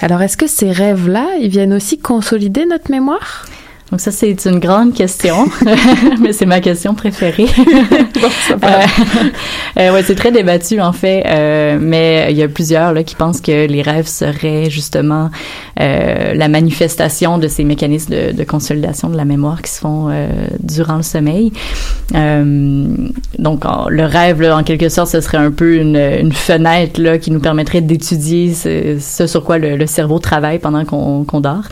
Alors, 0.00 0.22
est-ce 0.22 0.36
que 0.36 0.46
ces 0.46 0.70
rêves-là, 0.70 1.26
ils 1.40 1.50
viennent 1.50 1.72
aussi 1.72 1.98
consolider 1.98 2.66
notre 2.66 2.90
mémoire? 2.90 3.46
Donc 3.90 4.00
ça, 4.00 4.12
c'est 4.12 4.44
une 4.44 4.60
grande 4.60 4.94
question, 4.94 5.48
mais 6.20 6.32
c'est 6.32 6.46
ma 6.46 6.60
question 6.60 6.94
préférée. 6.94 7.46
bon, 7.56 8.28
euh, 8.52 8.58
euh, 9.78 9.92
ouais, 9.92 10.04
c'est 10.04 10.14
très 10.14 10.30
débattu 10.30 10.80
en 10.80 10.92
fait, 10.92 11.24
euh, 11.26 11.76
mais 11.80 12.28
il 12.30 12.36
y 12.36 12.42
a 12.44 12.48
plusieurs 12.48 12.92
là 12.92 13.02
qui 13.02 13.16
pensent 13.16 13.40
que 13.40 13.66
les 13.66 13.82
rêves 13.82 14.06
seraient 14.06 14.70
justement 14.70 15.30
la 15.76 16.48
manifestation 16.48 17.38
de 17.38 17.48
ces 17.48 17.64
mécanismes 17.64 18.12
de, 18.12 18.32
de, 18.32 18.44
consolidation 18.44 19.08
de 19.08 19.16
la 19.16 19.24
mémoire 19.24 19.62
qui 19.62 19.70
se 19.70 19.80
font 19.80 20.10
durant 20.60 20.96
le 20.96 21.02
sommeil. 21.02 21.52
donc 22.12 23.64
le 23.88 24.04
rêve, 24.04 24.42
là, 24.42 24.58
en 24.58 24.62
quelque 24.62 24.90
sorte, 24.90 25.08
ce 25.08 25.22
serait 25.22 25.38
un 25.38 25.50
peu 25.50 25.76
une, 25.76 25.96
une 25.96 26.32
fenêtre 26.32 27.00
là 27.00 27.16
qui 27.18 27.30
nous 27.30 27.40
permettrait 27.40 27.80
d'étudier 27.80 28.52
ce, 28.52 28.98
ce, 29.00 29.26
sur 29.26 29.42
quoi 29.42 29.56
le, 29.56 29.76
le, 29.76 29.86
cerveau 29.86 30.18
travaille 30.18 30.58
pendant 30.58 30.84
qu'on 30.84 31.24
qu 31.24 31.40
dort. 31.40 31.64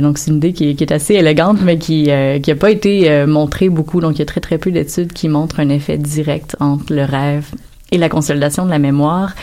donc 0.00 0.18
c'est 0.18 0.30
une 0.30 0.36
idée 0.36 0.52
qui, 0.52 0.76
qui 0.76 0.84
est 0.84 0.92
assez 0.92 1.16
mais 1.62 1.78
qui 1.78 2.10
euh, 2.10 2.38
qui 2.38 2.54
pas 2.54 2.70
été 2.70 3.10
euh, 3.10 3.26
montrée 3.26 3.68
beaucoup. 3.68 4.00
Donc 4.00 4.16
il 4.16 4.18
y 4.20 4.22
a 4.22 4.26
très 4.26 4.40
très 4.40 4.58
peu 4.58 4.70
d'études 4.70 5.12
qui 5.12 5.28
montrent 5.28 5.60
un 5.60 5.68
effet 5.68 5.98
direct 5.98 6.56
entre 6.60 6.92
le 6.92 7.04
rêve 7.04 7.50
et 7.90 7.98
la 7.98 8.08
consolidation 8.08 8.64
de 8.64 8.70
la 8.70 8.78
mémoire. 8.78 9.34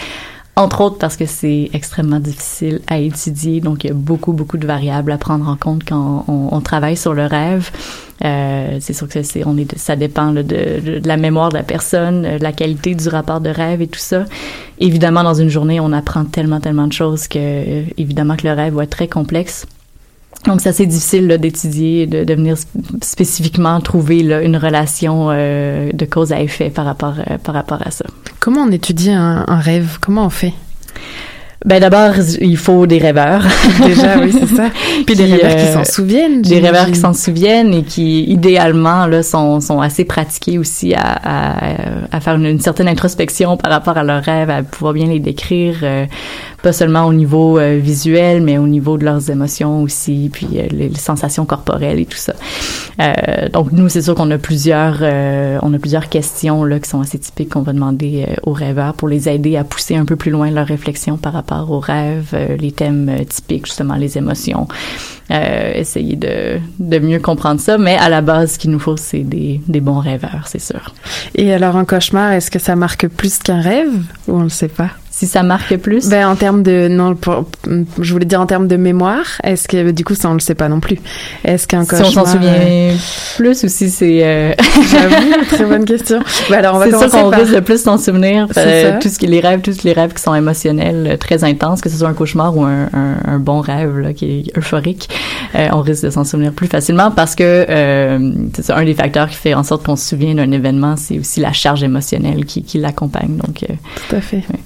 Entre 0.56 0.82
autres 0.82 1.00
parce 1.00 1.18
que 1.18 1.26
c'est 1.26 1.72
extrêmement 1.74 2.20
difficile 2.20 2.82
à 2.86 3.00
étudier, 3.00 3.60
donc 3.60 3.84
il 3.84 3.88
y 3.88 3.90
a 3.90 3.96
beaucoup 3.96 4.34
beaucoup 4.34 4.58
de 4.58 4.68
variables 4.68 5.12
à 5.12 5.18
prendre 5.18 5.50
en 5.50 5.56
compte 5.56 5.84
quand 5.84 6.26
on, 6.28 6.62
travaille 6.62 6.96
sur 6.96 7.16
le 7.16 7.26
rêve. 7.26 7.72
Euh, 8.24 8.78
c'est 8.80 8.94
sûr 8.94 9.08
que 9.08 9.24
c'est, 9.24 9.44
on 9.48 9.58
est, 9.58 9.76
ça 9.78 9.96
dépend 9.96 10.32
de, 10.32 11.02
la 11.04 11.18
mémoire 11.18 11.50
de 11.50 11.56
la 11.56 11.64
personne, 11.64 12.38
de 12.38 12.44
la 12.44 12.52
qualité 12.52 12.94
du 12.94 13.10
rapport 13.10 13.42
de 13.42 13.50
rêve 13.50 13.82
et 13.82 13.88
tout 13.88 14.00
ça. 14.00 14.26
Évidemment, 14.78 15.24
dans 15.24 15.34
une 15.34 15.50
journée, 15.50 15.80
on 15.80 15.92
apprend 15.92 16.24
tellement 16.24 16.60
tellement 16.60 16.86
de 16.86 16.94
choses 16.94 17.28
que 17.28 17.84
évidemment 17.98 18.36
que 18.36 18.48
le 18.48 18.54
rêve 18.54 18.76
va 18.76 18.84
être 18.84 18.92
très 18.92 19.08
complexe. 19.08 19.66
Donc, 20.46 20.60
c'est 20.60 20.70
assez 20.70 20.86
difficile 20.86 21.28
d'étudier, 21.40 22.06
de, 22.06 22.24
de 22.24 22.34
venir 22.34 22.58
spécifiquement 23.02 23.80
trouver 23.80 24.24
là, 24.24 24.42
une 24.42 24.58
relation 24.58 25.28
euh, 25.30 25.92
de 25.94 26.06
cause 26.06 26.34
à 26.34 26.42
effet 26.42 26.70
par 26.70 26.86
rapport, 26.86 27.16
euh, 27.30 27.38
par 27.38 27.56
rapport 27.56 27.80
à 27.86 27.92
ça. 27.92 28.06
Comment 28.40 28.62
on 28.62 28.72
étudie 28.72 29.12
un, 29.12 29.46
un 29.48 29.60
rêve? 29.60 30.00
Comment 30.02 30.26
on 30.26 30.30
fait? 30.30 30.54
Ben 31.66 31.80
d'abord, 31.80 32.16
il 32.42 32.58
faut 32.58 32.86
des 32.86 32.98
rêveurs. 32.98 33.44
Déjà, 33.86 34.18
oui, 34.20 34.34
c'est 34.38 34.54
ça. 34.54 34.70
Puis 35.06 35.16
des 35.16 35.26
rêveurs 35.26 35.52
euh, 35.52 35.66
qui 35.66 35.72
s'en 35.72 35.86
souviennent. 35.86 36.42
Des 36.42 36.60
rêveurs 36.60 36.88
qui 36.88 36.96
s'en 36.96 37.14
souviennent 37.14 37.74
et 37.74 37.84
qui, 37.84 38.24
idéalement, 38.24 39.08
là, 39.08 39.24
sont, 39.24 39.62
sont 39.62 39.80
assez 39.80 40.04
pratiqués 40.04 40.58
aussi 40.58 40.94
à, 40.94 41.20
à, 41.24 41.56
à 42.12 42.20
faire 42.20 42.36
une, 42.36 42.48
une, 42.48 42.60
certaine 42.60 42.90
introspection 42.90 43.56
par 43.56 43.72
rapport 43.72 43.98
à 43.98 44.04
leurs 44.04 44.24
rêves, 44.24 44.50
à 44.50 44.62
pouvoir 44.62 44.94
bien 44.94 45.08
les 45.08 45.20
décrire, 45.20 45.78
euh, 45.84 46.06
pas 46.64 46.72
seulement 46.72 47.06
au 47.06 47.14
niveau 47.14 47.60
euh, 47.60 47.78
visuel, 47.78 48.42
mais 48.42 48.58
au 48.58 48.68
niveau 48.68 48.98
de 48.98 49.04
leurs 49.04 49.30
émotions 49.30 49.84
aussi, 49.84 50.30
puis 50.32 50.48
euh, 50.56 50.68
les, 50.72 50.96
sensations 50.96 51.46
corporelles 51.46 52.00
et 52.00 52.06
tout 52.06 52.18
ça. 52.18 52.34
Euh, 53.02 53.50
donc 53.50 53.74
nous, 53.74 53.90
c'est 53.90 54.02
sûr 54.02 54.16
qu'on 54.16 54.32
a 54.32 54.38
plusieurs, 54.38 55.02
on 55.62 55.74
a 55.74 55.80
plusieurs 55.80 56.08
questions 56.08 56.64
là 56.64 56.80
qui 56.80 56.90
sont 56.90 57.02
assez 57.02 57.20
typiques 57.20 57.50
qu'on 57.50 57.64
va 57.64 57.74
demander 57.74 58.26
aux 58.44 58.54
rêveurs 58.54 58.94
pour 58.94 59.10
les 59.10 59.28
aider 59.28 59.58
à 59.58 59.66
pousser 59.66 59.98
un 59.98 60.06
peu 60.06 60.16
plus 60.16 60.32
loin 60.32 60.50
leur 60.50 60.66
réflexion 60.66 61.18
par 61.18 61.34
rapport 61.34 61.70
aux 61.70 61.82
rêves, 61.82 62.34
les 62.58 62.72
thèmes 62.72 63.12
typiques, 63.28 63.66
justement 63.66 63.96
les 63.96 64.18
émotions. 64.18 64.68
Essayer 65.30 66.16
de, 66.16 66.60
de 66.80 67.00
mieux 67.00 67.20
comprendre 67.20 67.60
ça, 67.60 67.78
mais 67.78 67.98
à 67.98 68.08
la 68.08 68.22
base, 68.22 68.54
ce 68.54 68.60
qu'il 68.60 68.72
nous 68.72 68.80
faut, 68.80 68.96
c'est 68.96 69.24
des, 69.24 69.60
des 69.68 69.82
bons 69.82 70.00
rêveurs, 70.00 70.46
c'est 70.46 70.62
sûr. 70.62 70.94
Et 71.36 71.54
alors, 71.54 71.76
un 71.76 71.86
cauchemar, 71.86 72.32
est-ce 72.32 72.50
que 72.50 72.60
ça 72.60 72.76
marque 72.78 73.08
plus 73.08 73.40
qu'un 73.40 73.60
rêve 73.60 73.92
ou 74.28 74.38
on 74.38 74.44
ne 74.44 74.50
sait 74.50 74.70
pas? 74.70 74.92
Si 75.16 75.28
ça 75.28 75.44
marque 75.44 75.78
plus 75.78 76.10
ben 76.10 76.28
en 76.28 76.36
termes 76.36 76.64
de 76.64 76.88
non 76.90 77.14
pour, 77.14 77.46
je 78.02 78.14
voulais 78.14 78.26
dire 78.26 78.42
en 78.42 78.48
termes 78.48 78.68
de 78.68 78.78
mémoire 78.78 79.26
est-ce 79.44 79.68
que 79.68 79.92
du 79.92 80.04
coup 80.04 80.16
ça 80.16 80.28
on 80.30 80.34
le 80.34 80.40
sait 80.40 80.56
pas 80.56 80.70
non 80.70 80.80
plus. 80.80 80.98
Est-ce 81.44 81.68
qu'un 81.68 81.86
cauchemar 81.86 82.10
si 82.10 82.18
on 82.18 82.26
s'en 82.26 82.32
souvient 82.32 82.54
euh... 82.54 82.96
plus 83.38 83.64
ou 83.64 83.68
si 83.68 83.92
c'est 83.92 84.22
euh... 84.24 84.54
j'avoue 84.92 85.46
très 85.48 85.66
bonne 85.66 85.86
question. 85.86 86.20
Ben 86.50 86.58
alors 86.58 86.76
on 86.76 86.80
va 86.80 86.86
c'est 86.86 86.98
ça 86.98 87.10
qu'on 87.10 87.30
risque 87.30 87.54
de 87.54 87.60
plus 87.60 87.84
s'en 87.84 88.00
souvenir 88.00 88.48
euh, 88.58 89.00
tout 89.00 89.08
ce 89.08 89.20
qui 89.20 89.28
les 89.28 89.40
rêves 89.40 89.62
tous 89.62 89.84
les 89.84 89.94
rêves 89.94 90.14
qui 90.14 90.22
sont 90.22 90.34
émotionnels 90.34 91.08
euh, 91.12 91.18
très 91.18 91.44
intenses 91.44 91.82
que 91.82 91.90
ce 91.90 91.98
soit 91.98 92.08
un 92.08 92.14
cauchemar 92.14 92.58
ou 92.58 92.64
un, 92.64 92.90
un, 92.94 93.18
un 93.24 93.38
bon 93.38 93.62
rêve 93.62 94.00
là, 94.00 94.14
qui 94.14 94.26
est 94.26 94.58
euphorique 94.58 95.10
euh, 95.54 95.68
on 95.74 95.82
risque 95.82 96.06
de 96.06 96.10
s'en 96.10 96.24
souvenir 96.24 96.54
plus 96.54 96.68
facilement 96.68 97.12
parce 97.12 97.36
que 97.36 97.66
c'est 97.68 98.74
un 98.74 98.84
des 98.84 98.96
facteurs 98.96 99.30
qui 99.30 99.36
fait 99.36 99.54
en 99.54 99.64
sorte 99.64 99.86
qu'on 99.86 99.96
se 99.96 100.10
souvient 100.10 100.34
d'un 100.34 100.52
événement 100.52 100.96
c'est 100.98 101.20
aussi 101.20 101.40
la 101.40 101.54
charge 101.54 101.84
émotionnelle 101.84 102.46
qui, 102.46 102.64
qui 102.64 102.80
l'accompagne 102.80 103.38
donc 103.38 103.64
tout 104.10 104.16
à 104.16 104.22
fait. 104.22 104.38
ouais. 104.38 104.60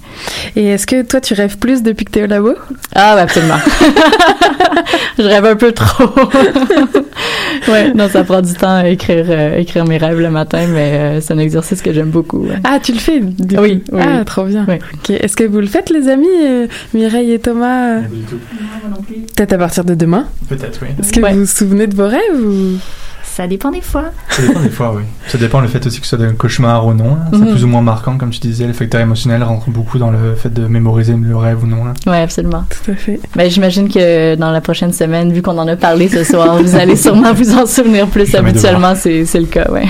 Et 0.56 0.66
est-ce 0.68 0.88
que 0.88 1.02
toi, 1.04 1.22
tu 1.22 1.34
rêves 1.34 1.58
plus 1.58 1.84
depuis 1.84 2.06
que 2.06 2.12
tu 2.12 2.20
es 2.20 2.24
au 2.24 2.28
labo? 2.28 2.54
Ah, 2.96 3.16
bah, 3.16 3.22
absolument. 3.24 3.58
je 5.18 5.24
rêve 5.24 5.46
un 5.46 5.56
peu 5.56 5.72
trop. 5.72 6.10
ouais, 7.68 7.94
non, 7.94 8.10
ça 8.10 8.24
prend 8.24 8.42
du 8.42 8.54
temps 8.54 8.76
à 8.78 8.88
écrire, 8.88 9.26
euh, 9.30 9.58
écrire 9.58 9.86
mes 9.86 9.98
rêves 9.98 10.20
le 10.20 10.30
matin, 10.30 10.66
mais 10.68 10.94
euh, 10.94 11.22
c'est 11.22 11.34
un 11.34 11.40
exercice 11.40 11.82
que 11.82 11.94
j'aime 11.94 12.10
beaucoup. 12.10 12.40
ouais. 12.48 12.56
Ah, 12.64 12.80
tu 12.82 12.94
le 12.94 13.00
fais 13.00 13.20
du 13.20 13.58
Oui, 13.58 13.84
oui, 13.92 14.02
Ah, 14.02 14.24
trop 14.26 14.46
bien. 14.46 14.66
Oui. 14.68 14.76
Ok. 14.94 15.10
Est-ce 15.12 15.36
que 15.36 15.44
vous 15.44 15.60
le 15.60 15.68
faites, 15.68 15.90
les 15.90 16.08
amis, 16.10 16.28
euh, 16.44 16.68
Mireille 16.94 17.32
et 17.34 17.40
Thomas? 17.40 18.02
Peut-être 19.36 19.54
à 19.54 19.58
partir 19.58 19.84
de 19.84 19.94
demain? 19.96 20.28
Peut-être, 20.50 20.80
oui. 20.82 20.90
Est-ce 21.00 21.14
que 21.14 21.20
vous 21.20 21.40
vous 21.40 21.46
souvenez 21.46 21.88
de 21.88 21.96
vos 21.96 22.08
rêves 22.08 22.40
ou... 22.42 22.78
Ça 23.38 23.46
dépend 23.46 23.70
des 23.70 23.82
fois. 23.82 24.06
Ça 24.32 24.42
dépend 24.42 24.60
des 24.62 24.70
fois, 24.72 24.94
oui. 24.96 25.04
Ça 25.28 25.38
dépend 25.38 25.60
le 25.62 25.68
fait 25.68 25.86
aussi 25.86 26.02
que 26.02 26.08
ce 26.08 26.18
soit 26.18 26.26
un 26.26 26.34
cauchemar 26.34 26.88
ou 26.88 26.94
non. 26.96 27.12
hein. 27.12 27.28
C'est 27.32 27.38
Mhm. 27.38 27.52
plus 27.52 27.64
ou 27.66 27.68
moins 27.68 27.84
marquant, 27.84 28.18
comme 28.18 28.32
tu 28.32 28.40
disais. 28.40 28.66
Le 28.66 28.74
facteur 28.74 29.00
émotionnel 29.00 29.44
rentre 29.44 29.70
beaucoup 29.70 30.00
dans 30.00 30.10
le 30.10 30.34
fait 30.36 30.52
de 30.52 30.66
mémoriser 30.66 31.14
le 31.14 31.38
rêve 31.38 31.64
ou 31.64 31.68
non. 31.68 31.86
hein. 31.86 31.94
Ouais, 32.10 32.22
absolument. 32.24 32.64
Tout 32.68 32.92
à 32.92 32.96
fait. 32.96 33.20
Ben, 33.36 33.48
j'imagine 33.48 33.90
que 33.90 34.34
dans 34.34 34.50
la 34.50 34.60
prochaine 34.60 34.92
semaine, 34.92 35.32
vu 35.32 35.44
qu'on 35.44 35.58
en 35.60 35.68
a 35.68 35.76
parlé 35.76 36.08
ce 36.10 36.24
soir, 36.24 36.58
vous 36.64 36.76
allez 36.76 36.96
sûrement 36.96 37.32
vous 37.32 37.56
en 37.56 37.68
souvenir 37.68 38.08
plus. 38.08 38.34
Habituellement, 38.34 38.96
c'est, 38.96 39.24
c'est 39.26 39.40
le 39.40 39.46
cas, 39.46 39.70
ouais. 39.72 39.86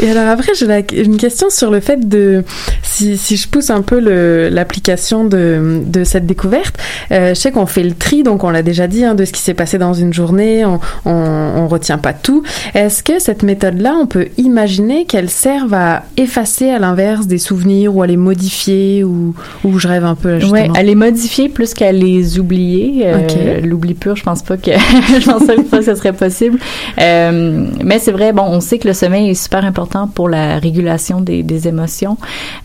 Et 0.00 0.08
alors 0.10 0.28
après, 0.28 0.52
j'ai 0.54 0.66
la- 0.66 0.80
une 0.92 1.16
question 1.16 1.50
sur 1.50 1.70
le 1.72 1.80
fait 1.80 2.08
de, 2.08 2.44
si, 2.84 3.16
si 3.16 3.36
je 3.36 3.48
pousse 3.48 3.70
un 3.70 3.82
peu 3.82 3.98
le- 4.00 4.48
l'application 4.50 5.24
de, 5.24 5.80
de 5.84 6.04
cette 6.04 6.26
découverte, 6.26 6.76
euh, 7.10 7.30
je 7.30 7.34
sais 7.34 7.50
qu'on 7.50 7.66
fait 7.66 7.82
le 7.82 7.94
tri, 7.94 8.22
donc 8.22 8.44
on 8.44 8.50
l'a 8.50 8.62
déjà 8.62 8.86
dit, 8.86 9.04
hein, 9.04 9.14
de 9.16 9.24
ce 9.24 9.32
qui 9.32 9.40
s'est 9.42 9.54
passé 9.54 9.78
dans 9.78 9.94
une 9.94 10.12
journée, 10.12 10.64
on, 10.64 10.78
on, 11.06 11.10
on 11.12 11.66
retient 11.66 11.98
pas 11.98 12.12
tout. 12.12 12.35
Est-ce 12.74 13.02
que 13.02 13.18
cette 13.18 13.42
méthode-là, 13.42 13.94
on 14.00 14.06
peut 14.06 14.28
imaginer 14.36 15.04
qu'elle 15.04 15.30
serve 15.30 15.74
à 15.74 16.04
effacer 16.16 16.70
à 16.70 16.78
l'inverse 16.78 17.26
des 17.26 17.38
souvenirs 17.38 17.94
ou 17.94 18.02
à 18.02 18.06
les 18.06 18.16
modifier 18.16 19.04
ou, 19.04 19.34
ou 19.64 19.78
je 19.78 19.88
rêve 19.88 20.04
un 20.04 20.14
peu 20.14 20.32
là, 20.32 20.38
justement? 20.40 20.72
Ouais, 20.72 20.78
à 20.78 20.82
les 20.82 20.94
modifier 20.94 21.48
plus 21.48 21.74
qu'à 21.74 21.92
les 21.92 22.38
oublier. 22.38 23.02
Euh. 23.06 23.60
L'oubli 23.62 23.94
pur, 23.94 24.16
je 24.16 24.22
pense 24.22 24.42
pas 24.42 24.56
que 24.56 24.70
je 25.20 25.24
pense 25.24 25.46
pas 25.46 25.78
que 25.78 25.84
ce 25.84 25.94
serait 25.94 26.12
possible. 26.12 26.58
Euh, 27.00 27.66
mais 27.84 27.98
c'est 27.98 28.12
vrai, 28.12 28.32
bon, 28.32 28.44
on 28.44 28.60
sait 28.60 28.78
que 28.78 28.88
le 28.88 28.94
sommeil 28.94 29.30
est 29.30 29.34
super 29.34 29.64
important 29.64 30.08
pour 30.08 30.28
la 30.28 30.58
régulation 30.58 31.20
des, 31.20 31.42
des 31.42 31.68
émotions. 31.68 32.16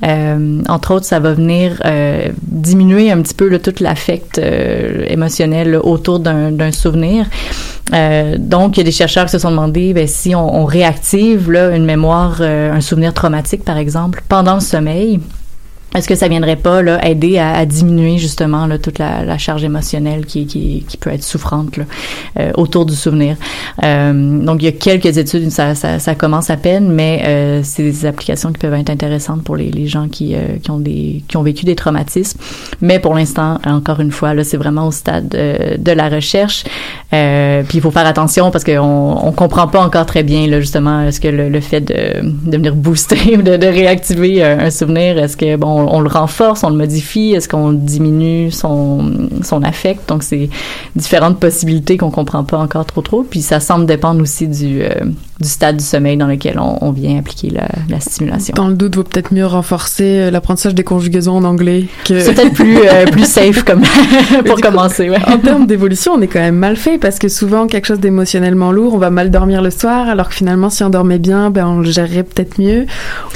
Euh, 0.05 0.61
entre 0.67 0.95
autres, 0.95 1.05
ça 1.05 1.19
va 1.19 1.33
venir 1.33 1.81
diminuer 2.41 3.11
un 3.11 3.21
petit 3.21 3.33
peu 3.33 3.47
là, 3.47 3.59
tout 3.59 3.73
l'affect 3.79 4.39
émotionnel 5.07 5.71
là, 5.71 5.85
autour 5.85 6.19
d'un 6.19 6.71
souvenir. 6.71 7.25
Donc, 8.37 8.77
il 8.77 8.79
y 8.79 8.81
a 8.81 8.85
des 8.85 8.91
chercheurs 8.91 9.25
qui 9.25 9.31
se 9.31 9.39
sont 9.39 9.51
demandé 9.51 9.60
ben, 9.67 10.07
si 10.07 10.35
on, 10.35 10.65
réactive 10.65 11.51
une 11.51 11.85
mémoire, 11.85 12.37
euh, 12.41 12.71
un 12.73 12.81
souvenir 12.81 13.13
traumatique, 13.13 13.63
par 13.63 13.77
exemple, 13.77 14.23
pendant 14.27 14.55
le 14.55 14.61
sommeil. 14.61 15.19
Est-ce 15.93 16.07
que 16.07 16.15
ça 16.15 16.27
viendrait 16.27 16.55
pas 16.55 16.81
là, 16.81 17.05
aider 17.05 17.37
à, 17.37 17.53
à 17.53 17.65
diminuer 17.65 18.17
justement 18.17 18.65
là, 18.65 18.77
toute 18.77 18.97
la, 18.97 19.25
la 19.25 19.37
charge 19.37 19.63
émotionnelle 19.63 20.25
qui, 20.25 20.45
qui, 20.45 20.85
qui 20.87 20.97
peut 20.97 21.09
être 21.09 21.23
souffrante 21.23 21.75
là, 21.77 21.83
euh, 22.39 22.51
autour 22.55 22.85
du 22.85 22.95
souvenir? 22.95 23.35
Euh, 23.83 24.13
donc, 24.39 24.61
il 24.61 24.65
y 24.65 24.67
a 24.69 24.71
quelques 24.71 25.17
études, 25.17 25.51
ça, 25.51 25.75
ça, 25.75 25.99
ça 25.99 26.15
commence 26.15 26.49
à 26.49 26.57
peine, 26.57 26.89
mais 26.91 27.23
euh, 27.25 27.61
c'est 27.63 27.83
des 27.83 28.05
applications 28.05 28.53
qui 28.53 28.59
peuvent 28.59 28.73
être 28.73 28.89
intéressantes 28.89 29.43
pour 29.43 29.57
les, 29.57 29.69
les 29.69 29.87
gens 29.87 30.07
qui, 30.07 30.33
euh, 30.33 30.57
qui, 30.63 30.71
ont 30.71 30.79
des, 30.79 31.23
qui 31.27 31.35
ont 31.35 31.43
vécu 31.43 31.65
des 31.65 31.75
traumatismes. 31.75 32.39
Mais 32.81 32.99
pour 32.99 33.13
l'instant, 33.13 33.59
encore 33.65 33.99
une 33.99 34.11
fois, 34.11 34.33
là, 34.33 34.43
c'est 34.45 34.57
vraiment 34.57 34.87
au 34.87 34.91
stade 34.91 35.35
euh, 35.35 35.75
de 35.77 35.91
la 35.91 36.07
recherche. 36.07 36.63
Euh, 37.13 37.63
puis 37.63 37.79
il 37.79 37.81
faut 37.81 37.91
faire 37.91 38.05
attention 38.05 38.51
parce 38.51 38.63
qu'on 38.63 39.17
on 39.21 39.31
comprend 39.33 39.67
pas 39.67 39.81
encore 39.81 40.05
très 40.05 40.23
bien 40.23 40.47
là, 40.47 40.61
justement 40.61 41.01
est-ce 41.01 41.19
que 41.19 41.27
le, 41.27 41.49
le 41.49 41.59
fait 41.59 41.81
de, 41.81 42.21
de 42.23 42.57
venir 42.57 42.75
booster 42.75 43.35
ou 43.37 43.41
de, 43.41 43.57
de 43.57 43.67
réactiver 43.67 44.41
un, 44.41 44.59
un 44.59 44.69
souvenir, 44.69 45.17
est-ce 45.17 45.35
que 45.35 45.57
bon 45.57 45.80
on, 45.87 46.01
le 46.01 46.09
renforce, 46.09 46.63
on 46.63 46.69
le 46.69 46.75
modifie, 46.75 47.31
est-ce 47.33 47.49
qu'on 47.49 47.71
diminue 47.73 48.51
son 48.51 49.29
son 49.43 49.63
affect? 49.63 50.07
Donc 50.09 50.23
c'est 50.23 50.49
différentes 50.95 51.39
possibilités 51.39 51.97
qu'on 51.97 52.11
comprend 52.11 52.43
pas 52.43 52.57
encore 52.57 52.85
trop 52.85 53.01
trop. 53.01 53.23
Puis 53.23 53.41
ça 53.41 53.59
semble 53.59 53.85
dépendre 53.85 54.21
aussi 54.21 54.47
du 54.47 54.81
euh, 54.81 54.89
du 55.41 55.49
stade 55.49 55.77
du 55.77 55.83
sommeil 55.83 56.17
dans 56.17 56.27
lequel 56.27 56.59
on, 56.59 56.77
on 56.81 56.91
vient 56.91 57.17
appliquer 57.17 57.49
la, 57.49 57.67
la 57.89 57.99
stimulation. 57.99 58.53
Dans 58.55 58.67
le 58.67 58.75
doute, 58.75 58.95
vaut 58.95 59.03
peut-être 59.03 59.33
mieux 59.33 59.45
renforcer 59.45 60.19
euh, 60.19 60.31
l'apprentissage 60.31 60.75
des 60.75 60.83
conjugaisons 60.83 61.37
en 61.37 61.43
anglais 61.43 61.85
que... 62.05 62.19
C'est 62.19 62.33
peut-être 62.33 62.53
plus 62.53 62.77
euh, 62.77 63.05
plus 63.11 63.25
safe 63.25 63.63
comme 63.63 63.81
pour 64.45 64.55
coup, 64.55 64.61
commencer. 64.61 65.09
Ouais. 65.09 65.17
En 65.27 65.37
termes 65.37 65.65
d'évolution, 65.65 66.13
on 66.13 66.21
est 66.21 66.27
quand 66.27 66.39
même 66.39 66.55
mal 66.55 66.77
fait 66.77 66.97
parce 66.97 67.19
que 67.19 67.27
souvent 67.27 67.67
quelque 67.67 67.87
chose 67.87 67.99
d'émotionnellement 67.99 68.71
lourd, 68.71 68.93
on 68.93 68.97
va 68.97 69.09
mal 69.09 69.31
dormir 69.31 69.61
le 69.61 69.71
soir, 69.71 70.07
alors 70.07 70.29
que 70.29 70.35
finalement, 70.35 70.69
si 70.69 70.83
on 70.83 70.89
dormait 70.89 71.19
bien, 71.19 71.49
ben 71.49 71.65
on 71.67 71.79
le 71.79 71.91
gérerait 71.91 72.23
peut-être 72.23 72.59
mieux. 72.59 72.85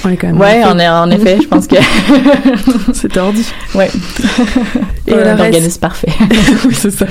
On 0.04 0.10
est 0.10 0.18
quand 0.18 0.28
même. 0.28 0.40
Ouais, 0.40 0.64
en, 0.64 0.78
fait. 0.78 0.88
en 0.88 1.10
effet, 1.12 1.38
je 1.42 1.48
pense 1.48 1.68
que 1.68 1.76
c'est 2.94 3.12
tordu. 3.12 3.42
Ouais. 3.74 3.90
Et 5.08 5.14
un 5.14 5.18
alors, 5.20 5.48
parfait. 5.80 6.08
oui, 6.66 6.74
c'est 6.74 6.92
ça. 6.92 7.06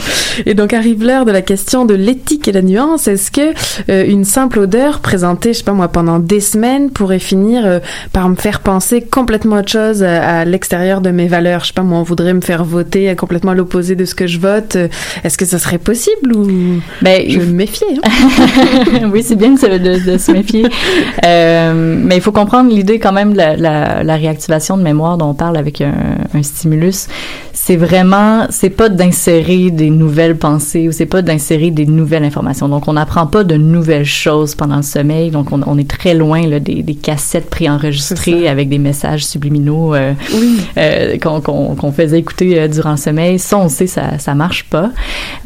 Et 0.47 0.55
donc 0.55 0.73
arrive 0.73 1.05
l'heure 1.05 1.25
de 1.25 1.33
la 1.33 1.43
question 1.43 1.85
de 1.85 1.95
l'éthique 1.95 2.49
et 2.49 2.53
la 2.53 2.63
nuance. 2.63 3.09
Est-ce 3.09 3.31
que 3.31 3.55
euh, 3.91 4.05
une 4.07 4.25
simple 4.25 4.59
odeur 4.61 4.84
présentée, 5.01 5.53
je 5.53 5.59
sais 5.59 5.65
pas 5.65 5.73
moi, 5.73 5.89
pendant 5.89 6.19
des 6.19 6.41
semaines 6.41 6.91
pourrait 6.91 7.19
finir 7.19 7.63
euh, 7.67 7.79
par 8.13 8.29
me 8.29 8.35
faire 8.37 8.61
penser 8.61 9.01
complètement 9.03 9.57
autre 9.57 9.71
chose 9.71 10.03
à, 10.03 10.41
à 10.41 10.45
l'extérieur 10.45 11.01
de 11.01 11.11
mes 11.11 11.27
valeurs 11.27 11.61
Je 11.61 11.69
sais 11.69 11.73
pas 11.73 11.83
moi, 11.83 11.99
on 11.99 12.03
voudrait 12.03 12.35
me 12.35 12.41
faire 12.41 12.65
voter 12.65 13.09
à 13.09 13.15
complètement 13.15 13.55
l'opposé 13.55 13.97
de 13.97 14.05
ce 14.05 14.15
que 14.15 14.27
je 14.27 14.39
vote. 14.39 14.77
Euh, 14.77 14.89
Est-ce 15.25 15.37
que 15.39 15.45
ce 15.45 15.59
serait 15.59 15.79
possible 15.79 16.35
ou 16.37 16.81
Ben, 17.03 17.23
je 17.29 17.39
vais 17.41 17.47
me 17.47 17.53
méfier 17.53 17.87
hein? 18.03 19.09
oui, 19.13 19.23
c'est 19.23 19.37
bien 19.37 19.51
de, 19.55 19.59
se- 19.59 19.67
de- 19.67 20.13
de 20.13 20.19
se 20.19 20.33
méfier. 20.33 20.67
Euh, 21.25 21.73
mais 21.75 22.17
il 22.17 22.23
faut 22.23 22.33
comprendre 22.33 22.71
l'idée 22.71 22.99
quand 22.99 23.13
même 23.13 23.33
de 23.33 23.39
la, 23.39 23.57
la- 23.57 24.03
la 24.03 24.17
réactivation 24.17 24.77
de 24.77 24.83
mémoire 24.83 25.17
dont 25.19 25.31
on 25.31 25.35
parle 25.35 25.57
avec 25.57 25.81
un, 25.81 25.93
un 26.35 26.43
stimulus. 26.43 27.07
C'est 27.57 27.77
vraiment, 27.77 28.47
c'est 28.51 28.69
pas 28.69 28.89
d'insérer 28.89 29.71
des 29.71 29.89
nouvelles 29.89 30.37
pensées 30.37 30.89
ou 30.89 30.93
c'est 30.93 31.07
pas 31.07 31.23
d'insérer 31.23 31.71
des 31.71 31.87
nouvelles 31.87 32.25
informations. 32.25 32.69
Donc, 32.69 32.89
on 32.89 32.95
n'apprend 32.95 33.29
pas 33.29 33.45
de 33.45 33.55
nouvelles 33.55 34.05
choses 34.05 34.57
pendant 34.57 34.77
le 34.79 34.83
sommeil. 34.83 35.31
Donc, 35.31 35.53
on, 35.53 35.61
on 35.65 35.79
est 35.79 35.89
très 35.89 36.15
loin 36.15 36.45
là, 36.49 36.59
des, 36.59 36.83
des 36.83 36.97
cassettes 36.97 37.49
préenregistrées 37.49 38.49
avec 38.49 38.69
des 38.69 38.79
messages 38.79 39.25
subliminaux 39.25 39.95
euh, 39.95 40.15
euh, 40.77 41.17
qu'on 41.19 41.93
faisait 41.93 42.19
écouter 42.19 42.59
euh, 42.59 42.67
durant 42.67 42.91
le 42.93 42.97
sommeil. 42.97 43.39
Ça, 43.39 43.57
on 43.57 43.69
sait, 43.69 43.87
ça, 43.87 44.19
ça 44.19 44.35
marche 44.35 44.65
pas. 44.65 44.91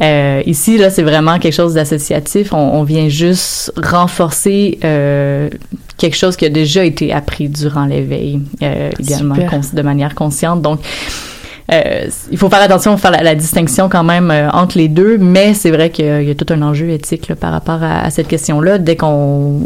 Euh, 0.02 0.42
ici, 0.46 0.78
là, 0.78 0.88
c'est 0.88 1.02
vraiment 1.02 1.38
quelque 1.38 1.54
chose 1.54 1.74
d'associatif. 1.74 2.54
On, 2.54 2.56
on 2.80 2.84
vient 2.84 3.11
juste 3.11 3.70
renforcer 3.76 4.78
euh, 4.82 5.50
quelque 5.98 6.16
chose 6.16 6.36
qui 6.36 6.46
a 6.46 6.48
déjà 6.48 6.84
été 6.84 7.12
appris 7.12 7.50
durant 7.50 7.84
l'éveil, 7.84 8.40
euh, 8.62 8.90
idéalement 8.98 9.34
cons- 9.50 9.61
de 9.74 9.82
manière 9.82 10.14
consciente. 10.14 10.62
Donc, 10.62 10.80
euh, 10.80 11.38
il 11.71 12.39
faut 12.39 12.49
faire 12.49 12.62
attention, 12.62 12.97
faire 12.97 13.11
la, 13.11 13.23
la 13.23 13.35
distinction 13.35 13.89
quand 13.89 14.05
même 14.05 14.31
euh, 14.31 14.49
entre 14.51 14.79
les 14.79 14.89
deux, 14.89 15.19
mais 15.19 15.53
c'est 15.55 15.71
vrai 15.71 15.91
qu'il 15.91 16.07
y, 16.07 16.09
a- 16.09 16.23
il 16.23 16.29
y 16.29 16.31
a 16.31 16.35
tout 16.35 16.47
un 16.53 16.62
enjeu 16.62 16.89
éthique 16.91 17.29
là, 17.29 17.37
par 17.37 17.53
rapport 17.53 17.83
à, 17.83 18.01
à 18.05 18.11
cette 18.11 18.29
question-là. 18.29 18.79
Dès 18.79 18.97
qu'on 18.97 19.09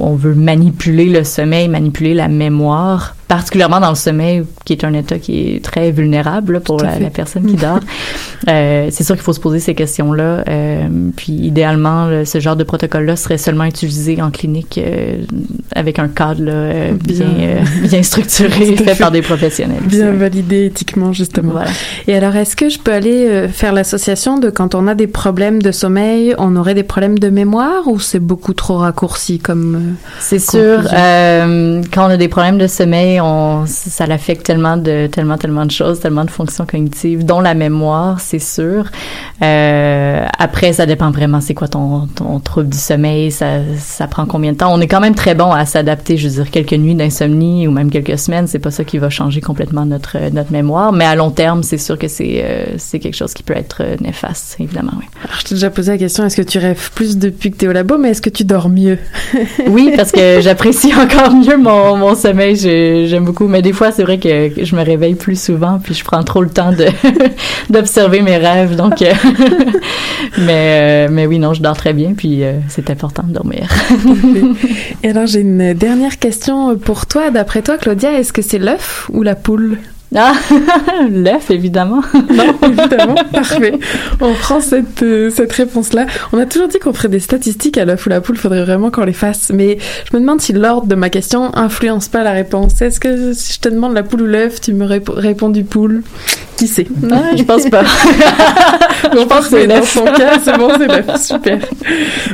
on 0.01 0.15
veut 0.15 0.35
manipuler 0.35 1.07
le 1.07 1.23
sommeil, 1.25 1.69
manipuler 1.69 2.15
la 2.15 2.27
mémoire, 2.29 3.15
particulièrement 3.29 3.79
dans 3.81 3.89
le 3.91 3.95
sommeil, 3.95 4.43
qui 4.65 4.73
est 4.75 4.85
un 4.85 4.93
état 4.95 5.19
qui 5.19 5.55
est 5.57 5.65
très 5.65 5.91
vulnérable 5.93 6.55
là, 6.55 6.61
pour 6.61 6.81
la, 6.83 6.93
personne 7.11 7.47
qui 7.47 7.55
dort, 7.57 7.79
euh, 8.49 8.89
c'est 8.91 9.05
sûr 9.05 9.15
qu'il 9.15 9.23
faut 9.25 9.33
se 9.33 9.41
poser 9.41 9.61
ces 9.61 9.75
questions-là. 9.75 10.45
Euh, 10.49 10.89
puis 11.17 11.33
idéalement, 11.33 12.07
là, 12.07 12.25
ce 12.25 12.41
genre 12.41 12.57
de 12.57 12.65
protocole-là 12.65 13.15
serait 13.17 13.39
seulement 13.39 13.65
utilisé 13.65 14.21
en 14.21 14.31
clinique 14.31 14.79
euh, 14.85 15.19
avec 15.75 15.99
un 15.99 16.09
cadre 16.09 16.43
là, 16.43 16.53
euh, 16.53 16.93
bien, 16.93 17.27
Bien. 17.27 17.47
euh, 17.49 17.87
bien 17.89 18.03
structuré, 18.03 18.77
fait 18.77 18.85
fait. 18.85 18.99
par 18.99 19.11
des 19.13 19.23
professionnels. 19.23 19.83
Bien 19.87 20.11
validé 20.13 20.67
éthiquement, 20.67 21.13
justement. 21.13 21.53
Voilà. 21.53 21.71
Et 22.07 22.17
alors, 22.17 22.35
est-ce 22.37 22.57
que 22.57 22.69
je 22.69 22.79
peux 22.79 22.93
aller 22.93 23.27
euh, 23.29 23.49
faire 23.49 23.73
l'association 23.73 24.39
de 24.39 24.51
quand 24.51 24.75
on 24.75 24.87
a 24.87 24.95
des 24.95 25.07
problèmes 25.07 25.63
de 25.63 25.73
sommeil, 25.73 26.35
on 26.39 26.57
aurait 26.57 26.75
des 26.75 26.83
problèmes 26.83 27.19
de 27.19 27.29
mémoire 27.31 27.87
ou 27.87 27.99
c'est 28.01 28.19
beaucoup 28.21 28.55
trop 28.55 28.79
raccourci 28.79 29.39
comme. 29.39 29.75
euh, 29.75 30.09
C'est 30.21 30.39
sûr. 30.39 30.81
euh, 30.93 31.83
quand 31.93 32.07
on 32.07 32.11
a 32.11 32.17
des 32.17 32.29
problèmes 32.29 32.59
de 32.59 32.67
sommeil, 32.67 33.21
on, 33.21 33.65
ça 33.67 34.07
l'affecte 34.07 34.45
tellement 34.45 34.77
de 34.77 35.07
tellement 35.07 35.37
tellement 35.39 35.67
de 35.67 35.71
choses, 35.71 36.01
tellement 36.01 36.25
de 36.25 36.31
fonctions 36.31 36.67
cognitives, 36.67 37.25
dont 37.25 37.41
la 37.41 37.55
mémoire, 37.55 38.21
c'est 38.21 38.39
sûr. 38.39 38.87
Euh, 39.43 40.25
après, 40.39 40.73
ça 40.73 40.87
dépend 40.87 41.11
vraiment. 41.11 41.41
C'est 41.41 41.55
quoi 41.55 41.69
ton, 41.69 42.07
ton 42.15 42.39
trouble 42.41 42.69
du 42.69 42.79
sommeil 42.79 43.31
Ça, 43.31 43.47
ça 43.79 44.07
prend 44.07 44.27
combien 44.27 44.53
de 44.53 44.57
temps 44.59 44.73
On 44.73 44.81
est 44.81 44.87
quand 44.87 45.01
même 45.01 45.15
très 45.15 45.35
bon 45.35 45.51
à 45.53 45.65
s'adapter. 45.67 46.17
Je 46.17 46.29
veux 46.29 46.35
dire, 46.43 46.51
quelques 46.51 46.73
nuits 46.75 46.95
d'insomnie 46.95 47.67
ou 47.67 47.71
même 47.73 47.91
quelques 47.91 48.19
semaines, 48.19 48.47
c'est 48.47 48.59
pas 48.59 48.71
ça 48.71 48.85
qui 48.85 48.99
va 48.99 49.11
changer 49.11 49.41
complètement 49.41 49.85
notre 49.85 50.19
notre 50.33 50.53
mémoire. 50.53 50.93
Mais 50.93 51.05
à 51.05 51.15
long 51.15 51.31
terme, 51.31 51.63
c'est 51.63 51.79
sûr 51.83 51.99
que 51.99 52.09
c'est 52.09 52.43
euh, 52.45 52.65
quelque 52.93 53.15
chose 53.15 53.35
qui 53.35 53.43
peut 53.43 53.57
être 53.57 53.83
euh, 53.83 53.97
néfaste, 54.01 54.57
évidemment. 54.61 54.93
Oui. 54.99 55.05
Alors, 55.25 55.37
je 55.41 55.45
t'ai 55.45 55.55
déjà 55.55 55.71
posé 55.71 55.93
la 55.93 55.99
question 55.99 56.25
est-ce 56.25 56.37
que 56.37 56.43
tu 56.43 56.59
rêves 56.59 56.91
plus 56.95 57.19
depuis 57.19 57.51
que 57.51 57.57
tu 57.59 57.65
es 57.65 57.69
au 57.69 57.73
labo, 57.73 57.99
mais 57.99 58.11
est-ce 58.11 58.23
que 58.23 58.31
tu 58.31 58.45
dors 58.45 58.69
mieux? 58.69 58.99
Oui, 59.69 59.93
parce 59.97 60.13
que 60.13 60.41
j'apprécie 60.41 60.93
encore 60.95 61.33
mieux 61.35 61.57
mon, 61.57 61.97
mon 61.97 62.15
sommeil. 62.15 62.57
J'ai- 62.57 63.07
J'aime 63.09 63.25
beaucoup. 63.25 63.47
Mais 63.49 63.63
des 63.63 63.73
fois, 63.73 63.91
c'est 63.93 64.03
vrai 64.03 64.19
que 64.19 64.51
je 64.65 64.77
me 64.77 64.83
réveille 64.83 65.15
plus 65.15 65.41
souvent, 65.41 65.79
puis 65.83 65.95
je 65.95 66.05
prends 66.05 66.23
trop 66.23 66.43
le 66.43 66.51
temps 66.51 66.73
d'observer 67.71 68.23
mes 68.23 68.37
rêves. 68.39 68.77
Donc, 68.77 69.03
euh, 69.03 69.13
mais 70.39 71.07
euh, 71.07 71.09
mais 71.11 71.27
oui, 71.27 71.39
non, 71.39 71.55
je 71.55 71.63
dors 71.63 71.77
très 71.77 71.93
bien, 71.93 72.15
puis 72.17 72.43
c'est 72.69 72.91
important 72.91 73.23
de 73.27 73.33
dormir. 73.33 73.69
Et 75.03 75.09
alors, 75.11 75.27
j'ai 75.27 75.41
une 75.41 75.75
dernière 75.75 76.19
question 76.19 76.77
pour 76.77 77.07
toi. 77.07 77.31
D'après 77.31 77.63
toi, 77.63 77.77
Claudia, 77.79 78.13
est-ce 78.19 78.33
que 78.33 78.43
c'est 78.43 78.59
l'œuf 78.59 79.09
ou 79.13 79.23
la 79.23 79.35
poule? 79.35 79.79
Ah, 80.15 80.33
l'œuf, 81.11 81.51
évidemment. 81.51 82.03
Non, 82.33 82.55
évidemment, 82.67 83.15
parfait. 83.33 83.79
On 84.21 84.33
prend 84.35 84.61
cette, 84.61 85.03
euh, 85.03 85.31
cette 85.31 85.53
réponse-là. 85.53 86.07
On 86.33 86.39
a 86.39 86.47
toujours 86.47 86.69
dit 86.69 86.79
qu'on 86.79 86.93
ferait 86.93 87.09
des 87.09 87.21
statistiques 87.21 87.77
à 87.79 87.85
l'œuf 87.85 88.07
ou 88.07 88.09
la 88.09 88.21
poule, 88.21 88.37
faudrait 88.37 88.65
vraiment 88.65 88.91
qu'on 88.91 89.05
les 89.05 89.13
fasse. 89.13 89.51
Mais 89.55 89.79
je 90.11 90.17
me 90.17 90.21
demande 90.21 90.41
si 90.41 90.53
l'ordre 90.53 90.87
de 90.87 90.95
ma 90.95 91.11
question 91.11 91.55
influence 91.57 92.09
pas 92.09 92.23
la 92.23 92.33
réponse. 92.33 92.81
Est-ce 92.81 93.01
que 93.01 93.33
si 93.35 93.55
je 93.55 93.61
te 93.61 93.69
demande 93.69 93.95
la 93.95 94.03
poule 94.03 94.23
ou 94.23 94.27
l'œuf, 94.27 94.61
tu 94.61 94.73
me 94.73 94.87
répo- 94.87 95.13
réponds 95.15 95.51
du 95.51 95.65
poule? 95.65 96.03
Qui 96.57 96.69
sait? 96.69 96.87
Ah, 97.11 97.35
je 97.37 97.43
pense 97.43 97.69
pas. 97.69 97.83
je 99.13 99.25
pense 99.25 99.49
que 99.49 99.59
c'est 99.61 99.67
dans 99.67 99.83
son 99.83 100.05
cas, 100.05 100.39
c'est 100.43 100.57
bon, 100.57 100.71
c'est 100.79 100.87
l'œuf. 100.87 101.21
Super. 101.23 101.59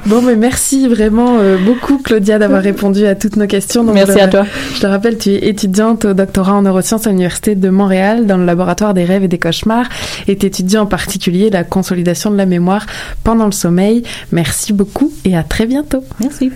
Bon, 0.07 0.23
mais 0.23 0.37
merci 0.37 0.87
vraiment 0.89 1.39
euh, 1.41 1.57
beaucoup, 1.59 1.99
Claudia, 1.99 2.39
d'avoir 2.39 2.63
répondu 2.63 3.07
à 3.07 3.15
toutes 3.15 3.37
nos 3.37 3.47
questions. 3.47 3.85
Donc, 3.85 3.95
Merci 3.95 4.15
je- 4.19 4.25
à 4.25 4.29
toi. 4.29 4.45
Je 4.75 4.81
te 4.81 4.87
rappelle, 4.87 5.19
tu 5.19 5.31
es 5.31 5.49
étudiante 5.49 6.05
au 6.05 6.15
doctorat 6.15 6.55
en 6.55 6.63
neurosciences 6.63 7.07
à 7.07 7.11
l'Université 7.11 7.55
de 7.55 7.68
Montréal 7.71 8.27
dans 8.27 8.37
le 8.37 8.45
laboratoire 8.45 8.95
des 8.95 9.05
rêves 9.05 9.25
et 9.25 9.29
des 9.29 9.39
cauchemars 9.39 9.89
et 10.27 10.37
tu 10.37 10.47
étudies 10.47 10.79
en 10.79 10.87
particulier 10.87 11.51
la 11.51 11.65
consolidation 11.65 12.31
de 12.31 12.37
la 12.37 12.47
mémoire 12.47 12.87
pendant 13.25 13.47
le 13.47 13.53
sommeil. 13.53 14.03
Merci 14.33 14.73
beaucoup 14.73 15.13
et 15.25 15.37
à 15.37 15.43
très 15.43 15.67
bientôt. 15.67 16.05
Merci. 16.21 16.51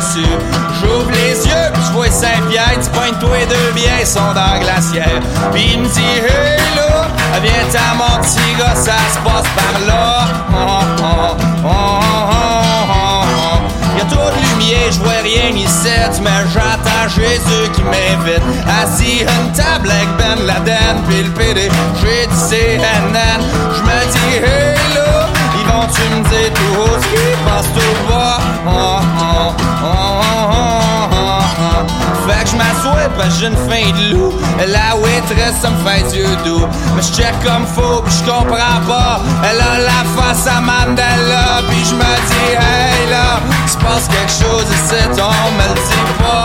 J'ouvre 0.00 1.10
les 1.10 1.46
yeux 1.46 1.70
puis 1.74 1.82
je 1.86 1.92
vois 1.92 2.10
Saint-Pierre 2.10 2.78
Tu 2.82 2.88
pointes 2.90 3.18
toi 3.20 3.38
et 3.38 3.46
deux 3.46 3.72
biens 3.74 4.04
sont 4.04 4.32
dans 4.34 4.54
la 4.54 4.58
glacière. 4.58 5.20
Puis 5.52 5.72
il 5.74 5.80
me 5.82 5.88
dit 5.88 6.00
hey 6.00 6.58
là 6.74 7.08
Viens 7.42 7.64
t'à 7.70 7.94
mon 7.94 8.22
ça 8.22 8.96
se 9.12 9.18
passe 9.24 9.48
par 9.54 9.86
là. 9.86 10.24
Oh, 10.52 10.80
oh, 11.02 11.36
oh, 11.64 11.68
oh, 11.68 12.00
oh. 12.88 13.98
Y'a 13.98 14.04
trop 14.04 14.30
de 14.30 14.36
lumière, 14.48 14.90
je 14.90 14.98
vois 15.00 15.22
rien 15.22 15.50
ici 15.54 15.88
Mais 16.22 16.48
j'attends 16.52 17.08
Jésus 17.14 17.70
qui 17.74 17.82
m'invite. 17.82 18.42
Assis 18.82 19.24
à 19.26 19.42
une 19.42 19.52
table 19.52 19.90
avec 19.90 20.08
Ben 20.16 20.46
Laden 20.46 21.02
Puis 21.08 21.22
le 21.22 21.30
PD, 21.30 21.68
j'ai 22.00 22.26
dit 22.26 22.40
CNN 22.48 23.40
Je 23.74 24.10
dis 24.12 24.36
hey 24.36 24.94
là 24.94 24.99
Vont-tu 25.90 26.08
me 26.14 26.22
dire 26.28 26.52
tout 26.54 26.80
haut 26.82 27.00
ce 27.00 27.06
qui 27.08 27.26
passe 27.44 27.66
tout 27.74 27.96
bas. 28.08 28.38
Fait 32.28 32.44
que 32.44 32.50
je 32.50 32.56
m'assois 32.56 33.08
parce 33.16 33.34
que 33.34 33.40
j'ai 33.40 33.46
une 33.46 33.56
faim 33.56 33.90
de 33.98 34.14
loup. 34.14 34.32
La 34.68 34.96
waitress 34.96 35.60
ça 35.60 35.70
me 35.70 35.76
fait 35.84 36.02
du 36.12 36.22
doux. 36.44 36.66
Mais 36.94 37.02
je 37.02 37.12
check 37.12 37.34
comme 37.42 37.66
faux 37.66 38.02
pis 38.02 38.12
je 38.18 38.30
comprends 38.30 38.80
pas. 38.86 39.20
Elle 39.50 39.60
a 39.60 39.78
la 39.78 40.04
face 40.16 40.46
à 40.46 40.60
Mandela 40.60 41.62
Puis 41.68 41.84
je 41.84 41.94
me 41.94 42.02
dis 42.28 42.52
hey 42.52 43.10
là 43.10 43.40
se 43.66 43.76
passe 43.78 44.08
quelque 44.08 44.30
chose 44.30 44.66
ici 44.72 44.94
on 45.18 45.52
me 45.52 45.68
le 45.68 45.74
dit 45.74 46.12
pas 46.18 46.40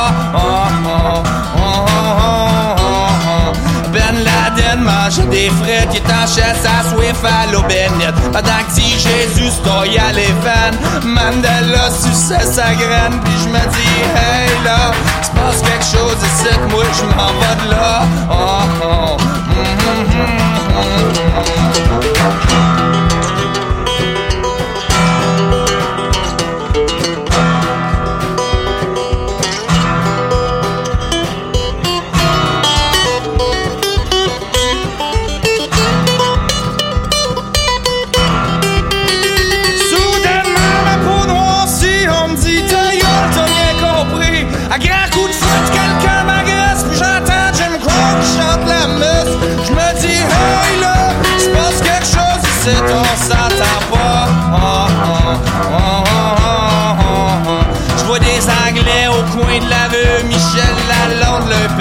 Laden 4.85 5.05
mangeait 5.05 5.25
des 5.27 5.49
frites, 5.49 5.93
il 5.93 6.01
chaise 6.27 6.65
à 6.65 6.89
Swift 6.89 7.23
à 7.23 7.51
l'eau 7.51 7.63
bénite. 7.63 8.15
Pendant 8.31 8.63
que 8.67 8.73
si 8.73 8.99
Jésus 8.99 9.51
stoye 9.51 9.97
à 9.97 10.13
fans, 10.43 10.77
Mandela 11.05 11.89
suçait 11.91 12.45
sa 12.45 12.73
graine, 12.73 13.19
puis 13.23 13.33
je 13.43 13.49
me 13.49 13.59
dis, 13.59 14.01
hey 14.15 14.49
là, 14.63 14.91
se 15.21 15.29
passe 15.31 15.61
quelque 15.61 15.85
chose 15.85 16.17
ici, 16.23 16.53
moi 16.71 16.83
je 16.93 17.05
m'en 17.05 17.33
vais 17.39 17.55
de 17.63 17.71
là. 17.71 18.01
Oh, 18.29 18.35
oh, 18.83 19.17
mm, 19.49 19.63
mm, 19.91 20.55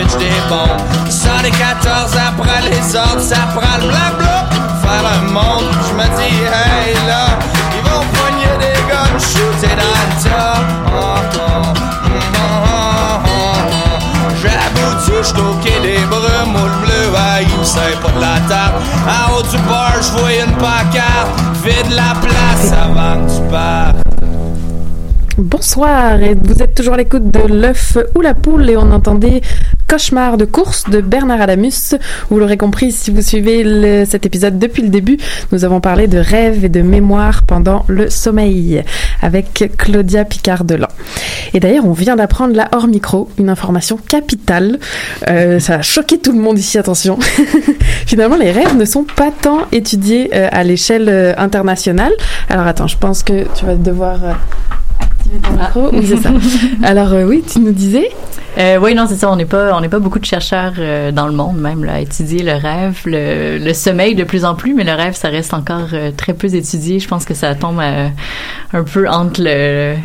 Pitch 0.05 0.17
des 0.19 0.41
bombes. 0.49 1.11
Ça 1.11 1.43
des 1.43 1.51
14 1.51 2.17
après 2.17 2.69
les 2.69 2.97
ordres, 2.97 3.21
ça 3.21 3.49
prend 3.55 3.77
le 3.81 3.89
blabla 3.89 4.47
faire 4.83 5.07
un 5.19 5.33
monde. 5.33 5.71
Je 5.89 5.95
me 5.95 6.05
dis, 6.17 6.37
hey 6.45 6.95
là, 7.07 7.27
ils 7.77 7.85
vont 7.89 8.05
poigner 8.13 8.55
des 8.61 8.81
guns, 8.91 9.19
shooter 9.19 9.75
dans 9.77 10.01
le 10.01 10.23
tas. 10.23 10.63
Oh, 10.97 11.15
quai 15.63 15.81
des 15.81 16.05
brumes, 16.07 16.53
moule 16.53 16.77
bleu, 16.83 17.13
ah, 17.17 17.41
il 17.41 17.49
me 17.49 18.03
pas 18.03 18.11
de 18.11 18.21
la 18.21 18.41
table. 18.49 18.79
En 19.07 19.33
haut 19.35 19.43
du 19.43 19.57
bar, 19.69 19.95
j'vois 20.03 20.35
une 20.35 20.53
pancarte, 20.57 21.33
vide 21.65 21.93
la 21.93 22.15
place 22.21 22.73
avant 22.73 23.25
que 23.25 23.31
tu 23.33 23.51
partes. 23.51 24.05
Bonsoir, 25.37 26.23
et 26.23 26.37
vous 26.41 26.63
êtes 26.63 26.77
toujours 26.77 26.95
à 26.95 26.97
l'écoute 26.97 27.29
de 27.29 27.53
l'œuf 27.53 27.99
ou 28.15 28.21
la 28.21 28.35
poule 28.35 28.71
et 28.71 28.77
on 28.77 28.93
entendait 28.93 29.41
Cauchemar 29.89 30.37
de 30.37 30.45
course 30.45 30.85
de 30.91 31.01
Bernard 31.01 31.41
Adamus. 31.41 31.95
Vous 32.31 32.39
l'aurez 32.39 32.57
compris 32.57 32.93
si 32.93 33.11
vous 33.11 33.23
suivez 33.23 34.05
cet 34.07 34.27
épisode 34.27 34.59
depuis 34.59 34.83
le 34.83 34.89
début, 34.89 35.19
nous 35.53 35.65
avons 35.65 35.81
parlé 35.81 36.07
de 36.07 36.19
rêve 36.19 36.65
et 36.65 36.69
de 36.69 36.83
mémoire 36.83 37.43
pendant 37.43 37.85
le 37.89 38.11
sommeil 38.11 38.83
avec 39.23 39.73
Claudia 39.77 40.25
Picard-Delan. 40.25 40.89
Et 41.53 41.61
d'ailleurs, 41.61 41.87
on 41.87 41.93
vient 41.93 42.17
d'apprendre 42.17 42.55
là 42.55 42.69
hors 42.73 42.87
micro 42.87 43.29
une 43.39 43.49
information 43.49 43.97
capitale. 43.97 44.79
Euh, 45.29 45.61
ça 45.61 45.77
a 45.77 45.83
choqué 45.83 46.19
tout 46.19 46.33
le 46.33 46.41
monde 46.41 46.59
ici, 46.59 46.79
attention. 46.79 47.19
Finalement, 48.07 48.37
les 48.37 48.51
rêves 48.51 48.77
ne 48.77 48.85
sont 48.85 49.05
pas 49.05 49.31
tant 49.31 49.61
étudiés 49.73 50.31
euh, 50.35 50.49
à 50.51 50.65
l'échelle 50.65 51.09
euh, 51.09 51.35
internationale. 51.37 52.13
Alors 52.49 52.67
attends, 52.67 52.87
je 52.87 52.97
pense 52.97 53.23
que 53.23 53.45
tu 53.55 53.65
vas 53.65 53.75
devoir 53.75 54.19
micro. 55.35 55.91
Oui, 55.93 56.07
c'est 56.07 56.17
ça. 56.19 56.31
Alors 56.83 57.13
euh, 57.13 57.25
oui, 57.25 57.43
tu 57.47 57.61
nous 57.61 57.73
disais? 57.73 58.11
Euh, 58.57 58.79
oui, 58.81 58.95
non, 58.95 59.07
c'est 59.09 59.17
ça. 59.17 59.31
On 59.31 59.37
n'est 59.37 59.45
pas, 59.47 59.77
on 59.77 59.81
n'est 59.81 59.89
pas 59.89 59.99
beaucoup 59.99 60.19
de 60.19 60.25
chercheurs 60.25 60.75
euh, 60.79 61.11
dans 61.11 61.27
le 61.27 61.33
monde 61.33 61.57
même 61.57 61.85
là, 61.85 61.95
à 61.95 62.01
étudier 62.01 62.43
le 62.43 62.53
rêve, 62.53 63.01
le, 63.05 63.59
le 63.59 63.75
sommeil 63.75 64.15
de 64.15 64.23
plus 64.23 64.45
en 64.45 64.55
plus, 64.55 64.75
mais 64.75 64.85
le 64.85 64.93
rêve, 64.93 65.15
ça 65.15 65.29
reste 65.29 65.55
encore 65.55 65.89
euh, 65.93 66.13
très 66.17 66.35
peu 66.35 66.47
étudié. 66.55 67.01
Je 67.01 67.09
pense 67.09 67.25
que 67.25 67.35
ça 67.35 67.55
tombe 67.55 67.81
un 67.81 68.83
peu 68.85 69.09
entre 69.09 69.41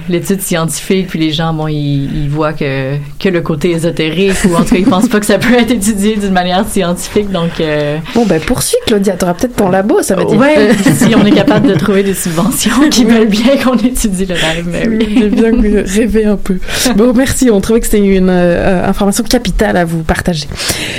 l'étude 0.09 0.41
scientifique, 0.41 1.07
puis 1.07 1.19
les 1.19 1.31
gens, 1.31 1.53
bon, 1.53 1.67
ils, 1.67 2.23
ils 2.23 2.29
voient 2.29 2.53
que 2.53 2.95
que 3.19 3.29
le 3.29 3.41
côté 3.41 3.71
ésotérique, 3.71 4.37
ou 4.45 4.55
en 4.55 4.63
tout 4.63 4.75
cas, 4.75 4.77
ils 4.77 4.85
pensent 4.89 5.09
pas 5.09 5.19
que 5.19 5.25
ça 5.25 5.37
peut 5.37 5.53
être 5.53 5.71
étudié 5.71 6.15
d'une 6.15 6.31
manière 6.31 6.67
scientifique. 6.67 7.31
Donc, 7.31 7.59
euh, 7.59 7.97
bon, 8.15 8.25
ben 8.25 8.41
poursuis, 8.41 8.77
Claudia. 8.87 9.13
T'auras 9.13 9.33
peut-être 9.33 9.55
ton 9.55 9.69
labo, 9.69 10.01
ça 10.01 10.15
veut 10.15 10.25
dire. 10.25 10.39
ouais, 10.39 10.69
si 10.95 11.13
on 11.15 11.25
est 11.25 11.31
capable 11.31 11.67
de 11.67 11.75
trouver 11.75 12.03
des 12.03 12.13
subventions 12.13 12.89
qui 12.89 13.05
veulent 13.05 13.27
bien 13.27 13.57
qu'on 13.63 13.75
étudie 13.75 14.25
le 14.25 14.35
rêve, 14.35 14.65
mais 14.67 14.87
oui. 14.87 15.18
J'ai 15.19 15.29
bien 15.29 15.51
rêvé 15.85 16.25
un 16.25 16.37
peu. 16.37 16.57
Bon, 16.95 17.13
merci. 17.13 17.49
On 17.51 17.61
trouvait 17.61 17.79
que 17.79 17.85
c'était 17.85 17.99
une 17.99 18.29
euh, 18.29 18.87
information 18.87 19.23
capitale 19.23 19.77
à 19.77 19.85
vous 19.85 20.03
partager. 20.03 20.47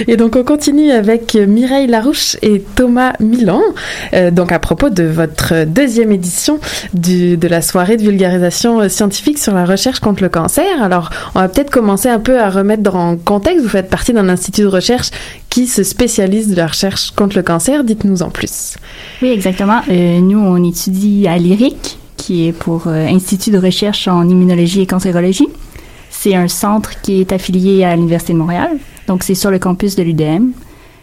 Et 0.06 0.16
donc, 0.16 0.36
on 0.36 0.44
continue 0.44 0.90
avec 0.90 1.34
Mireille 1.34 1.86
Larouche 1.86 2.36
et 2.42 2.62
Thomas 2.74 3.12
Milan. 3.20 3.60
Euh, 4.12 4.30
donc, 4.30 4.52
à 4.52 4.58
propos 4.58 4.90
de 4.90 5.04
votre 5.04 5.64
deuxième 5.64 6.12
édition 6.12 6.58
du, 6.94 7.36
de 7.36 7.48
la 7.48 7.62
soirée 7.62 7.96
de 7.96 8.02
vulgarisation 8.02 8.88
scientifique 8.88 9.38
sur 9.38 9.54
la 9.54 9.64
recherche 9.64 10.00
contre 10.00 10.22
le 10.22 10.28
cancer. 10.28 10.82
Alors, 10.82 11.10
on 11.34 11.40
va 11.40 11.48
peut-être 11.48 11.70
commencer 11.70 12.08
un 12.08 12.20
peu 12.20 12.38
à 12.38 12.50
remettre 12.50 12.82
dans 12.82 13.16
contexte. 13.16 13.62
Vous 13.62 13.68
faites 13.68 13.88
partie 13.88 14.12
d'un 14.12 14.28
institut 14.28 14.62
de 14.62 14.66
recherche 14.66 15.10
qui 15.48 15.66
se 15.66 15.82
spécialise 15.82 16.48
de 16.48 16.56
la 16.56 16.66
recherche 16.66 17.10
contre 17.10 17.36
le 17.36 17.42
cancer. 17.42 17.84
Dites-nous 17.84 18.22
en 18.22 18.30
plus. 18.30 18.76
Oui, 19.22 19.30
exactement. 19.30 19.80
Euh, 19.88 20.20
nous, 20.20 20.38
on 20.38 20.62
étudie 20.64 21.26
à 21.28 21.36
l'IRIC, 21.36 21.98
qui 22.20 22.46
est 22.46 22.52
pour 22.52 22.86
euh, 22.86 23.06
Institut 23.06 23.50
de 23.50 23.58
recherche 23.58 24.06
en 24.06 24.28
immunologie 24.28 24.82
et 24.82 24.86
cancérologie. 24.86 25.48
c'est 26.10 26.34
un 26.34 26.48
centre 26.48 27.00
qui 27.00 27.20
est 27.20 27.32
affilié 27.32 27.82
à 27.84 27.96
l'Université 27.96 28.34
de 28.34 28.38
Montréal. 28.38 28.76
Donc, 29.06 29.22
c'est 29.22 29.34
sur 29.34 29.50
le 29.50 29.58
campus 29.58 29.96
de 29.96 30.02
l'UDM. 30.02 30.50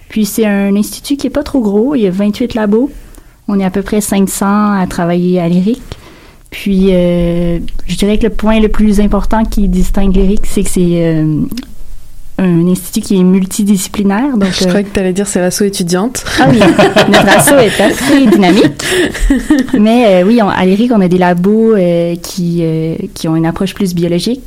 Puis, 0.10 0.26
c'est 0.26 0.46
un 0.46 0.76
institut 0.76 1.18
qui 1.18 1.28
est 1.28 1.32
pas 1.32 1.44
trop 1.44 1.60
gros. 1.60 1.96
Il 1.96 2.02
y 2.02 2.08
a 2.08 2.12
28 2.12 2.54
labos. 2.54 2.92
On 3.48 3.60
est 3.60 3.66
à 3.66 3.72
peu 3.72 3.82
près 3.82 4.00
500 4.00 4.74
à 4.74 4.86
travailler 4.88 5.40
à 5.40 5.50
l'IRIC. 5.50 5.82
Puis, 6.52 6.90
euh, 6.92 7.60
je 7.88 7.98
dirais 7.98 8.18
que 8.18 8.28
le 8.28 8.34
point 8.34 8.60
le 8.60 8.70
plus 8.70 9.00
important 9.00 9.44
qui 9.44 9.68
distingue 9.68 10.16
l'IRIC, 10.16 10.46
c'est 10.46 10.64
que 10.64 10.70
c'est 10.70 11.06
euh, 11.06 11.42
un 12.40 12.68
institut 12.68 13.02
qui 13.02 13.20
est 13.20 13.24
multidisciplinaire. 13.24 14.38
Donc, 14.38 14.52
Je 14.54 14.64
euh, 14.66 14.68
croyais 14.68 14.84
que 14.86 14.94
tu 14.94 15.00
allais 15.00 15.14
dire 15.14 15.28
c'est 15.28 15.40
l'asso 15.42 15.62
étudiante. 15.64 16.24
ah 16.40 16.48
oui, 16.50 16.60
notre 17.12 17.30
asso 17.30 17.54
est 17.58 17.82
assez 17.82 18.28
dynamique. 18.28 18.84
Mais 19.80 20.06
euh, 20.24 20.28
oui, 20.28 20.40
on- 20.42 20.50
à 20.50 20.66
l'IRIC, 20.66 20.92
on 20.94 21.02
a 21.02 21.08
des 21.08 21.18
labos 21.18 21.76
euh, 21.76 22.16
qui, 22.16 22.60
euh, 22.62 22.96
qui 23.14 23.28
ont 23.28 23.36
une 23.36 23.46
approche 23.46 23.74
plus 23.74 23.94
biologique. 23.96 24.42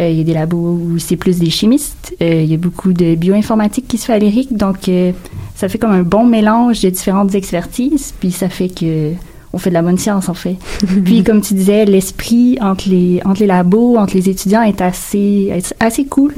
Euh, 0.00 0.08
Il 0.10 0.18
y 0.18 0.20
a 0.20 0.24
des 0.24 0.34
labos 0.34 0.56
où 0.82 0.98
c'est 0.98 1.16
plus 1.16 1.38
des 1.38 1.50
chimistes. 1.50 2.14
Euh, 2.22 2.42
il 2.44 2.50
y 2.50 2.54
a 2.54 2.58
beaucoup 2.58 2.92
de 2.92 3.14
bioinformatique 3.14 3.86
qui 3.88 3.98
se 3.98 4.06
fait 4.06 4.14
à 4.14 4.18
l'IRIC. 4.18 4.56
Donc, 4.56 4.88
euh, 4.88 5.12
ça 5.54 5.68
fait 5.68 5.78
comme 5.78 5.92
un 5.92 6.02
bon 6.02 6.24
mélange 6.24 6.80
de 6.80 6.90
différentes 6.90 7.34
expertises. 7.34 8.12
Puis, 8.20 8.30
ça 8.30 8.48
fait 8.48 8.68
que 8.68 9.12
on 9.54 9.58
fait 9.58 9.68
de 9.68 9.74
la 9.74 9.82
bonne 9.82 9.98
science, 9.98 10.30
en 10.30 10.34
fait. 10.34 10.56
puis, 11.04 11.22
comme 11.24 11.42
tu 11.42 11.52
disais, 11.54 11.84
l'esprit 11.84 12.56
entre 12.62 12.88
les, 12.88 13.20
entre 13.24 13.40
les 13.40 13.46
labos, 13.46 13.96
entre 13.98 14.14
les 14.16 14.28
étudiants 14.30 14.62
est 14.62 14.80
assez, 14.80 15.50
est 15.52 15.74
assez 15.78 16.06
cool 16.06 16.32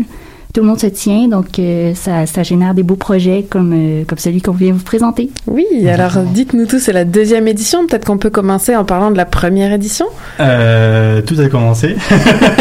tout 0.54 0.60
le 0.60 0.68
monde 0.68 0.78
se 0.78 0.86
tient, 0.86 1.26
donc 1.26 1.58
euh, 1.58 1.92
ça, 1.96 2.26
ça 2.26 2.44
génère 2.44 2.74
des 2.74 2.84
beaux 2.84 2.94
projets 2.94 3.44
comme, 3.50 3.72
euh, 3.74 4.04
comme 4.06 4.18
celui 4.18 4.40
qu'on 4.40 4.52
vient 4.52 4.72
vous 4.72 4.84
présenter. 4.84 5.28
Oui, 5.48 5.66
alors 5.92 6.18
dites-nous 6.32 6.66
tous, 6.66 6.78
c'est 6.78 6.92
la 6.92 7.04
deuxième 7.04 7.48
édition. 7.48 7.86
Peut-être 7.88 8.04
qu'on 8.06 8.18
peut 8.18 8.30
commencer 8.30 8.76
en 8.76 8.84
parlant 8.84 9.10
de 9.10 9.16
la 9.16 9.24
première 9.24 9.72
édition. 9.72 10.06
Euh, 10.38 11.20
tout 11.22 11.34
a 11.40 11.48
commencé. 11.48 11.96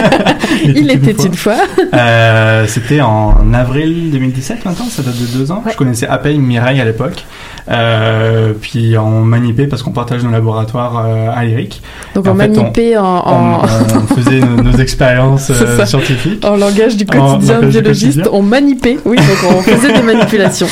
Il 0.65 0.89
était 0.91 1.11
une 1.11 1.35
fois. 1.35 1.53
Euh, 1.93 2.65
C'était 2.67 3.01
en 3.01 3.53
avril 3.53 4.09
2017 4.11 4.65
maintenant, 4.65 4.85
ça 4.89 5.03
date 5.03 5.13
de 5.19 5.37
deux 5.37 5.51
ans. 5.51 5.63
Je 5.69 5.75
connaissais 5.77 6.07
à 6.07 6.17
peine 6.17 6.41
Mireille 6.41 6.81
à 6.81 6.85
l'époque. 6.85 7.23
Euh, 7.69 8.53
puis 8.59 8.97
on 8.97 9.21
manipait 9.21 9.67
parce 9.67 9.83
qu'on 9.83 9.91
partage 9.91 10.23
nos 10.23 10.31
laboratoires 10.31 11.03
euh, 11.05 11.27
à 11.33 11.45
l'IRIC. 11.45 11.81
Donc 12.15 12.25
Et 12.25 12.29
on 12.29 12.35
fait, 12.35 12.47
manipait 12.47 12.97
en, 12.97 13.03
en- 13.05 13.61
on, 13.61 13.97
on 13.97 14.15
faisait 14.15 14.39
nos, 14.39 14.63
nos 14.63 14.71
expériences 14.79 15.45
C'est 15.53 15.53
euh, 15.63 15.77
ça. 15.77 15.85
scientifiques. 15.85 16.43
en 16.43 16.55
langage 16.55 16.97
du 16.97 17.05
En 17.15 17.35
quotidien 17.35 17.55
langage 17.61 17.73
du 17.83 17.89
biologiste, 17.89 18.17
quotidien. 18.19 18.39
on 18.39 18.43
manipait. 18.43 18.97
Oui, 19.05 19.17
donc 19.17 19.51
on 19.51 19.61
faisait 19.63 19.93
des 19.93 20.01
manipulations. 20.01 20.67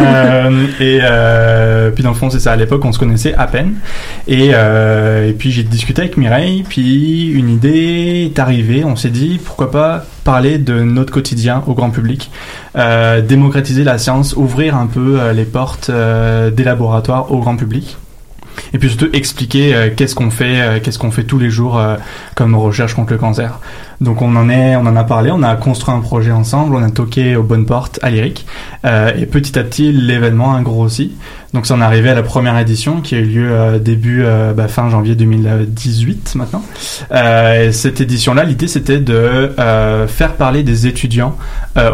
Euh, 0.00 0.66
et 0.80 1.00
euh, 1.02 1.90
puis 1.90 2.02
dans 2.02 2.10
le 2.10 2.16
fond 2.16 2.30
c'est 2.30 2.40
ça 2.40 2.52
à 2.52 2.56
l'époque 2.56 2.84
on 2.84 2.92
se 2.92 2.98
connaissait 2.98 3.34
à 3.34 3.46
peine 3.46 3.74
et, 4.28 4.50
euh, 4.52 5.28
et 5.28 5.32
puis 5.32 5.50
j'ai 5.50 5.62
discuté 5.62 6.02
avec 6.02 6.16
Mireille 6.16 6.64
puis 6.68 7.30
une 7.30 7.48
idée 7.50 8.30
est 8.32 8.38
arrivée 8.38 8.84
on 8.84 8.96
s'est 8.96 9.10
dit 9.10 9.40
pourquoi 9.44 9.70
pas 9.70 10.04
parler 10.24 10.58
de 10.58 10.80
notre 10.80 11.12
quotidien 11.12 11.62
au 11.66 11.74
grand 11.74 11.90
public 11.90 12.30
démocratiser 13.28 13.84
la 13.84 13.98
science 13.98 14.34
ouvrir 14.36 14.76
un 14.76 14.86
peu 14.86 15.18
les 15.32 15.44
portes 15.44 15.90
des 15.90 16.64
laboratoires 16.64 17.32
au 17.32 17.40
grand 17.40 17.56
public 17.56 17.96
et 18.72 18.78
puis 18.78 18.88
surtout 18.88 19.08
expliquer 19.12 19.74
euh, 19.74 19.90
qu'est-ce 19.94 20.14
qu'on 20.14 20.30
fait, 20.30 20.60
euh, 20.60 20.80
qu'est-ce 20.82 20.98
qu'on 20.98 21.10
fait 21.10 21.24
tous 21.24 21.38
les 21.38 21.50
jours 21.50 21.78
euh, 21.78 21.96
comme 22.34 22.54
recherche 22.54 22.94
contre 22.94 23.12
le 23.12 23.18
cancer. 23.18 23.58
Donc 24.02 24.20
on 24.20 24.34
en 24.34 24.48
est, 24.48 24.74
on 24.74 24.80
en 24.80 24.96
a 24.96 25.04
parlé, 25.04 25.30
on 25.30 25.44
a 25.44 25.54
construit 25.54 25.94
un 25.94 26.00
projet 26.00 26.32
ensemble, 26.32 26.74
on 26.74 26.82
a 26.82 26.90
toqué 26.90 27.36
aux 27.36 27.44
bonnes 27.44 27.66
portes 27.66 28.00
à 28.02 28.10
l'IRIC 28.10 28.44
euh, 28.84 29.12
et 29.16 29.26
petit 29.26 29.56
à 29.56 29.62
petit 29.62 29.92
l'événement 29.92 30.56
a 30.56 30.60
grossi. 30.60 31.12
Donc 31.54 31.66
ça 31.66 31.74
en 31.74 31.80
est 31.80 31.84
arrivé 31.84 32.08
à 32.08 32.14
la 32.14 32.24
première 32.24 32.58
édition 32.58 33.00
qui 33.00 33.14
a 33.14 33.18
eu 33.18 33.26
lieu 33.26 33.48
euh, 33.52 33.78
début 33.78 34.24
euh, 34.24 34.54
bah, 34.54 34.66
fin 34.66 34.90
janvier 34.90 35.14
2018 35.14 36.34
maintenant. 36.34 36.64
Et 37.14 37.70
cette 37.70 38.00
édition-là, 38.00 38.42
l'idée 38.42 38.66
c'était 38.66 38.98
de 38.98 39.52
faire 40.08 40.34
parler 40.34 40.64
des 40.64 40.88
étudiants 40.88 41.36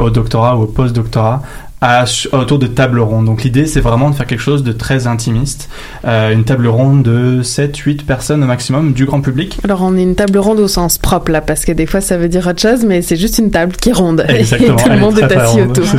au 0.01 0.09
doctorat 0.09 0.57
ou 0.57 0.63
au 0.63 0.67
post-doctorat 0.67 1.43
à, 1.81 2.05
autour 2.33 2.59
de 2.59 2.67
tables 2.67 3.01
rondes. 3.01 3.27
Donc 3.27 3.45
l'idée 3.45 3.67
c'est 3.67 3.81
vraiment 3.81 4.11
de 4.11 4.15
faire 4.15 4.27
quelque 4.27 4.41
chose 4.41 4.63
de 4.65 4.73
très 4.73 5.07
intimiste, 5.07 5.69
Euh, 6.05 6.33
une 6.33 6.45
table 6.45 6.67
ronde 6.69 7.03
de 7.03 7.43
7-8 7.43 8.05
personnes 8.05 8.43
au 8.43 8.47
maximum 8.47 8.93
du 8.93 9.05
grand 9.05 9.21
public. 9.21 9.59
Alors 9.65 9.83
on 9.83 9.97
est 9.97 10.03
une 10.03 10.15
table 10.15 10.39
ronde 10.39 10.59
au 10.61 10.69
sens 10.69 10.99
propre 10.99 11.31
là, 11.33 11.41
parce 11.41 11.65
que 11.65 11.73
des 11.73 11.87
fois 11.87 12.01
ça 12.01 12.17
veut 12.17 12.29
dire 12.29 12.47
autre 12.47 12.61
chose, 12.61 12.85
mais 12.87 13.03
c'est 13.03 13.17
juste 13.17 13.39
une 13.39 13.51
table 13.51 13.73
qui 13.77 13.93
ronde. 13.93 14.25
Exactement. 14.29 14.77
Et 14.79 14.83
tout 14.83 14.89
le 14.91 14.99
monde 14.99 15.15
très, 15.15 15.25
est 15.25 15.29
très 15.29 15.39
assis 15.41 15.61
ronde, 15.61 15.71
autour. 15.71 15.85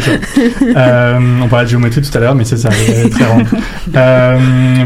Euh, 0.78 1.20
on 1.44 1.48
parlait 1.48 1.66
de 1.66 1.70
géométrie 1.72 2.02
tout 2.02 2.16
à 2.18 2.22
l'heure, 2.22 2.36
mais 2.36 2.44
c'est 2.46 2.58
ça, 2.58 2.70
elle 2.88 3.08
est 3.08 3.10
très 3.10 3.26
ronde. 3.26 3.46
Euh, 3.96 4.38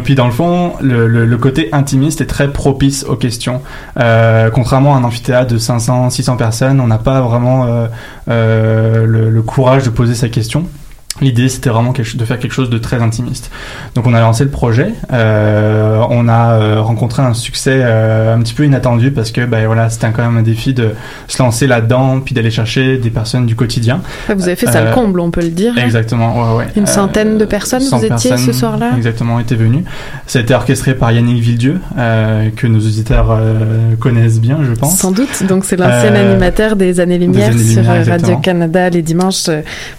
puis 0.03 0.15
dans 0.15 0.25
le 0.25 0.31
fond, 0.31 0.73
le, 0.81 1.07
le- 1.07 1.25
le 1.25 1.37
côté 1.37 1.69
intimiste 1.73 2.21
est 2.21 2.25
très 2.25 2.47
propice 2.51 3.03
aux 3.07 3.15
questions. 3.15 3.61
Euh, 3.99 4.49
contrairement 4.49 4.95
à 4.95 4.99
un 4.99 5.03
amphithéâtre 5.03 5.51
de 5.53 5.57
500, 5.57 6.09
600 6.09 6.37
personnes, 6.37 6.79
on 6.79 6.87
n'a 6.87 6.97
pas 6.97 7.21
vraiment 7.21 7.65
euh, 7.65 7.87
euh, 8.29 9.05
le, 9.05 9.29
le 9.29 9.41
courage 9.41 9.83
de 9.83 9.89
poser 9.89 10.15
sa 10.15 10.29
question. 10.29 10.65
L'idée, 11.21 11.47
c'était 11.47 11.69
vraiment 11.69 11.93
de 11.93 12.25
faire 12.25 12.39
quelque 12.39 12.53
chose 12.53 12.71
de 12.71 12.77
très 12.79 13.01
intimiste. 13.01 13.51
Donc, 13.93 14.07
on 14.07 14.15
a 14.15 14.19
lancé 14.19 14.43
le 14.43 14.49
projet. 14.49 14.93
Euh, 15.11 16.01
on 16.09 16.27
a 16.27 16.53
euh, 16.53 16.81
rencontré 16.81 17.21
un 17.21 17.35
succès 17.35 17.81
euh, 17.83 18.35
un 18.35 18.39
petit 18.39 18.55
peu 18.55 18.65
inattendu 18.65 19.11
parce 19.11 19.31
que, 19.31 19.45
bah, 19.45 19.59
voilà, 19.67 19.91
c'était 19.91 20.09
quand 20.11 20.23
même 20.23 20.37
un 20.37 20.41
défi 20.41 20.73
de 20.73 20.89
se 21.27 21.41
lancer 21.41 21.67
là-dedans, 21.67 22.19
puis 22.19 22.33
d'aller 22.33 22.49
chercher 22.49 22.97
des 22.97 23.11
personnes 23.11 23.45
du 23.45 23.55
quotidien. 23.55 24.01
Vous 24.35 24.47
avez 24.47 24.55
fait 24.55 24.65
ça 24.65 24.83
le 24.83 24.91
comble, 24.91 25.19
on 25.19 25.29
peut 25.29 25.41
le 25.41 25.49
dire. 25.49 25.77
Exactement, 25.77 26.55
ouais, 26.55 26.57
ouais. 26.57 26.67
Une 26.75 26.87
centaine 26.87 27.37
de 27.37 27.45
personnes, 27.45 27.81
100 27.81 27.97
vous 27.97 28.05
étiez 28.05 28.17
ce 28.17 28.29
personnes, 28.29 28.53
soir-là 28.53 28.91
Exactement, 28.97 29.39
étaient 29.39 29.55
venues. 29.55 29.83
Ça 30.25 30.39
a 30.39 30.41
été 30.41 30.55
orchestré 30.55 30.95
par 30.95 31.11
Yannick 31.11 31.41
Villedieu, 31.41 31.79
que 31.95 32.65
nos 32.65 32.79
auditeurs 32.79 33.39
connaissent 33.99 34.39
bien, 34.39 34.57
je 34.63 34.71
pense. 34.71 34.97
Sans 34.97 35.11
doute. 35.11 35.43
Donc 35.47 35.63
c'est 35.65 35.77
l'ancien 35.77 36.15
animateur 36.15 36.75
des 36.75 36.99
Années 36.99 37.19
Lumière 37.19 37.51
Années 37.51 37.63
sur 37.63 37.81
exactement. 37.81 38.11
Radio-Canada 38.13 38.89
les 38.89 39.03
dimanches 39.03 39.49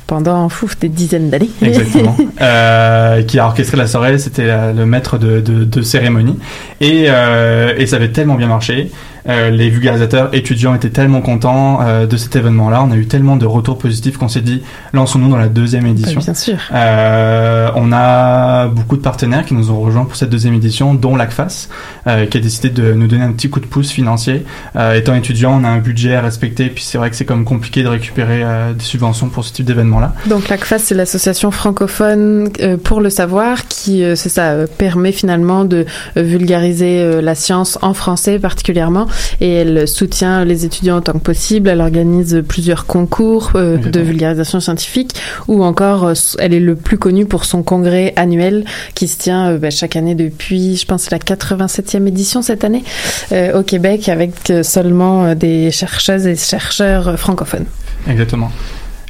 pendant 0.07 0.49
fouf, 0.49 0.79
des 0.79 0.89
dizaines 1.05 1.31
d'années. 1.31 1.51
Exactement. 1.63 2.17
euh, 2.41 3.23
qui 3.23 3.39
a 3.39 3.47
orchestré 3.47 3.77
la 3.77 3.87
soirée, 3.87 4.19
c'était 4.19 4.47
la- 4.47 4.73
le 4.73 4.87
maître 4.87 5.19
de 5.19 5.83
cérémonie. 5.83 6.39
Et, 6.81 7.05
euh, 7.09 7.75
et 7.77 7.87
ça 7.87 7.97
avait 7.97 8.11
tellement 8.13 8.35
bien 8.37 8.49
marché. 8.49 8.91
Euh, 9.29 9.51
les 9.51 9.71
vulgarisateurs 9.71 10.35
étudiants 10.35 10.75
étaient 10.75 10.91
tellement 10.91 11.21
contents 11.21 11.81
euh, 11.83 12.07
de 12.07 12.17
cet 12.17 12.37
événement-là. 12.37 12.83
On 12.83 12.91
a 12.91 12.97
eu 12.97 13.07
tellement 13.07 13.37
de 13.37 13.47
retours 13.47 13.79
positifs 13.79 14.17
qu'on 14.17 14.29
s'est 14.29 14.41
dit, 14.41 14.63
lançons-nous 14.93 15.31
dans 15.31 15.37
la 15.37 15.49
deuxième 15.49 15.87
édition. 15.87 16.21
Bien 16.21 16.35
sûr. 16.35 16.59
Euh, 16.73 17.71
on 17.75 17.93
a 17.93 18.69
beaucoup 18.69 18.97
de 18.97 19.03
partenaires 19.03 19.45
qui 19.45 19.55
nous 19.55 19.71
ont 19.71 19.81
rejoints 19.81 20.05
pour 20.05 20.17
cette 20.17 20.31
deuxième 20.31 20.55
édition, 20.55 20.95
dont 20.95 21.17
l'ACFAS, 21.17 21.69
euh, 22.07 22.27
qui 22.27 22.39
a 22.39 22.41
décidé 22.41 22.71
de 22.71 22.93
nous 22.93 23.07
donner 23.07 23.25
un 23.25 23.33
petit 23.33 23.51
coup 23.51 23.61
de 23.61 23.67
pouce 23.67 23.91
financier. 23.91 24.45
Euh, 24.77 24.95
étant 24.95 25.15
étudiant, 25.15 25.59
on 25.61 25.65
a 25.65 25.69
un 25.69 25.79
budget 25.79 26.15
à 26.15 26.21
respecter, 26.21 26.67
puis 26.67 26.85
c'est 26.85 26.99
vrai 26.99 27.11
que 27.11 27.17
c'est 27.17 27.25
comme 27.25 27.45
compliqué 27.45 27.83
de 27.83 27.89
récupérer 27.89 28.43
euh, 28.43 28.73
des 28.73 28.85
subventions 28.85 29.29
pour 29.29 29.45
ce 29.45 29.53
type 29.53 29.67
d'événement-là. 29.67 30.13
Donc 30.27 30.49
l'ACFAS, 30.49 30.79
c'est 30.79 30.95
l'association 30.95 31.51
francophone 31.51 32.51
euh, 32.61 32.77
pour 32.77 33.01
le 33.01 33.11
savoir 33.11 33.67
qui, 33.69 34.03
euh, 34.03 34.17
c'est 34.17 34.29
ça, 34.29 34.51
euh, 34.51 34.67
permet 34.67 35.13
finalement 35.13 35.65
de 35.65 35.87
vulgariser 36.17 37.01
euh, 37.01 37.21
la 37.21 37.35
science 37.35 37.79
en 37.83 37.95
français 37.95 38.39
particulièrement 38.39 39.07
et 39.41 39.53
elle 39.53 39.89
soutient 39.89 40.45
les 40.45 40.65
étudiants 40.65 40.99
autant 40.99 41.13
que 41.13 41.19
possible. 41.19 41.69
Elle 41.69 41.81
organise 41.81 42.43
plusieurs 42.47 42.87
concours 42.87 43.53
euh, 43.55 43.77
de 43.77 44.01
vulgarisation 44.01 44.61
scientifique 44.61 45.15
ou 45.49 45.65
encore 45.65 46.05
euh, 46.05 46.15
elle 46.39 46.55
est 46.55 46.61
le 46.61 46.77
plus 46.77 46.99
connue 46.99 47.27
pour 47.27 47.45
son 47.45 47.63
congrès 47.63 48.13
annuel 48.17 48.65
qui 48.95 49.09
se 49.09 49.19
tient 49.19 49.51
euh, 49.51 49.59
bah, 49.59 49.71
chaque 49.71 49.97
année 49.97 50.15
depuis, 50.15 50.77
je 50.77 50.87
pense, 50.87 51.11
la 51.11 51.19
87e 51.19 52.07
édition 52.07 52.43
cette 52.43 52.65
année 52.65 52.85
euh, 53.33 53.59
au 53.59 53.63
Québec 53.63 54.09
avec 54.09 54.33
seulement 54.63 55.35
des 55.35 55.71
chercheuses 55.71 56.27
et 56.27 56.37
chercheurs 56.37 57.19
francophones. 57.19 57.67
Exactement. 58.09 58.51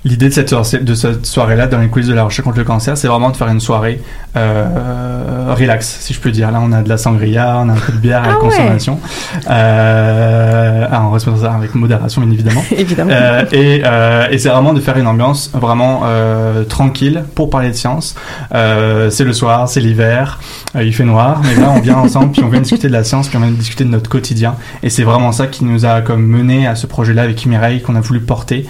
L'idée 0.05 0.29
de 0.29 0.35
cette, 0.35 0.55
cette 0.95 1.27
soirée-là, 1.27 1.67
dans 1.67 1.79
les 1.79 1.89
coulisses 1.89 2.09
de 2.09 2.15
la 2.15 2.25
recherche 2.25 2.45
contre 2.45 2.59
le 2.59 2.65
cancer, 2.65 2.97
c'est 2.97 3.09
vraiment 3.09 3.31
de 3.31 3.37
faire 3.37 3.49
une 3.49 3.61
soirée 3.61 4.01
euh, 4.37 5.55
relax, 5.57 5.99
si 6.01 6.13
je 6.13 6.21
peux 6.21 6.31
dire. 6.31 6.51
Là, 6.51 6.61
on 6.63 6.73
a 6.73 6.83
de 6.83 6.89
la 6.89 6.97
sangria, 6.99 7.59
on 7.65 7.69
a 7.69 7.73
un 7.73 7.77
peu 7.77 7.93
de 7.93 7.99
bière 7.99 8.23
à 8.23 8.27
la 8.27 8.33
Ah 8.35 8.37
ouais. 8.37 8.51
consommation. 8.51 9.01
Euh, 9.51 10.87
ah, 10.91 11.03
on 11.07 11.11
respecte 11.11 11.39
ça 11.39 11.53
avec 11.55 11.75
modération, 11.75 12.21
bien 12.23 12.31
évidemment. 12.33 12.63
Évidemment. 12.77 13.11
Euh, 13.13 13.45
et 13.53 13.83
euh, 13.85 14.29
et 14.31 14.39
c'est 14.39 14.49
vraiment 14.49 14.73
de 14.73 14.81
faire 14.81 14.97
une 14.97 15.07
ambiance 15.07 15.51
vraiment 15.55 16.03
euh, 16.05 16.65
tranquille 16.65 17.25
pour 17.35 17.51
parler 17.51 17.71
de 17.71 17.75
science. 17.75 18.15
C'est 18.51 19.25
le 19.25 19.33
soir, 19.33 19.69
c'est 19.69 19.81
l'hiver, 19.81 20.41
il 20.75 20.95
fait 20.95 21.05
noir, 21.05 21.41
mais 21.45 21.61
là, 21.61 21.71
on 21.75 21.81
vient 21.81 21.97
ensemble, 21.99 22.33
puis 22.33 22.43
on 22.43 22.49
vient 22.49 22.61
discuter 22.61 22.89
de 22.89 22.93
la 22.93 23.05
science, 23.05 23.29
puis 23.29 23.37
on 23.37 23.41
vient 23.41 23.51
discuter 23.51 23.85
de 23.85 23.91
notre 23.91 24.11
quotidien. 24.11 24.57
Et 24.83 24.91
c'est 24.91 25.03
vraiment 25.03 25.33
ça 25.33 25.47
qui 25.47 25.65
nous 25.65 25.85
a 25.87 26.01
comme 26.01 26.25
mené 26.27 26.67
à 26.67 26.75
ce 26.75 26.87
projet-là 26.87 27.23
avec 27.23 27.45
Mireille 27.47 27.83
qu'on 27.83 27.97
a 27.97 28.01
voulu 28.01 28.21
porter 28.21 28.67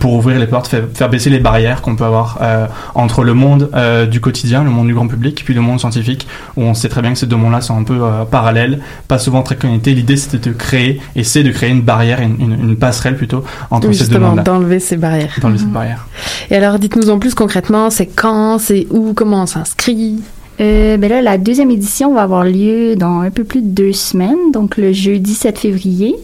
pour 0.00 0.14
ouvrir 0.14 0.38
les 0.38 0.46
portes, 0.46 0.67
faire, 0.68 0.84
faire 0.94 1.08
baisser 1.08 1.30
les 1.30 1.38
barrières 1.40 1.82
qu'on 1.82 1.96
peut 1.96 2.04
avoir 2.04 2.38
euh, 2.42 2.66
entre 2.94 3.24
le 3.24 3.34
monde 3.34 3.70
euh, 3.74 4.06
du 4.06 4.20
quotidien, 4.20 4.62
le 4.64 4.70
monde 4.70 4.86
du 4.86 4.94
grand 4.94 5.08
public, 5.08 5.42
puis 5.44 5.54
le 5.54 5.60
monde 5.60 5.80
scientifique, 5.80 6.26
où 6.56 6.62
on 6.62 6.74
sait 6.74 6.88
très 6.88 7.02
bien 7.02 7.12
que 7.12 7.18
ces 7.18 7.26
deux 7.26 7.36
mondes-là 7.36 7.60
sont 7.60 7.76
un 7.76 7.82
peu 7.84 7.98
euh, 8.02 8.24
parallèles, 8.24 8.80
pas 9.08 9.18
souvent 9.18 9.42
très 9.42 9.56
connectés. 9.56 9.94
L'idée, 9.94 10.16
c'était 10.16 10.50
de 10.50 10.54
créer, 10.54 11.00
et 11.16 11.24
c'est 11.24 11.42
de 11.42 11.50
créer 11.50 11.70
une 11.70 11.82
barrière, 11.82 12.20
une, 12.20 12.36
une, 12.40 12.52
une 12.70 12.76
passerelle 12.76 13.16
plutôt, 13.16 13.44
entre 13.70 13.88
Oui, 13.88 13.94
ces 13.94 14.00
deux 14.04 14.10
justement, 14.10 14.28
mondes-là. 14.28 14.42
d'enlever 14.42 14.80
ces 14.80 14.96
barrières. 14.96 15.34
D'enlever 15.40 15.58
cette 15.58 15.72
barrière. 15.72 16.06
Et 16.50 16.56
alors, 16.56 16.78
dites-nous 16.78 17.10
en 17.10 17.18
plus 17.18 17.34
concrètement, 17.34 17.90
c'est 17.90 18.06
quand, 18.06 18.58
c'est 18.58 18.86
où, 18.90 19.12
comment 19.14 19.42
on 19.42 19.46
s'inscrit? 19.46 20.20
Euh, 20.60 20.96
ben 20.96 21.08
là, 21.08 21.22
la 21.22 21.38
deuxième 21.38 21.70
édition 21.70 22.12
va 22.14 22.22
avoir 22.22 22.42
lieu 22.42 22.96
dans 22.96 23.20
un 23.20 23.30
peu 23.30 23.44
plus 23.44 23.62
de 23.62 23.68
deux 23.68 23.92
semaines, 23.92 24.50
donc 24.52 24.76
le 24.76 24.92
jeudi 24.92 25.34
7 25.34 25.56
février. 25.56 26.16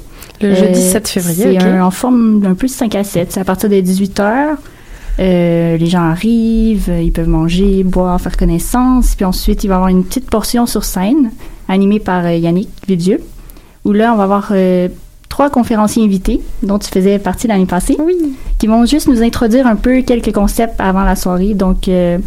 Le 0.42 0.54
jeudi 0.54 0.80
7 0.80 1.08
février, 1.08 1.58
C'est 1.60 1.64
un- 1.66 1.84
en 1.84 1.90
forme 1.90 2.40
d'un 2.40 2.54
peu 2.54 2.66
de 2.66 2.72
5 2.72 2.94
à 2.94 3.04
7. 3.04 3.32
C'est 3.32 3.40
à 3.40 3.44
partir 3.44 3.68
de 3.70 3.80
18 3.80 4.18
heures. 4.20 4.56
Euh, 5.20 5.76
les 5.76 5.86
gens 5.86 6.02
arrivent, 6.02 6.88
euh, 6.90 7.00
ils 7.00 7.12
peuvent 7.12 7.28
manger, 7.28 7.84
boire, 7.84 8.20
faire 8.20 8.36
connaissance. 8.36 9.14
Puis 9.14 9.24
ensuite, 9.24 9.62
il 9.64 9.68
va 9.68 9.74
y 9.74 9.76
avoir 9.76 9.88
une 9.88 10.04
petite 10.04 10.28
portion 10.28 10.66
sur 10.66 10.84
scène, 10.84 11.30
animée 11.68 12.00
par 12.00 12.24
euh, 12.24 12.34
Yannick 12.34 12.68
Vidieu, 12.88 13.20
où 13.84 13.92
là, 13.92 14.12
on 14.12 14.16
va 14.16 14.24
avoir 14.24 14.48
euh, 14.50 14.88
trois 15.28 15.50
conférenciers 15.50 16.02
invités, 16.04 16.40
dont 16.64 16.80
tu 16.80 16.88
faisais 16.88 17.18
partie 17.20 17.46
l'année 17.46 17.64
passée, 17.66 17.96
qui 18.58 18.66
vont 18.66 18.84
juste 18.86 19.06
nous 19.06 19.22
introduire 19.22 19.68
un 19.68 19.76
peu 19.76 20.02
quelques 20.02 20.32
concepts 20.32 20.80
avant 20.80 21.04
la 21.04 21.14
soirée. 21.14 21.54
Donc, 21.54 21.86
euh, 21.86 22.18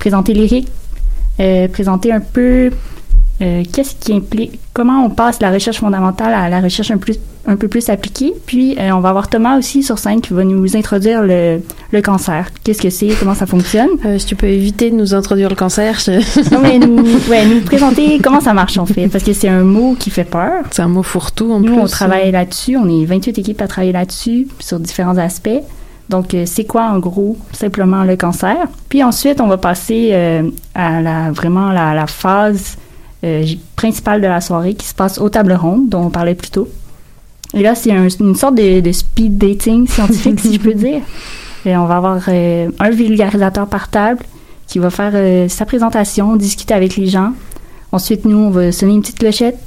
présenter 0.00 0.34
lyrique, 0.34 0.68
euh, 1.38 1.68
présenter 1.68 2.10
un 2.12 2.20
peu 2.20 2.70
euh, 3.42 3.62
qu'est-ce 3.72 3.94
qui 3.96 4.12
implique, 4.14 4.58
comment 4.72 5.04
on 5.04 5.10
passe 5.10 5.38
de 5.38 5.44
la 5.44 5.50
recherche 5.50 5.78
fondamentale 5.80 6.32
à 6.32 6.48
la 6.48 6.60
recherche 6.60 6.90
un, 6.90 6.96
plus, 6.96 7.18
un 7.46 7.56
peu 7.56 7.68
plus 7.68 7.88
appliquée? 7.90 8.32
Puis, 8.46 8.76
euh, 8.78 8.90
on 8.92 9.00
va 9.00 9.08
avoir 9.10 9.28
Thomas 9.28 9.58
aussi 9.58 9.82
sur 9.82 9.98
scène 9.98 10.20
qui 10.20 10.32
va 10.32 10.44
nous 10.44 10.76
introduire 10.76 11.22
le, 11.22 11.60
le 11.90 12.02
cancer. 12.02 12.48
Qu'est-ce 12.64 12.80
que 12.80 12.90
c'est, 12.90 13.08
comment 13.18 13.34
ça 13.34 13.46
fonctionne? 13.46 13.88
Euh, 14.06 14.18
si 14.18 14.26
tu 14.26 14.36
peux 14.36 14.46
éviter 14.46 14.90
de 14.90 14.96
nous 14.96 15.12
introduire 15.14 15.48
le 15.48 15.56
cancer. 15.56 15.98
je- 15.98 16.54
non, 16.54 16.60
mais 16.62 16.78
nous, 16.78 17.02
ouais, 17.28 17.44
nous 17.46 17.60
présenter 17.62 18.18
comment 18.22 18.40
ça 18.40 18.54
marche 18.54 18.78
en 18.78 18.86
fait, 18.86 19.08
parce 19.08 19.24
que 19.24 19.32
c'est 19.32 19.48
un 19.48 19.64
mot 19.64 19.94
qui 19.98 20.10
fait 20.10 20.24
peur. 20.24 20.62
C'est 20.70 20.82
un 20.82 20.88
mot 20.88 21.02
fourre-tout 21.02 21.50
en 21.52 21.60
Nous, 21.60 21.66
plus. 21.74 21.80
on 21.82 21.86
travaille 21.86 22.30
là-dessus. 22.30 22.76
On 22.76 22.88
est 22.88 23.04
28 23.04 23.38
équipes 23.38 23.60
à 23.60 23.66
travailler 23.66 23.92
là-dessus, 23.92 24.46
sur 24.60 24.78
différents 24.78 25.18
aspects. 25.18 25.50
Donc, 26.08 26.36
c'est 26.44 26.64
quoi 26.64 26.82
en 26.90 26.98
gros 26.98 27.38
simplement 27.52 28.04
le 28.04 28.16
cancer? 28.16 28.56
Puis 28.90 29.02
ensuite, 29.02 29.40
on 29.40 29.46
va 29.46 29.56
passer 29.56 30.10
euh, 30.12 30.42
à 30.74 31.00
la, 31.00 31.30
vraiment 31.30 31.70
la, 31.72 31.94
la 31.94 32.06
phase 32.06 32.76
principale 33.76 34.20
de 34.20 34.26
la 34.26 34.40
soirée 34.40 34.74
qui 34.74 34.86
se 34.86 34.94
passe 34.94 35.18
aux 35.18 35.28
tables 35.28 35.52
rondes, 35.52 35.88
dont 35.88 36.02
on 36.06 36.10
parlait 36.10 36.34
plus 36.34 36.50
tôt. 36.50 36.68
Et 37.54 37.62
là, 37.62 37.74
c'est 37.74 37.92
un- 37.92 38.08
une 38.08 38.34
sorte 38.34 38.54
de, 38.56 38.80
de 38.80 38.92
speed 38.92 39.38
dating 39.38 39.86
scientifique, 39.86 40.40
si 40.40 40.54
je 40.54 40.58
peux 40.60 40.74
dire. 40.74 41.00
Et 41.64 41.76
on 41.76 41.86
va 41.86 41.96
avoir 41.98 42.20
euh, 42.28 42.70
un 42.80 42.90
vulgarisateur 42.90 43.68
par 43.68 43.88
table 43.88 44.20
qui 44.66 44.78
va 44.80 44.90
faire 44.90 45.12
euh, 45.14 45.48
sa 45.48 45.64
présentation, 45.66 46.34
discuter 46.36 46.74
avec 46.74 46.96
les 46.96 47.06
gens. 47.06 47.32
Ensuite, 47.92 48.24
nous, 48.24 48.38
on 48.38 48.50
va 48.50 48.72
sonner 48.72 48.94
une 48.94 49.02
petite 49.02 49.18
clochette. 49.18 49.58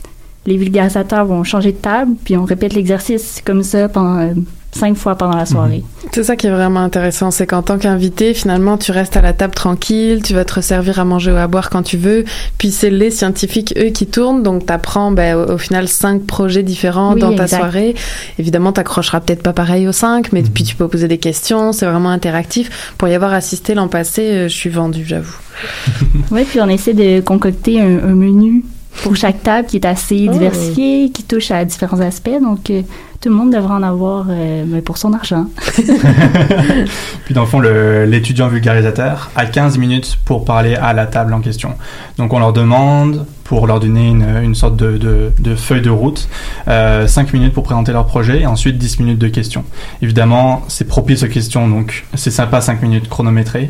Les 0.45 0.57
vulgarisateurs 0.57 1.25
vont 1.25 1.43
changer 1.43 1.71
de 1.71 1.77
table, 1.77 2.13
puis 2.23 2.35
on 2.37 2.43
répète 2.43 2.73
l'exercice 2.73 3.41
comme 3.45 3.63
ça 3.63 3.87
pendant 3.87 4.17
euh, 4.19 4.33
cinq 4.77 4.95
fois 4.97 5.15
pendant 5.15 5.37
la 5.37 5.45
soirée. 5.45 5.83
C'est 6.11 6.23
ça 6.23 6.35
qui 6.35 6.47
est 6.47 6.51
vraiment 6.51 6.81
intéressant, 6.81 7.31
c'est 7.31 7.47
qu'en 7.47 7.61
tant 7.61 7.77
qu'invité, 7.77 8.33
finalement, 8.33 8.77
tu 8.77 8.91
restes 8.91 9.15
à 9.17 9.21
la 9.21 9.33
table 9.33 9.53
tranquille, 9.53 10.21
tu 10.23 10.33
vas 10.33 10.45
te 10.45 10.53
resservir 10.55 10.99
à 10.99 11.05
manger 11.05 11.31
ou 11.31 11.35
à 11.37 11.47
boire 11.47 11.69
quand 11.69 11.81
tu 11.83 11.97
veux, 11.97 12.25
puis 12.57 12.71
c'est 12.71 12.89
les 12.89 13.09
scientifiques, 13.11 13.73
eux, 13.77 13.89
qui 13.89 14.05
tournent, 14.05 14.43
donc 14.43 14.65
t'apprends 14.65 15.11
ben, 15.11 15.35
au, 15.37 15.53
au 15.53 15.57
final 15.57 15.87
cinq 15.87 16.25
projets 16.25 16.63
différents 16.63 17.13
Oui, 17.13 17.21
dans 17.21 17.33
ta 17.35 17.43
exact. 17.43 17.57
soirée. 17.57 17.95
Évidemment, 18.39 18.71
t'accrocheras 18.71 19.19
peut-être 19.21 19.43
pas 19.43 19.53
pareil 19.53 19.87
aux 19.87 19.91
cinq, 19.93 20.31
mais 20.33 20.43
puis 20.43 20.63
tu 20.63 20.75
peux 20.75 20.87
poser 20.87 21.07
des 21.07 21.17
questions, 21.17 21.71
c'est 21.71 21.85
vraiment 21.85 22.09
interactif. 22.09 22.93
Pour 22.97 23.07
y 23.07 23.13
avoir 23.15 23.33
assisté 23.33 23.73
l'an 23.73 23.87
passé, 23.87 24.21
euh, 24.21 24.47
je 24.47 24.55
suis 24.55 24.69
vendue, 24.69 25.05
j'avoue. 25.05 25.35
Oui, 26.31 26.43
puis 26.43 26.59
on 26.61 26.67
essaie 26.69 26.93
de 26.93 27.21
concocter 27.21 27.79
un, 27.79 27.85
un 28.03 28.15
menu 28.15 28.63
pour 29.03 29.15
chaque 29.15 29.43
table 29.43 29.67
qui 29.67 29.77
est 29.77 29.85
assez 29.85 30.25
Oh. 30.27 30.31
diversifié, 30.31 31.09
qui 31.13 31.23
touche 31.23 31.51
à 31.51 31.63
différents 31.65 31.99
aspects. 31.99 32.39
Donc, 32.41 32.69
euh, 32.69 32.81
tout 33.21 33.29
le 33.29 33.35
monde 33.35 33.51
devrait 33.51 33.73
en 33.73 33.83
avoir 33.83 34.25
euh, 34.29 34.63
ben, 34.65 34.81
pour 34.81 34.97
son 34.97 35.13
argent. 35.13 35.47
Puis 37.25 37.33
dans 37.33 37.41
le 37.41 37.47
fond, 37.47 37.59
l'étudiant 37.59 38.47
vulgarisateur 38.47 39.31
a 39.35 39.45
15 39.45 39.77
minutes 39.77 40.17
pour 40.25 40.45
parler 40.45 40.75
à 40.75 40.93
la 40.93 41.05
table 41.05 41.33
en 41.33 41.41
question. 41.41 41.73
Donc 42.17 42.33
on 42.33 42.39
leur 42.39 42.53
demande, 42.53 43.25
pour 43.45 43.67
leur 43.67 43.79
donner 43.79 44.09
une, 44.09 44.25
une 44.43 44.55
sorte 44.55 44.75
de, 44.75 44.97
de- 44.97 45.55
feuille 45.55 45.81
de 45.81 45.89
route, 45.91 46.27
euh, 46.67 47.07
5 47.07 47.31
minutes 47.33 47.53
pour 47.53 47.63
présenter 47.63 47.93
leur 47.93 48.05
projet 48.07 48.41
et 48.41 48.45
ensuite 48.47 48.77
10 48.77 48.99
minutes 48.99 49.19
de 49.19 49.27
questions. 49.29 49.63
Évidemment, 50.01 50.63
c'est 50.67 50.85
propice 50.87 51.23
aux 51.23 51.27
questions, 51.27 51.67
donc 51.69 52.05
c'est 52.15 52.31
sympa 52.31 52.59
5 52.59 52.81
minutes 52.81 53.07
chronométrées. 53.07 53.69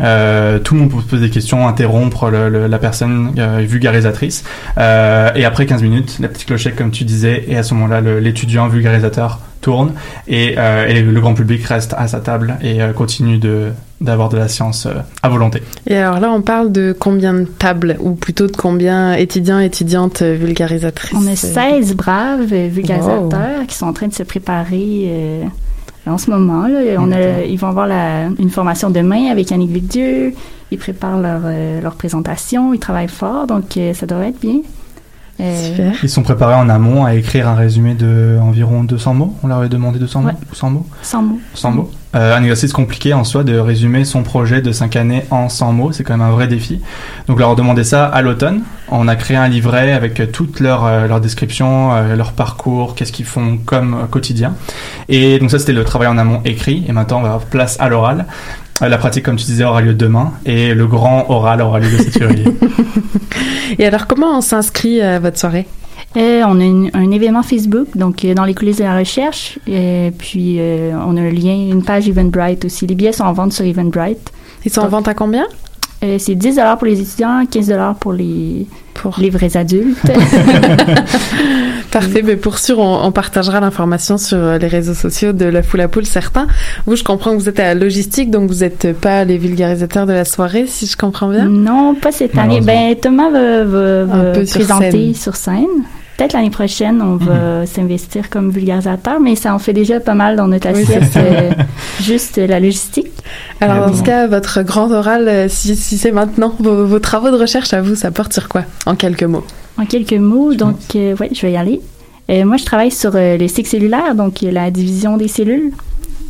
Euh, 0.00 0.58
tout 0.58 0.74
le 0.74 0.80
monde 0.80 0.90
peut 0.90 1.02
poser 1.02 1.26
des 1.26 1.30
questions, 1.30 1.68
interrompre 1.68 2.30
le- 2.30 2.48
le- 2.48 2.66
la 2.66 2.78
personne 2.78 3.32
euh, 3.38 3.58
vulgarisatrice. 3.68 4.42
Euh, 4.78 5.30
et 5.36 5.44
après 5.44 5.66
15 5.66 5.82
minutes, 5.82 6.16
la 6.18 6.28
petite 6.28 6.46
clochette 6.46 6.74
comme 6.74 6.90
tu 6.90 7.04
disais, 7.04 7.44
et 7.46 7.56
à 7.56 7.62
ce 7.62 7.74
moment-là, 7.74 8.00
l'étudiant 8.00 8.68
vulgarisateur 8.68 9.38
tourne 9.60 9.92
et, 10.28 10.54
euh, 10.58 10.86
et 10.86 11.02
le 11.02 11.20
grand 11.20 11.34
public 11.34 11.62
reste 11.64 11.94
à 11.98 12.08
sa 12.08 12.20
table 12.20 12.56
et 12.62 12.80
euh, 12.82 12.92
continue 12.92 13.38
de 13.38 13.68
d'avoir 14.00 14.30
de 14.30 14.38
la 14.38 14.48
science 14.48 14.86
euh, 14.86 14.94
à 15.22 15.28
volonté. 15.28 15.62
Et 15.86 15.96
alors 15.96 16.20
là, 16.20 16.30
on 16.30 16.40
parle 16.40 16.72
de 16.72 16.96
combien 16.98 17.34
de 17.34 17.44
tables, 17.44 17.96
ou 18.00 18.12
plutôt 18.14 18.46
de 18.46 18.56
combien 18.56 19.12
étudiants, 19.12 19.58
étudiantes 19.60 20.22
vulgarisatrices? 20.22 21.12
On 21.14 21.26
a 21.26 21.32
euh, 21.32 21.34
16 21.34 21.94
braves 21.96 22.44
vulgarisateurs 22.44 23.66
qui 23.68 23.74
sont 23.76 23.86
en 23.86 23.92
train 23.92 24.08
de 24.08 24.14
se 24.14 24.22
préparer 24.22 25.04
euh, 25.06 25.44
en 26.06 26.16
ce 26.16 26.30
moment. 26.30 26.66
Là. 26.66 26.78
On 26.98 27.12
a, 27.12 27.42
ils 27.44 27.58
vont 27.58 27.68
avoir 27.68 27.86
la- 27.86 28.28
une 28.38 28.48
formation 28.50 28.88
demain 28.88 29.30
avec 29.30 29.50
Yannick 29.50 29.70
Vicdieu. 29.70 30.32
Ils 30.70 30.78
préparent 30.78 31.20
leur, 31.20 31.42
euh, 31.44 31.80
leur 31.82 31.94
présentation. 31.96 32.72
Ils 32.72 32.78
travaillent 32.80 33.08
fort, 33.08 33.46
donc 33.46 33.76
euh, 33.76 33.92
ça 33.92 34.06
devrait 34.06 34.28
être 34.28 34.40
bien. 34.40 34.60
Ils 36.02 36.08
sont 36.08 36.22
préparés 36.22 36.54
en 36.54 36.68
amont 36.68 37.04
à 37.04 37.14
écrire 37.14 37.48
un 37.48 37.54
résumé 37.54 37.94
de 37.94 38.38
environ 38.40 38.84
200 38.84 39.14
mots. 39.14 39.34
On 39.42 39.46
leur 39.48 39.58
avait 39.58 39.68
demandé 39.68 39.98
200 39.98 40.20
mots 40.22 40.28
Ouais. 40.28 40.34
ou 40.52 40.54
100 40.54 40.70
mots 40.70 40.86
100 41.02 41.22
mots. 41.22 41.38
100 41.54 41.70
mots. 41.72 41.90
Euh, 42.16 42.36
un 42.36 42.42
exercice 42.42 42.72
compliqué 42.72 43.14
en 43.14 43.22
soi 43.22 43.44
de 43.44 43.56
résumer 43.56 44.04
son 44.04 44.24
projet 44.24 44.60
de 44.60 44.72
5 44.72 44.96
années 44.96 45.22
en 45.30 45.48
100 45.48 45.72
mots, 45.72 45.92
c'est 45.92 46.02
quand 46.02 46.16
même 46.16 46.26
un 46.26 46.32
vrai 46.32 46.48
défi. 46.48 46.80
Donc 47.28 47.38
leur 47.38 47.54
demander 47.54 47.84
ça 47.84 48.04
à 48.06 48.20
l'automne. 48.20 48.62
On 48.90 49.06
a 49.06 49.14
créé 49.14 49.36
un 49.36 49.46
livret 49.46 49.92
avec 49.92 50.32
toutes 50.32 50.58
leurs 50.58 50.84
euh, 50.86 51.06
leurs 51.06 51.20
descriptions, 51.20 51.92
euh, 51.94 52.16
leur 52.16 52.32
parcours, 52.32 52.94
qu'est-ce 52.96 53.12
qu'ils 53.12 53.26
font 53.26 53.58
comme 53.64 54.08
quotidien. 54.10 54.54
Et 55.08 55.38
donc 55.38 55.50
ça 55.52 55.58
c'était 55.60 55.72
le 55.72 55.84
travail 55.84 56.08
en 56.08 56.18
amont 56.18 56.40
écrit. 56.44 56.84
Et 56.88 56.92
maintenant 56.92 57.18
on 57.18 57.22
va 57.22 57.28
avoir 57.28 57.44
place 57.46 57.76
à 57.78 57.88
l'oral. 57.88 58.26
Euh, 58.82 58.88
La 58.88 58.98
pratique, 58.98 59.24
comme 59.24 59.36
tu 59.36 59.44
disais, 59.46 59.64
aura 59.64 59.80
lieu 59.80 59.94
demain 59.94 60.32
et 60.46 60.74
le 60.74 60.86
grand 60.86 61.28
oral 61.30 61.60
aura 61.62 61.80
lieu 61.80 61.88
le 61.90 61.98
7 61.98 62.18
février. 62.18 62.44
Et 63.78 63.86
alors, 63.86 64.06
comment 64.06 64.36
on 64.36 64.40
s'inscrit 64.40 65.00
à 65.00 65.18
votre 65.20 65.38
soirée? 65.38 65.66
Euh, 66.16 66.42
on 66.46 66.58
a 66.58 66.64
une- 66.64 66.90
un 66.92 67.10
événement 67.12 67.42
Facebook, 67.44 67.86
donc 67.94 68.24
euh, 68.24 68.34
dans 68.34 68.44
les 68.44 68.54
coulisses 68.54 68.78
de 68.78 68.82
la 68.84 68.98
recherche. 68.98 69.58
Et 69.68 70.10
puis, 70.18 70.56
euh, 70.58 70.92
on 71.06 71.16
a 71.16 71.20
un 71.20 71.30
lien, 71.30 71.52
une 71.54 71.84
page 71.84 72.08
Eventbrite 72.08 72.64
aussi. 72.64 72.86
Les 72.86 72.96
billets 72.96 73.12
sont 73.12 73.24
en 73.24 73.32
vente 73.32 73.52
sur 73.52 73.64
Eventbrite. 73.64 74.32
Ils 74.64 74.72
sont 74.72 74.80
en 74.80 74.88
vente 74.88 75.06
à 75.06 75.14
combien? 75.14 75.46
Euh, 76.02 76.16
C'est 76.18 76.34
10 76.34 76.58
pour 76.78 76.86
les 76.86 77.00
étudiants, 77.00 77.44
15 77.48 77.72
pour 78.00 78.12
les, 78.12 78.66
les 79.18 79.30
vrais 79.30 79.56
adultes. 79.56 79.98
Parfait, 81.90 82.22
mais 82.24 82.36
pour 82.36 82.58
sûr, 82.58 82.78
on, 82.78 83.02
on 83.04 83.10
partagera 83.12 83.60
l'information 83.60 84.16
sur 84.18 84.38
euh, 84.38 84.58
les 84.58 84.68
réseaux 84.68 84.94
sociaux 84.94 85.32
de 85.32 85.44
La 85.44 85.62
Foule 85.62 85.80
à 85.80 85.88
Poule, 85.88 86.06
certains. 86.06 86.46
Vous, 86.86 86.94
je 86.96 87.02
comprends 87.04 87.32
que 87.32 87.36
vous 87.36 87.48
êtes 87.48 87.58
à 87.60 87.64
la 87.64 87.74
logistique, 87.74 88.30
donc 88.30 88.48
vous 88.48 88.60
n'êtes 88.60 88.92
pas 88.98 89.24
les 89.24 89.38
vulgarisateurs 89.38 90.06
de 90.06 90.12
la 90.12 90.24
soirée, 90.24 90.66
si 90.68 90.86
je 90.86 90.96
comprends 90.96 91.28
bien? 91.28 91.46
Non, 91.46 91.94
pas 91.94 92.12
cette 92.12 92.38
année. 92.38 92.60
Ben, 92.60 92.94
Thomas 92.94 93.30
va, 93.30 93.64
va- 93.64 94.04
va 94.04 94.14
Un 94.14 94.32
peu 94.32 94.46
sur 94.46 94.60
présenter 94.60 94.90
scène. 94.90 95.14
sur 95.14 95.36
scène. 95.36 95.66
Peut-être 96.16 96.34
l'année 96.34 96.50
prochaine, 96.50 97.00
on 97.00 97.16
va 97.16 97.64
s'investir 97.64 98.28
comme 98.28 98.50
vulgarisateur, 98.50 99.18
mais 99.20 99.36
ça 99.36 99.54
en 99.54 99.58
fait 99.58 99.72
déjà 99.72 100.00
pas 100.00 100.12
mal 100.14 100.36
dans 100.36 100.48
notre 100.48 100.68
assiette, 100.68 101.16
euh, 101.16 101.50
juste 102.02 102.36
la 102.36 102.60
logistique. 102.60 103.08
Alors, 103.62 103.88
dans 103.88 103.96
ce 103.96 104.02
cas, 104.02 104.26
votre 104.26 104.60
grand 104.62 104.90
oral, 104.92 105.26
euh, 105.28 105.46
si, 105.48 105.74
si 105.76 105.96
c'est 105.96 106.12
maintenant, 106.12 106.54
vos, 106.60 106.84
vos 106.84 106.98
travaux 106.98 107.30
de 107.30 107.36
recherche 107.36 107.72
à 107.72 107.80
vous, 107.80 107.94
ça 107.94 108.10
porte 108.10 108.34
sur 108.34 108.48
quoi 108.50 108.64
En 108.84 108.96
quelques 108.96 109.22
mots? 109.22 109.44
En 109.80 109.86
quelques 109.86 110.12
mots, 110.12 110.54
donc, 110.54 110.76
euh, 110.94 111.16
ouais, 111.16 111.30
je 111.32 111.40
vais 111.42 111.52
y 111.52 111.56
aller. 111.56 111.80
Euh, 112.30 112.44
moi, 112.44 112.56
je 112.58 112.64
travaille 112.64 112.90
sur 112.90 113.12
euh, 113.14 113.36
les 113.36 113.48
cycles 113.48 113.68
cellulaires, 113.68 114.14
donc 114.14 114.42
euh, 114.42 114.50
la 114.50 114.70
division 114.70 115.16
des 115.16 115.28
cellules. 115.28 115.72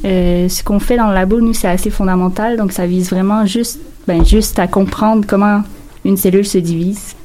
Ce 0.05 0.63
qu'on 0.63 0.79
fait 0.79 0.97
dans 0.97 1.09
le 1.09 1.15
labo, 1.15 1.41
nous, 1.41 1.53
c'est 1.53 1.69
assez 1.69 1.91
fondamental, 1.91 2.57
donc 2.57 2.73
ça 2.73 2.87
vise 2.87 3.11
vraiment 3.11 3.45
juste, 3.45 3.81
ben, 4.07 4.25
juste 4.25 4.59
à 4.59 4.67
comprendre 4.67 5.25
comment 5.27 5.63
une 6.05 6.17
cellule 6.17 6.47
se 6.47 6.59
divise. 6.59 7.17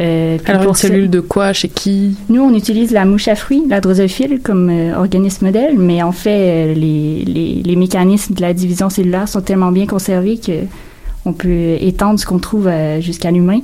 Euh, 0.00 0.36
Alors, 0.46 0.62
une 0.62 0.66
pour 0.66 0.76
ça- 0.76 0.88
cellule 0.88 1.08
de 1.08 1.20
quoi? 1.20 1.52
Chez 1.52 1.68
qui? 1.68 2.16
Nous, 2.28 2.42
on 2.42 2.52
utilise 2.54 2.90
la 2.90 3.04
mouche 3.04 3.28
à 3.28 3.34
fruits, 3.36 3.62
la 3.68 3.80
drosophile, 3.80 4.40
comme 4.42 4.68
euh, 4.70 4.96
organisme 4.98 5.46
modèle, 5.46 5.78
mais 5.78 6.02
en 6.02 6.12
fait, 6.12 6.30
euh, 6.70 6.74
les, 6.74 7.24
les, 7.24 7.62
les 7.64 7.76
mécanismes 7.76 8.34
de 8.34 8.40
la 8.42 8.52
division 8.52 8.90
cellulaire 8.90 9.28
sont 9.28 9.40
tellement 9.42 9.70
bien 9.72 9.86
conservés 9.86 10.38
que 10.38 10.52
on 11.26 11.32
peut 11.32 11.76
étendre 11.80 12.18
ce 12.20 12.26
qu'on 12.26 12.38
trouve 12.38 12.68
jusqu'à 13.00 13.30
l'humain. 13.30 13.60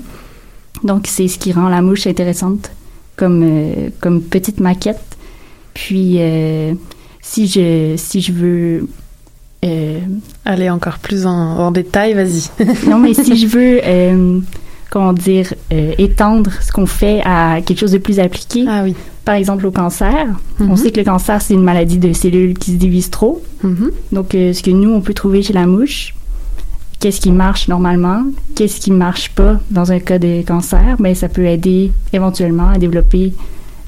Donc, 0.84 1.06
c'est 1.06 1.28
ce 1.28 1.38
qui 1.38 1.52
rend 1.52 1.68
la 1.68 1.80
mouche 1.82 2.06
intéressante 2.06 2.70
comme, 3.16 3.42
euh, 3.44 3.88
comme 4.00 4.20
petite 4.22 4.58
maquette. 4.60 5.00
Puis, 5.74 6.16
euh, 6.18 6.74
si, 7.20 7.46
je, 7.46 7.94
si 7.96 8.20
je 8.20 8.32
veux... 8.32 8.88
euh, 9.64 9.98
Aller 10.44 10.68
encore 10.70 10.98
plus 10.98 11.24
en, 11.26 11.30
en 11.32 11.70
détail, 11.70 12.14
vas-y. 12.14 12.50
non, 12.90 12.98
mais 12.98 13.14
si 13.14 13.36
je 13.36 13.46
veux, 13.46 14.42
comment 14.90 15.12
dire, 15.12 15.54
étendre 15.98 16.50
ce 16.60 16.72
qu'on 16.72 16.86
fait 16.86 17.22
à 17.24 17.60
quelque 17.64 17.78
chose 17.78 17.92
de 17.92 17.98
plus 17.98 18.18
appliqué, 18.20 18.64
Ah 18.68 18.82
oui. 18.84 18.94
par 19.24 19.36
exemple 19.36 19.66
au 19.66 19.70
cancer, 19.70 20.26
on 20.60 20.64
Mhm. 20.64 20.76
sait 20.76 20.90
que 20.90 20.98
le 21.00 21.04
cancer, 21.06 21.40
c'est 21.40 21.54
une 21.54 21.62
maladie 21.62 21.98
de 21.98 22.12
cellules 22.12 22.58
qui 22.58 22.72
se 22.72 22.76
divisent 22.76 23.10
trop. 23.10 23.42
Mhm. 23.62 23.90
Donc, 24.10 24.30
ce 24.32 24.60
que 24.62 24.70
nous, 24.70 24.90
on 24.90 25.00
peut 25.00 25.14
trouver 25.14 25.42
chez 25.42 25.52
la 25.54 25.66
mouche, 25.66 26.14
qu'est-ce 27.02 27.20
qui 27.20 27.32
marche 27.32 27.66
normalement, 27.68 28.22
qu'est-ce 28.54 28.80
qui 28.80 28.92
marche 28.92 29.30
pas 29.30 29.60
dans 29.70 29.90
un 29.90 29.98
cas 29.98 30.18
de 30.20 30.42
cancer, 30.42 30.96
ben, 31.00 31.14
ça 31.14 31.28
peut 31.28 31.44
aider 31.44 31.90
éventuellement 32.12 32.68
à 32.70 32.78
développer 32.78 33.32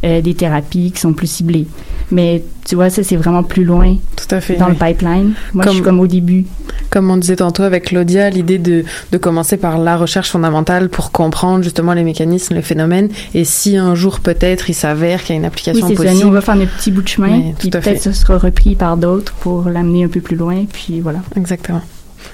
euh, 0.04 0.20
des 0.20 0.34
thérapies 0.34 0.90
qui 0.92 1.00
sont 1.00 1.12
plus 1.12 1.28
ciblées. 1.30 1.66
Mais 2.10 2.42
tu 2.66 2.74
vois, 2.74 2.90
ça, 2.90 3.02
c'est 3.04 3.16
vraiment 3.16 3.42
plus 3.44 3.64
loin. 3.64 3.96
Tout 4.16 4.34
à 4.34 4.40
fait. 4.40 4.56
Dans 4.56 4.66
oui. 4.66 4.76
le 4.78 4.84
pipeline. 4.86 5.32
Moi, 5.54 5.64
je 5.64 5.70
suis 5.70 5.78
Comme- 5.78 5.84
comme 5.92 6.00
au 6.00 6.06
début. 6.08 6.44
Comme 6.90 7.08
on 7.10 7.16
disait 7.16 7.36
tantôt 7.36 7.62
avec 7.62 7.84
Claudia, 7.84 8.28
l'idée 8.30 8.58
de, 8.58 8.84
de 9.12 9.18
commencer 9.18 9.56
par 9.56 9.78
la 9.78 9.96
recherche 9.96 10.30
fondamentale 10.30 10.88
pour 10.90 11.12
comprendre 11.12 11.62
justement 11.62 11.94
les 11.94 12.02
mécanismes, 12.04 12.54
les 12.54 12.62
phénomènes, 12.62 13.08
et 13.32 13.44
si 13.44 13.76
un 13.76 13.94
jour 13.94 14.18
peut-être 14.20 14.68
il 14.68 14.74
s'avère 14.74 15.22
qu'il 15.22 15.30
y 15.30 15.32
a 15.32 15.36
une 15.36 15.42
Oui, 15.42 15.46
application 15.46 15.88
ça. 15.88 15.94
possible. 15.94 16.20
Nous, 16.20 16.28
on 16.28 16.32
va 16.32 16.40
faire 16.40 16.56
des 16.56 16.66
petits 16.66 16.90
bouts 16.90 17.02
de 17.02 17.08
chemin. 17.08 17.28
Oui, 17.38 17.54
puis 17.58 17.70
peut-être 17.70 18.00
ça 18.02 18.12
sera 18.12 18.38
repris 18.38 18.74
par 18.74 18.96
d'autres 18.96 19.32
pour 19.34 19.68
l'amener 19.68 20.04
un 20.04 20.08
peu 20.08 20.20
plus 20.20 20.36
loin. 20.36 20.64
Puis 20.72 21.00
voilà. 21.00 21.20
Exactement. 21.36 21.80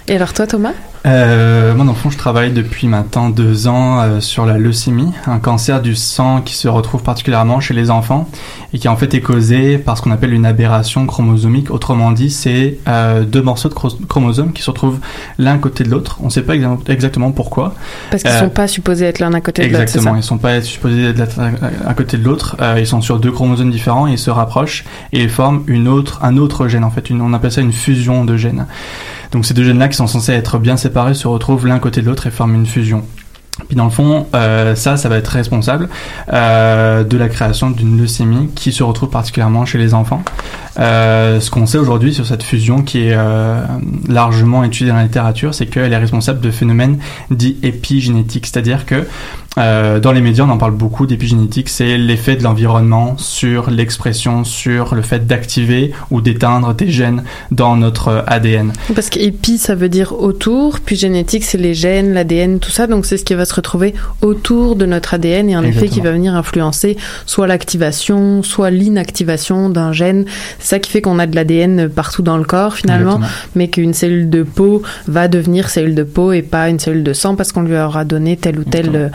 Et 0.08 0.16
alors 0.16 0.32
toi, 0.32 0.46
Thomas? 0.46 0.72
Euh, 1.06 1.74
moi, 1.74 1.86
dans 1.86 1.92
le 1.92 1.96
fond, 1.96 2.10
je 2.10 2.18
travaille 2.18 2.50
depuis 2.52 2.86
maintenant 2.86 3.30
deux 3.30 3.68
ans 3.68 4.00
euh, 4.02 4.20
sur 4.20 4.44
la 4.44 4.58
leucémie, 4.58 5.12
un 5.26 5.38
cancer 5.38 5.80
du 5.80 5.94
sang 5.96 6.42
qui 6.42 6.52
se 6.54 6.68
retrouve 6.68 7.02
particulièrement 7.02 7.58
chez 7.60 7.72
les 7.72 7.90
enfants 7.90 8.28
et 8.74 8.78
qui 8.78 8.86
en 8.86 8.96
fait 8.96 9.14
est 9.14 9.22
causé 9.22 9.78
par 9.78 9.96
ce 9.96 10.02
qu'on 10.02 10.10
appelle 10.10 10.34
une 10.34 10.44
aberration 10.44 11.06
chromosomique. 11.06 11.70
Autrement 11.70 12.12
dit, 12.12 12.28
c'est 12.28 12.76
euh, 12.86 13.22
deux 13.24 13.40
morceaux 13.40 13.70
de 13.70 13.74
chro- 13.74 13.96
chromosomes 14.08 14.52
qui 14.52 14.60
se 14.62 14.68
retrouvent 14.68 14.98
l'un 15.38 15.56
côté 15.56 15.84
de 15.84 15.88
l'autre. 15.90 16.18
On 16.20 16.26
ne 16.26 16.30
sait 16.30 16.42
pas 16.42 16.54
exa- 16.56 16.78
exactement 16.90 17.30
pourquoi. 17.32 17.74
Parce 18.10 18.22
qu'ils 18.22 18.32
Euh, 18.32 18.40
sont 18.40 18.50
pas 18.50 18.68
supposés 18.68 19.06
être 19.06 19.20
l'un 19.20 19.32
à 19.32 19.40
côté 19.40 19.62
de 19.62 19.68
l'autre. 19.68 19.80
Exactement, 19.80 20.16
ils 20.16 20.22
sont 20.22 20.36
pas 20.38 20.60
supposés 20.60 21.06
être 21.18 21.38
à, 21.40 21.88
à 21.88 21.94
côté 21.94 22.18
de 22.18 22.24
l'autre. 22.24 22.56
Euh, 22.60 22.76
ils 22.78 22.86
sont 22.86 23.00
sur 23.00 23.18
deux 23.20 23.32
chromosomes 23.32 23.70
différents, 23.70 24.06
et 24.06 24.12
ils 24.12 24.18
se 24.18 24.28
rapprochent 24.30 24.84
et 25.14 25.22
ils 25.22 25.30
forment 25.30 25.62
une 25.66 25.88
autre, 25.88 26.18
un 26.22 26.36
autre 26.36 26.68
gène 26.68 26.84
en 26.84 26.90
fait. 26.90 27.08
Une, 27.08 27.22
on 27.22 27.32
appelle 27.32 27.52
ça 27.52 27.62
une 27.62 27.72
fusion 27.72 28.26
de 28.26 28.36
gènes. 28.36 28.66
Donc 29.32 29.46
ces 29.46 29.54
deux 29.54 29.64
gènes-là 29.64 29.88
qui 29.88 29.96
sont 29.96 30.06
censés 30.06 30.32
être 30.32 30.58
bien 30.58 30.76
séparés 30.76 31.14
se 31.14 31.28
retrouvent 31.28 31.66
l'un 31.66 31.78
côté 31.78 32.02
de 32.02 32.06
l'autre 32.06 32.26
et 32.26 32.30
forment 32.30 32.54
une 32.54 32.66
fusion. 32.66 33.04
Puis 33.68 33.76
dans 33.76 33.84
le 33.84 33.90
fond, 33.90 34.26
euh, 34.34 34.74
ça, 34.74 34.96
ça 34.96 35.08
va 35.08 35.16
être 35.16 35.28
responsable 35.28 35.88
euh, 36.32 37.04
de 37.04 37.16
la 37.16 37.28
création 37.28 37.70
d'une 37.70 37.98
leucémie 37.98 38.48
qui 38.54 38.72
se 38.72 38.82
retrouve 38.82 39.10
particulièrement 39.10 39.64
chez 39.64 39.78
les 39.78 39.94
enfants. 39.94 40.22
Euh, 40.78 41.40
ce 41.40 41.50
qu'on 41.50 41.66
sait 41.66 41.78
aujourd'hui 41.78 42.14
sur 42.14 42.26
cette 42.26 42.42
fusion 42.42 42.82
qui 42.82 43.06
est 43.06 43.16
largement 44.08 44.64
étudiée 44.64 44.88
dans 44.88 44.96
la 44.96 45.04
littérature, 45.04 45.54
c'est 45.54 45.66
qu'elle 45.66 45.92
est 45.92 45.96
responsable 45.96 46.40
de 46.40 46.50
phénomènes 46.50 46.98
dits 47.30 47.58
épigénétiques, 47.62 48.46
c'est-à-dire 48.46 48.86
que 48.86 49.06
dans 49.56 50.12
les 50.12 50.20
médias, 50.20 50.44
on 50.44 50.50
en 50.50 50.58
parle 50.58 50.74
beaucoup 50.74 51.06
d'épigénétique, 51.06 51.68
c'est 51.68 51.98
l'effet 51.98 52.36
de 52.36 52.42
l'environnement 52.42 53.18
sur 53.18 53.70
l'expression, 53.70 54.44
sur 54.44 54.94
le 54.94 55.02
fait 55.02 55.26
d'activer 55.26 55.92
ou 56.10 56.20
d'éteindre 56.20 56.72
des 56.74 56.90
gènes 56.90 57.24
dans 57.50 57.76
notre 57.76 58.24
ADN. 58.26 58.72
Parce 58.94 59.10
qu'épi, 59.10 59.58
ça 59.58 59.74
veut 59.74 59.88
dire 59.88 60.12
autour, 60.12 60.80
puis 60.80 60.96
génétique, 60.96 61.44
c'est 61.44 61.58
les 61.58 61.74
gènes, 61.74 62.12
l'ADN, 62.12 62.58
tout 62.58 62.70
ça. 62.70 62.86
Donc, 62.86 63.06
c'est 63.06 63.16
ce 63.16 63.24
qui 63.24 63.34
va 63.34 63.44
se 63.50 63.54
retrouver 63.54 63.94
autour 64.22 64.76
de 64.76 64.86
notre 64.86 65.14
ADN 65.14 65.50
et 65.50 65.56
en 65.56 65.62
effet 65.62 65.80
qui 65.80 65.84
Exactement. 65.98 66.04
va 66.04 66.12
venir 66.12 66.34
influencer 66.34 66.96
soit 67.26 67.46
l'activation, 67.46 68.42
soit 68.42 68.70
l'inactivation 68.70 69.68
d'un 69.68 69.92
gène. 69.92 70.24
C'est 70.58 70.68
ça 70.68 70.78
qui 70.78 70.90
fait 70.90 71.02
qu'on 71.02 71.18
a 71.18 71.26
de 71.26 71.34
l'ADN 71.36 71.88
partout 71.88 72.22
dans 72.22 72.38
le 72.38 72.44
corps 72.44 72.74
finalement, 72.74 73.16
Exactement. 73.16 73.48
mais 73.56 73.68
qu'une 73.68 73.94
cellule 73.94 74.30
de 74.30 74.42
peau 74.42 74.82
va 75.06 75.28
devenir 75.28 75.68
cellule 75.68 75.94
de 75.94 76.02
peau 76.04 76.32
et 76.32 76.42
pas 76.42 76.68
une 76.68 76.78
cellule 76.78 77.04
de 77.04 77.12
sang 77.12 77.36
parce 77.36 77.52
qu'on 77.52 77.62
lui 77.62 77.76
aura 77.76 78.04
donné 78.04 78.36
tel 78.36 78.58
ou 78.58 78.64
tel 78.64 79.10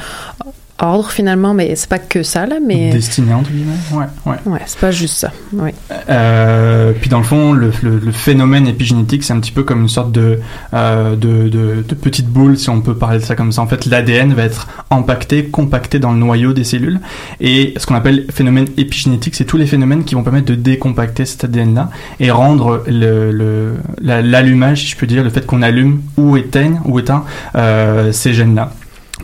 ordre 0.79 1.09
finalement. 1.11 1.53
Mais 1.53 1.75
c'est 1.75 1.89
pas 1.89 1.99
que 1.99 2.23
ça 2.23 2.45
là, 2.45 2.57
mais. 2.65 2.91
Destiné 2.91 3.33
entre 3.33 3.49
guillemets. 3.51 3.73
Ouais, 3.93 4.05
ouais. 4.25 4.37
Ouais, 4.45 4.59
c'est 4.65 4.79
pas 4.79 4.91
juste 4.91 5.15
ça. 5.17 5.31
Oui. 5.53 5.71
Euh, 6.09 6.91
puis 6.99 7.09
dans 7.09 7.17
le 7.19 7.23
fond, 7.23 7.53
le, 7.53 7.71
le- 7.81 7.99
le 7.99 8.11
phénomène 8.11 8.67
épigénétique, 8.67 9.23
c'est 9.23 9.33
un 9.33 9.39
petit 9.39 9.51
peu 9.51 9.63
comme 9.63 9.81
une 9.81 9.89
sorte 9.89 10.11
de, 10.11 10.39
euh, 10.73 11.15
de, 11.15 11.49
de, 11.49 11.83
de 11.87 11.95
petite 11.95 12.27
boule, 12.27 12.57
si 12.57 12.69
on 12.69 12.81
peut 12.81 12.95
parler 12.95 13.19
de 13.19 13.23
ça 13.23 13.35
comme 13.35 13.51
ça. 13.51 13.61
En 13.61 13.67
fait, 13.67 13.85
l'ADN 13.85 14.33
va 14.33 14.43
être 14.43 14.67
empaqueté, 14.89 15.45
compacté 15.45 15.99
dans 15.99 16.11
le 16.11 16.17
noyau 16.19 16.53
des 16.53 16.63
cellules. 16.63 16.99
Et 17.39 17.73
ce 17.77 17.85
qu'on 17.85 17.95
appelle 17.95 18.25
phénomène 18.31 18.67
épigénétique, 18.77 19.35
c'est 19.35 19.45
tous 19.45 19.57
les 19.57 19.65
phénomènes 19.67 20.03
qui 20.03 20.15
vont 20.15 20.23
permettre 20.23 20.47
de 20.47 20.55
décompacter 20.55 21.25
cet 21.25 21.43
ADN-là 21.45 21.89
et 22.19 22.31
rendre 22.31 22.83
le, 22.87 23.31
le, 23.31 23.73
la- 24.01 24.21
l'allumage, 24.21 24.81
si 24.81 24.87
je 24.87 24.97
peux 24.97 25.07
dire, 25.07 25.23
le 25.23 25.29
fait 25.29 25.45
qu'on 25.45 25.61
allume 25.61 26.01
ou 26.17 26.37
éteigne 26.37 26.79
ou 26.85 26.99
éteint 26.99 27.23
euh, 27.55 28.11
ces 28.11 28.33
gènes-là. 28.33 28.71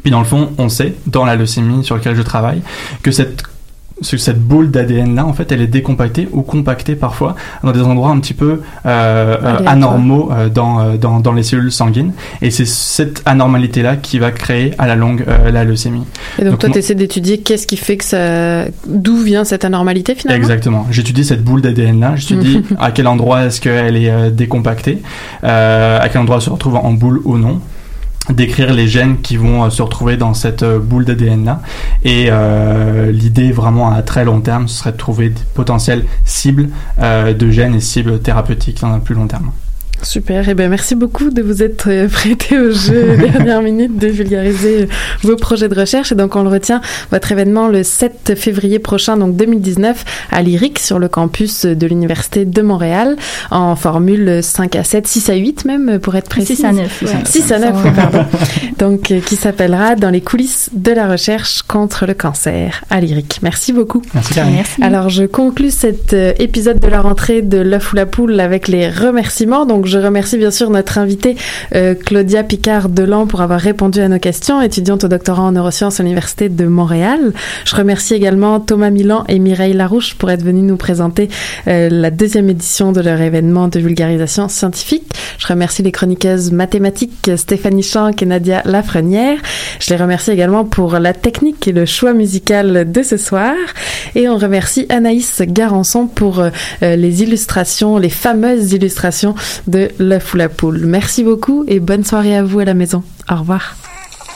Puis 0.02 0.12
dans 0.12 0.20
le 0.20 0.26
fond, 0.26 0.50
on 0.58 0.70
sait, 0.70 0.96
dans 1.08 1.26
la 1.26 1.36
leucémie 1.36 1.84
sur 1.84 1.96
laquelle 1.96 2.16
je 2.16 2.22
travaille, 2.24 2.62
que 3.04 3.12
cette 3.12 3.44
ce- 4.04 4.18
cette 4.18 4.40
boule 4.42 4.72
d'ADN 4.72 5.14
là, 5.14 5.28
en 5.28 5.34
fait, 5.34 5.52
elle 5.52 5.62
est 5.62 5.68
décompactée 5.68 6.28
ou 6.32 6.42
compactée 6.42 6.96
parfois 6.96 7.36
dans 7.64 7.72
des 7.72 7.82
endroits 7.82 8.10
un 8.10 8.20
petit 8.20 8.34
peu 8.34 8.62
euh, 8.88 9.38
euh, 9.44 9.58
anormaux 9.68 10.32
euh, 10.32 10.50
dans, 10.50 10.96
dans, 10.96 11.20
dans 11.20 11.34
les 11.34 11.44
cellules 11.44 11.72
sanguines. 11.72 12.14
Et 12.42 12.50
c'est 12.50 12.66
cette 12.66 13.22
anormalité 13.28 13.84
là 13.84 13.98
qui 13.98 14.18
va 14.18 14.32
créer 14.32 14.74
à 14.80 14.88
la 14.88 14.96
longue 14.96 15.24
la 15.54 15.64
leucémie. 15.66 16.02
Et 16.40 16.46
donc, 16.46 16.58
toi, 16.58 16.70
tu 16.72 16.80
essaies 16.80 16.96
d'étudier 16.96 17.42
qu'est-ce 17.42 17.68
qui 17.68 17.78
fait 17.78 17.98
que 17.98 18.04
ça. 18.04 18.66
D'où 18.88 19.18
vient 19.18 19.44
cette 19.44 19.66
anormalité 19.66 20.16
finalement? 20.16 20.42
Exactement. 20.42 20.88
J'étudie 20.90 21.24
cette 21.24 21.44
boule 21.44 21.62
d'ADN 21.62 22.00
là. 22.00 22.16
J'étudie 22.16 22.64
à 22.80 22.90
quel 22.90 23.06
endroit 23.06 23.44
est-ce 23.46 23.62
qu'elle 23.62 23.98
est 23.98 24.32
décompactée, 24.32 24.98
à 25.44 26.08
quel 26.12 26.22
endroit 26.22 26.38
elle 26.38 26.42
se 26.42 26.50
retrouve 26.50 26.76
en 26.78 26.92
boule 26.94 27.22
ou 27.24 27.38
non 27.38 27.60
décrire 28.30 28.74
les 28.74 28.88
gènes 28.88 29.20
qui 29.22 29.38
vont 29.38 29.64
euh, 29.64 29.70
se 29.70 29.82
retrouver 29.82 30.18
dans 30.18 30.34
cette 30.34 30.64
euh, 30.64 30.80
boule 30.80 31.06
d'ADN 31.06 31.46
là 31.46 31.62
et 32.04 32.28
euh, 32.30 33.12
l'idée 33.12 33.52
vraiment 33.52 33.92
à 33.92 34.02
très 34.04 34.26
long 34.26 34.42
terme 34.42 34.68
ce 34.68 34.80
serait 34.80 34.92
de 34.92 34.98
trouver 34.98 35.30
des 35.30 35.42
potentielles 35.54 36.06
cibles 36.24 36.70
de 37.00 37.52
gènes 37.52 37.76
et 37.76 37.80
cibles 37.80 38.20
thérapeutiques 38.20 38.82
dans 38.82 38.94
un 38.94 39.00
plus 39.00 39.16
long 39.16 39.28
terme. 39.28 39.52
Super, 40.04 40.50
et 40.50 40.56
bien 40.56 40.68
merci 40.68 40.96
beaucoup 40.96 41.30
de 41.30 41.44
vous 41.44 41.62
être 41.62 41.90
euh, 41.90 42.08
prêté 42.12 42.58
au 42.58 42.72
jeu 42.72 43.18
dernière 43.34 43.62
minute 43.62 43.98
de 43.98 44.08
vulgariser 44.08 44.84
euh, 44.84 44.86
vos 45.22 45.36
projets 45.36 45.70
de 45.70 45.80
recherche. 45.80 46.12
Et 46.12 46.16
donc 46.16 46.36
on 46.36 46.44
le 46.44 46.50
retient, 46.50 46.82
votre 47.12 47.32
événement 47.32 47.68
le 47.68 47.84
7 47.84 48.34
février 48.36 48.80
prochain, 48.80 49.16
donc 49.16 49.36
2019, 49.36 50.04
à 50.32 50.42
l'IRIC 50.42 50.80
sur 50.80 50.98
le 50.98 51.08
campus 51.08 51.66
de 51.66 51.88
l'Université 51.88 52.46
de 52.46 52.62
Montréal, 52.64 53.16
en 53.52 53.76
formule 53.76 54.42
5 54.42 54.76
à 54.76 54.84
7, 54.84 55.06
6 55.06 55.30
à 55.30 55.36
8 55.36 55.66
même 55.66 56.00
pour 56.00 56.16
être 56.16 56.30
précis. 56.30 56.56
6 56.56 56.66
à 56.66 56.72
9. 56.72 57.04
6 57.26 57.52
à 57.52 57.60
9, 57.60 57.76
oui, 57.84 57.92
pardon. 57.96 58.26
Donc 58.80 59.12
euh, 59.12 59.20
qui 59.20 59.36
s'appellera 59.36 59.96
Dans 59.96 60.10
les 60.10 60.22
coulisses 60.22 60.70
de 60.74 60.92
la 60.92 61.08
recherche 61.08 61.62
contre 61.62 62.08
le 62.08 62.16
cancer 62.16 62.84
à 62.90 63.00
l'IRIC. 63.00 63.40
Merci 63.44 63.72
beaucoup. 63.72 64.02
Merci. 64.16 64.34
Merci. 64.36 64.84
Alors, 64.84 65.10
je 65.10 65.24
conclus 65.26 65.72
cet 65.72 66.14
épisode 66.14 66.80
de 66.80 66.88
la 66.88 67.02
rentrée 67.02 67.44
de 67.44 67.60
l'œuf 67.60 67.94
ou 67.94 67.96
la 67.96 68.06
poule 68.08 68.40
avec 68.40 68.68
les 68.68 68.90
remerciements. 68.90 69.66
Donc, 69.66 69.86
je 69.92 70.00
remercie 70.00 70.38
bien 70.38 70.52
sûr 70.52 70.70
notre 70.70 70.98
invitée 70.98 71.36
euh, 71.76 71.96
Claudia 71.96 72.44
Picard-Delan 72.44 73.28
pour 73.28 73.42
avoir 73.42 73.60
répondu 73.60 74.00
à 74.00 74.08
nos 74.08 74.20
questions, 74.20 74.62
étudiante 74.62 75.04
au 75.04 75.10
doctorat 75.10 75.44
en 75.44 75.52
neurosciences 75.52 76.00
à 76.00 76.04
l'Université 76.04 76.48
de 76.48 76.66
Montréal. 76.66 77.34
Je 77.66 77.76
remercie 77.76 78.14
également 78.14 78.62
Thomas 78.62 78.90
Milan 78.90 79.26
et 79.28 79.38
Mireille 79.38 79.74
Larouche 79.74 80.16
pour 80.16 80.32
être 80.32 80.44
venus 80.44 80.64
nous 80.64 80.78
présenter 80.78 81.28
euh, 81.68 81.90
la 81.92 82.10
deuxième 82.10 82.50
édition 82.50 82.94
de 82.94 83.02
leur 83.02 83.20
événement 83.20 83.68
de 83.68 83.80
vulgarisation 83.80 84.48
scientifique. 84.48 85.12
Je 85.38 85.48
remercie 85.48 85.84
les 85.84 85.92
chroniqueuses 85.92 86.52
mathématiques 86.52 87.30
Stéphanie 87.36 87.84
Chanck 87.84 88.24
et 88.24 88.26
Nadia 88.26 88.62
Lafrenière. 88.64 89.40
Je 89.80 89.90
les 89.90 89.98
remercie 89.98 90.32
également 90.32 90.64
pour 90.64 91.00
la 91.00 91.14
technique 91.14 91.68
et 91.68 91.74
le 91.74 91.86
choix 91.86 92.14
musical 92.14 92.90
de 92.90 93.04
ce 93.04 93.18
soir. 93.18 93.56
Et 94.16 94.30
on 94.30 94.38
remercie 94.38 94.86
Anaïs 94.88 95.42
Garançon 95.42 96.08
pour 96.08 96.40
euh, 96.40 96.50
les 96.82 97.24
illustrations, 97.24 97.98
les 97.98 98.10
fameuses 98.10 98.72
illustrations 98.72 99.36
de 99.68 99.81
l'œuf 100.00 100.34
ou 100.34 100.38
la 100.38 100.50
poule. 100.50 100.80
Merci 100.86 101.24
beaucoup 101.24 101.64
et 101.68 101.80
bonne 101.80 102.04
soirée 102.04 102.36
à 102.36 102.44
vous 102.44 102.60
à 102.60 102.66
la 102.66 102.74
maison. 102.74 103.04
Au 103.32 103.36
revoir. 103.36 103.76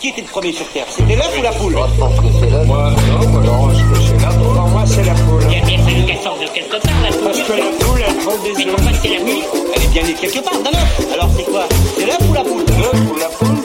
Qui 0.02 0.10
était 0.10 0.22
le 0.22 0.28
premier 0.28 0.52
sur 0.52 0.68
Terre? 0.72 0.86
C'était 0.89 1.16
l'œuf 1.16 1.32
ou 1.39 1.41
la 1.41 1.52
poule? 1.52 1.74
Moi, 1.74 1.88
je 1.93 2.00
pense 2.00 2.16
que 2.20 2.26
c'est 2.39 2.50
l'œuf. 2.52 2.68
Moi, 2.68 2.91
non, 2.91 3.39
alors, 3.41 3.72
je 3.74 3.84
que 3.84 4.00
c'est 4.02 4.14
l'œuf. 4.26 4.38
Non, 4.56 4.68
moi, 4.68 4.84
c'est 4.86 5.04
la 5.04 5.14
poule. 5.14 5.41
Il 5.50 5.58
a 5.62 5.66
bien 5.66 5.78
fallu 5.84 6.06
qu'elle 6.06 6.18
sorte 6.24 6.41
de 6.41 6.48
quelque 6.54 6.82
part, 6.82 7.02
la 7.04 7.10
poule. 7.16 7.24
Parce 7.26 7.41
que 7.41 7.52
la 7.54 7.86
poule, 7.86 8.02
elle 8.08 8.16
prend 8.18 8.32
des 8.43 8.54
Mais 8.58 8.66
œufs. 8.66 8.76
pourquoi 8.76 8.91
c'est 9.02 9.10
la 9.10 9.24
nuit 9.24 9.41
Elle 9.76 9.84
est 9.84 9.88
bien 9.93 10.04
née 10.04 10.14
quelque 10.14 10.39
part 10.43 10.60
d'un 10.62 10.70
œuf. 10.78 11.14
Alors 11.14 11.30
c'est 11.36 11.43
quoi? 11.46 11.64
C'est 11.98 12.06
l'œuf 12.06 12.20
ou 12.30 12.34
la 12.34 12.41
poule? 12.43 12.66
L'œuf 12.78 13.02
ou 13.12 13.20
la 13.20 13.28
poule? 13.30 13.64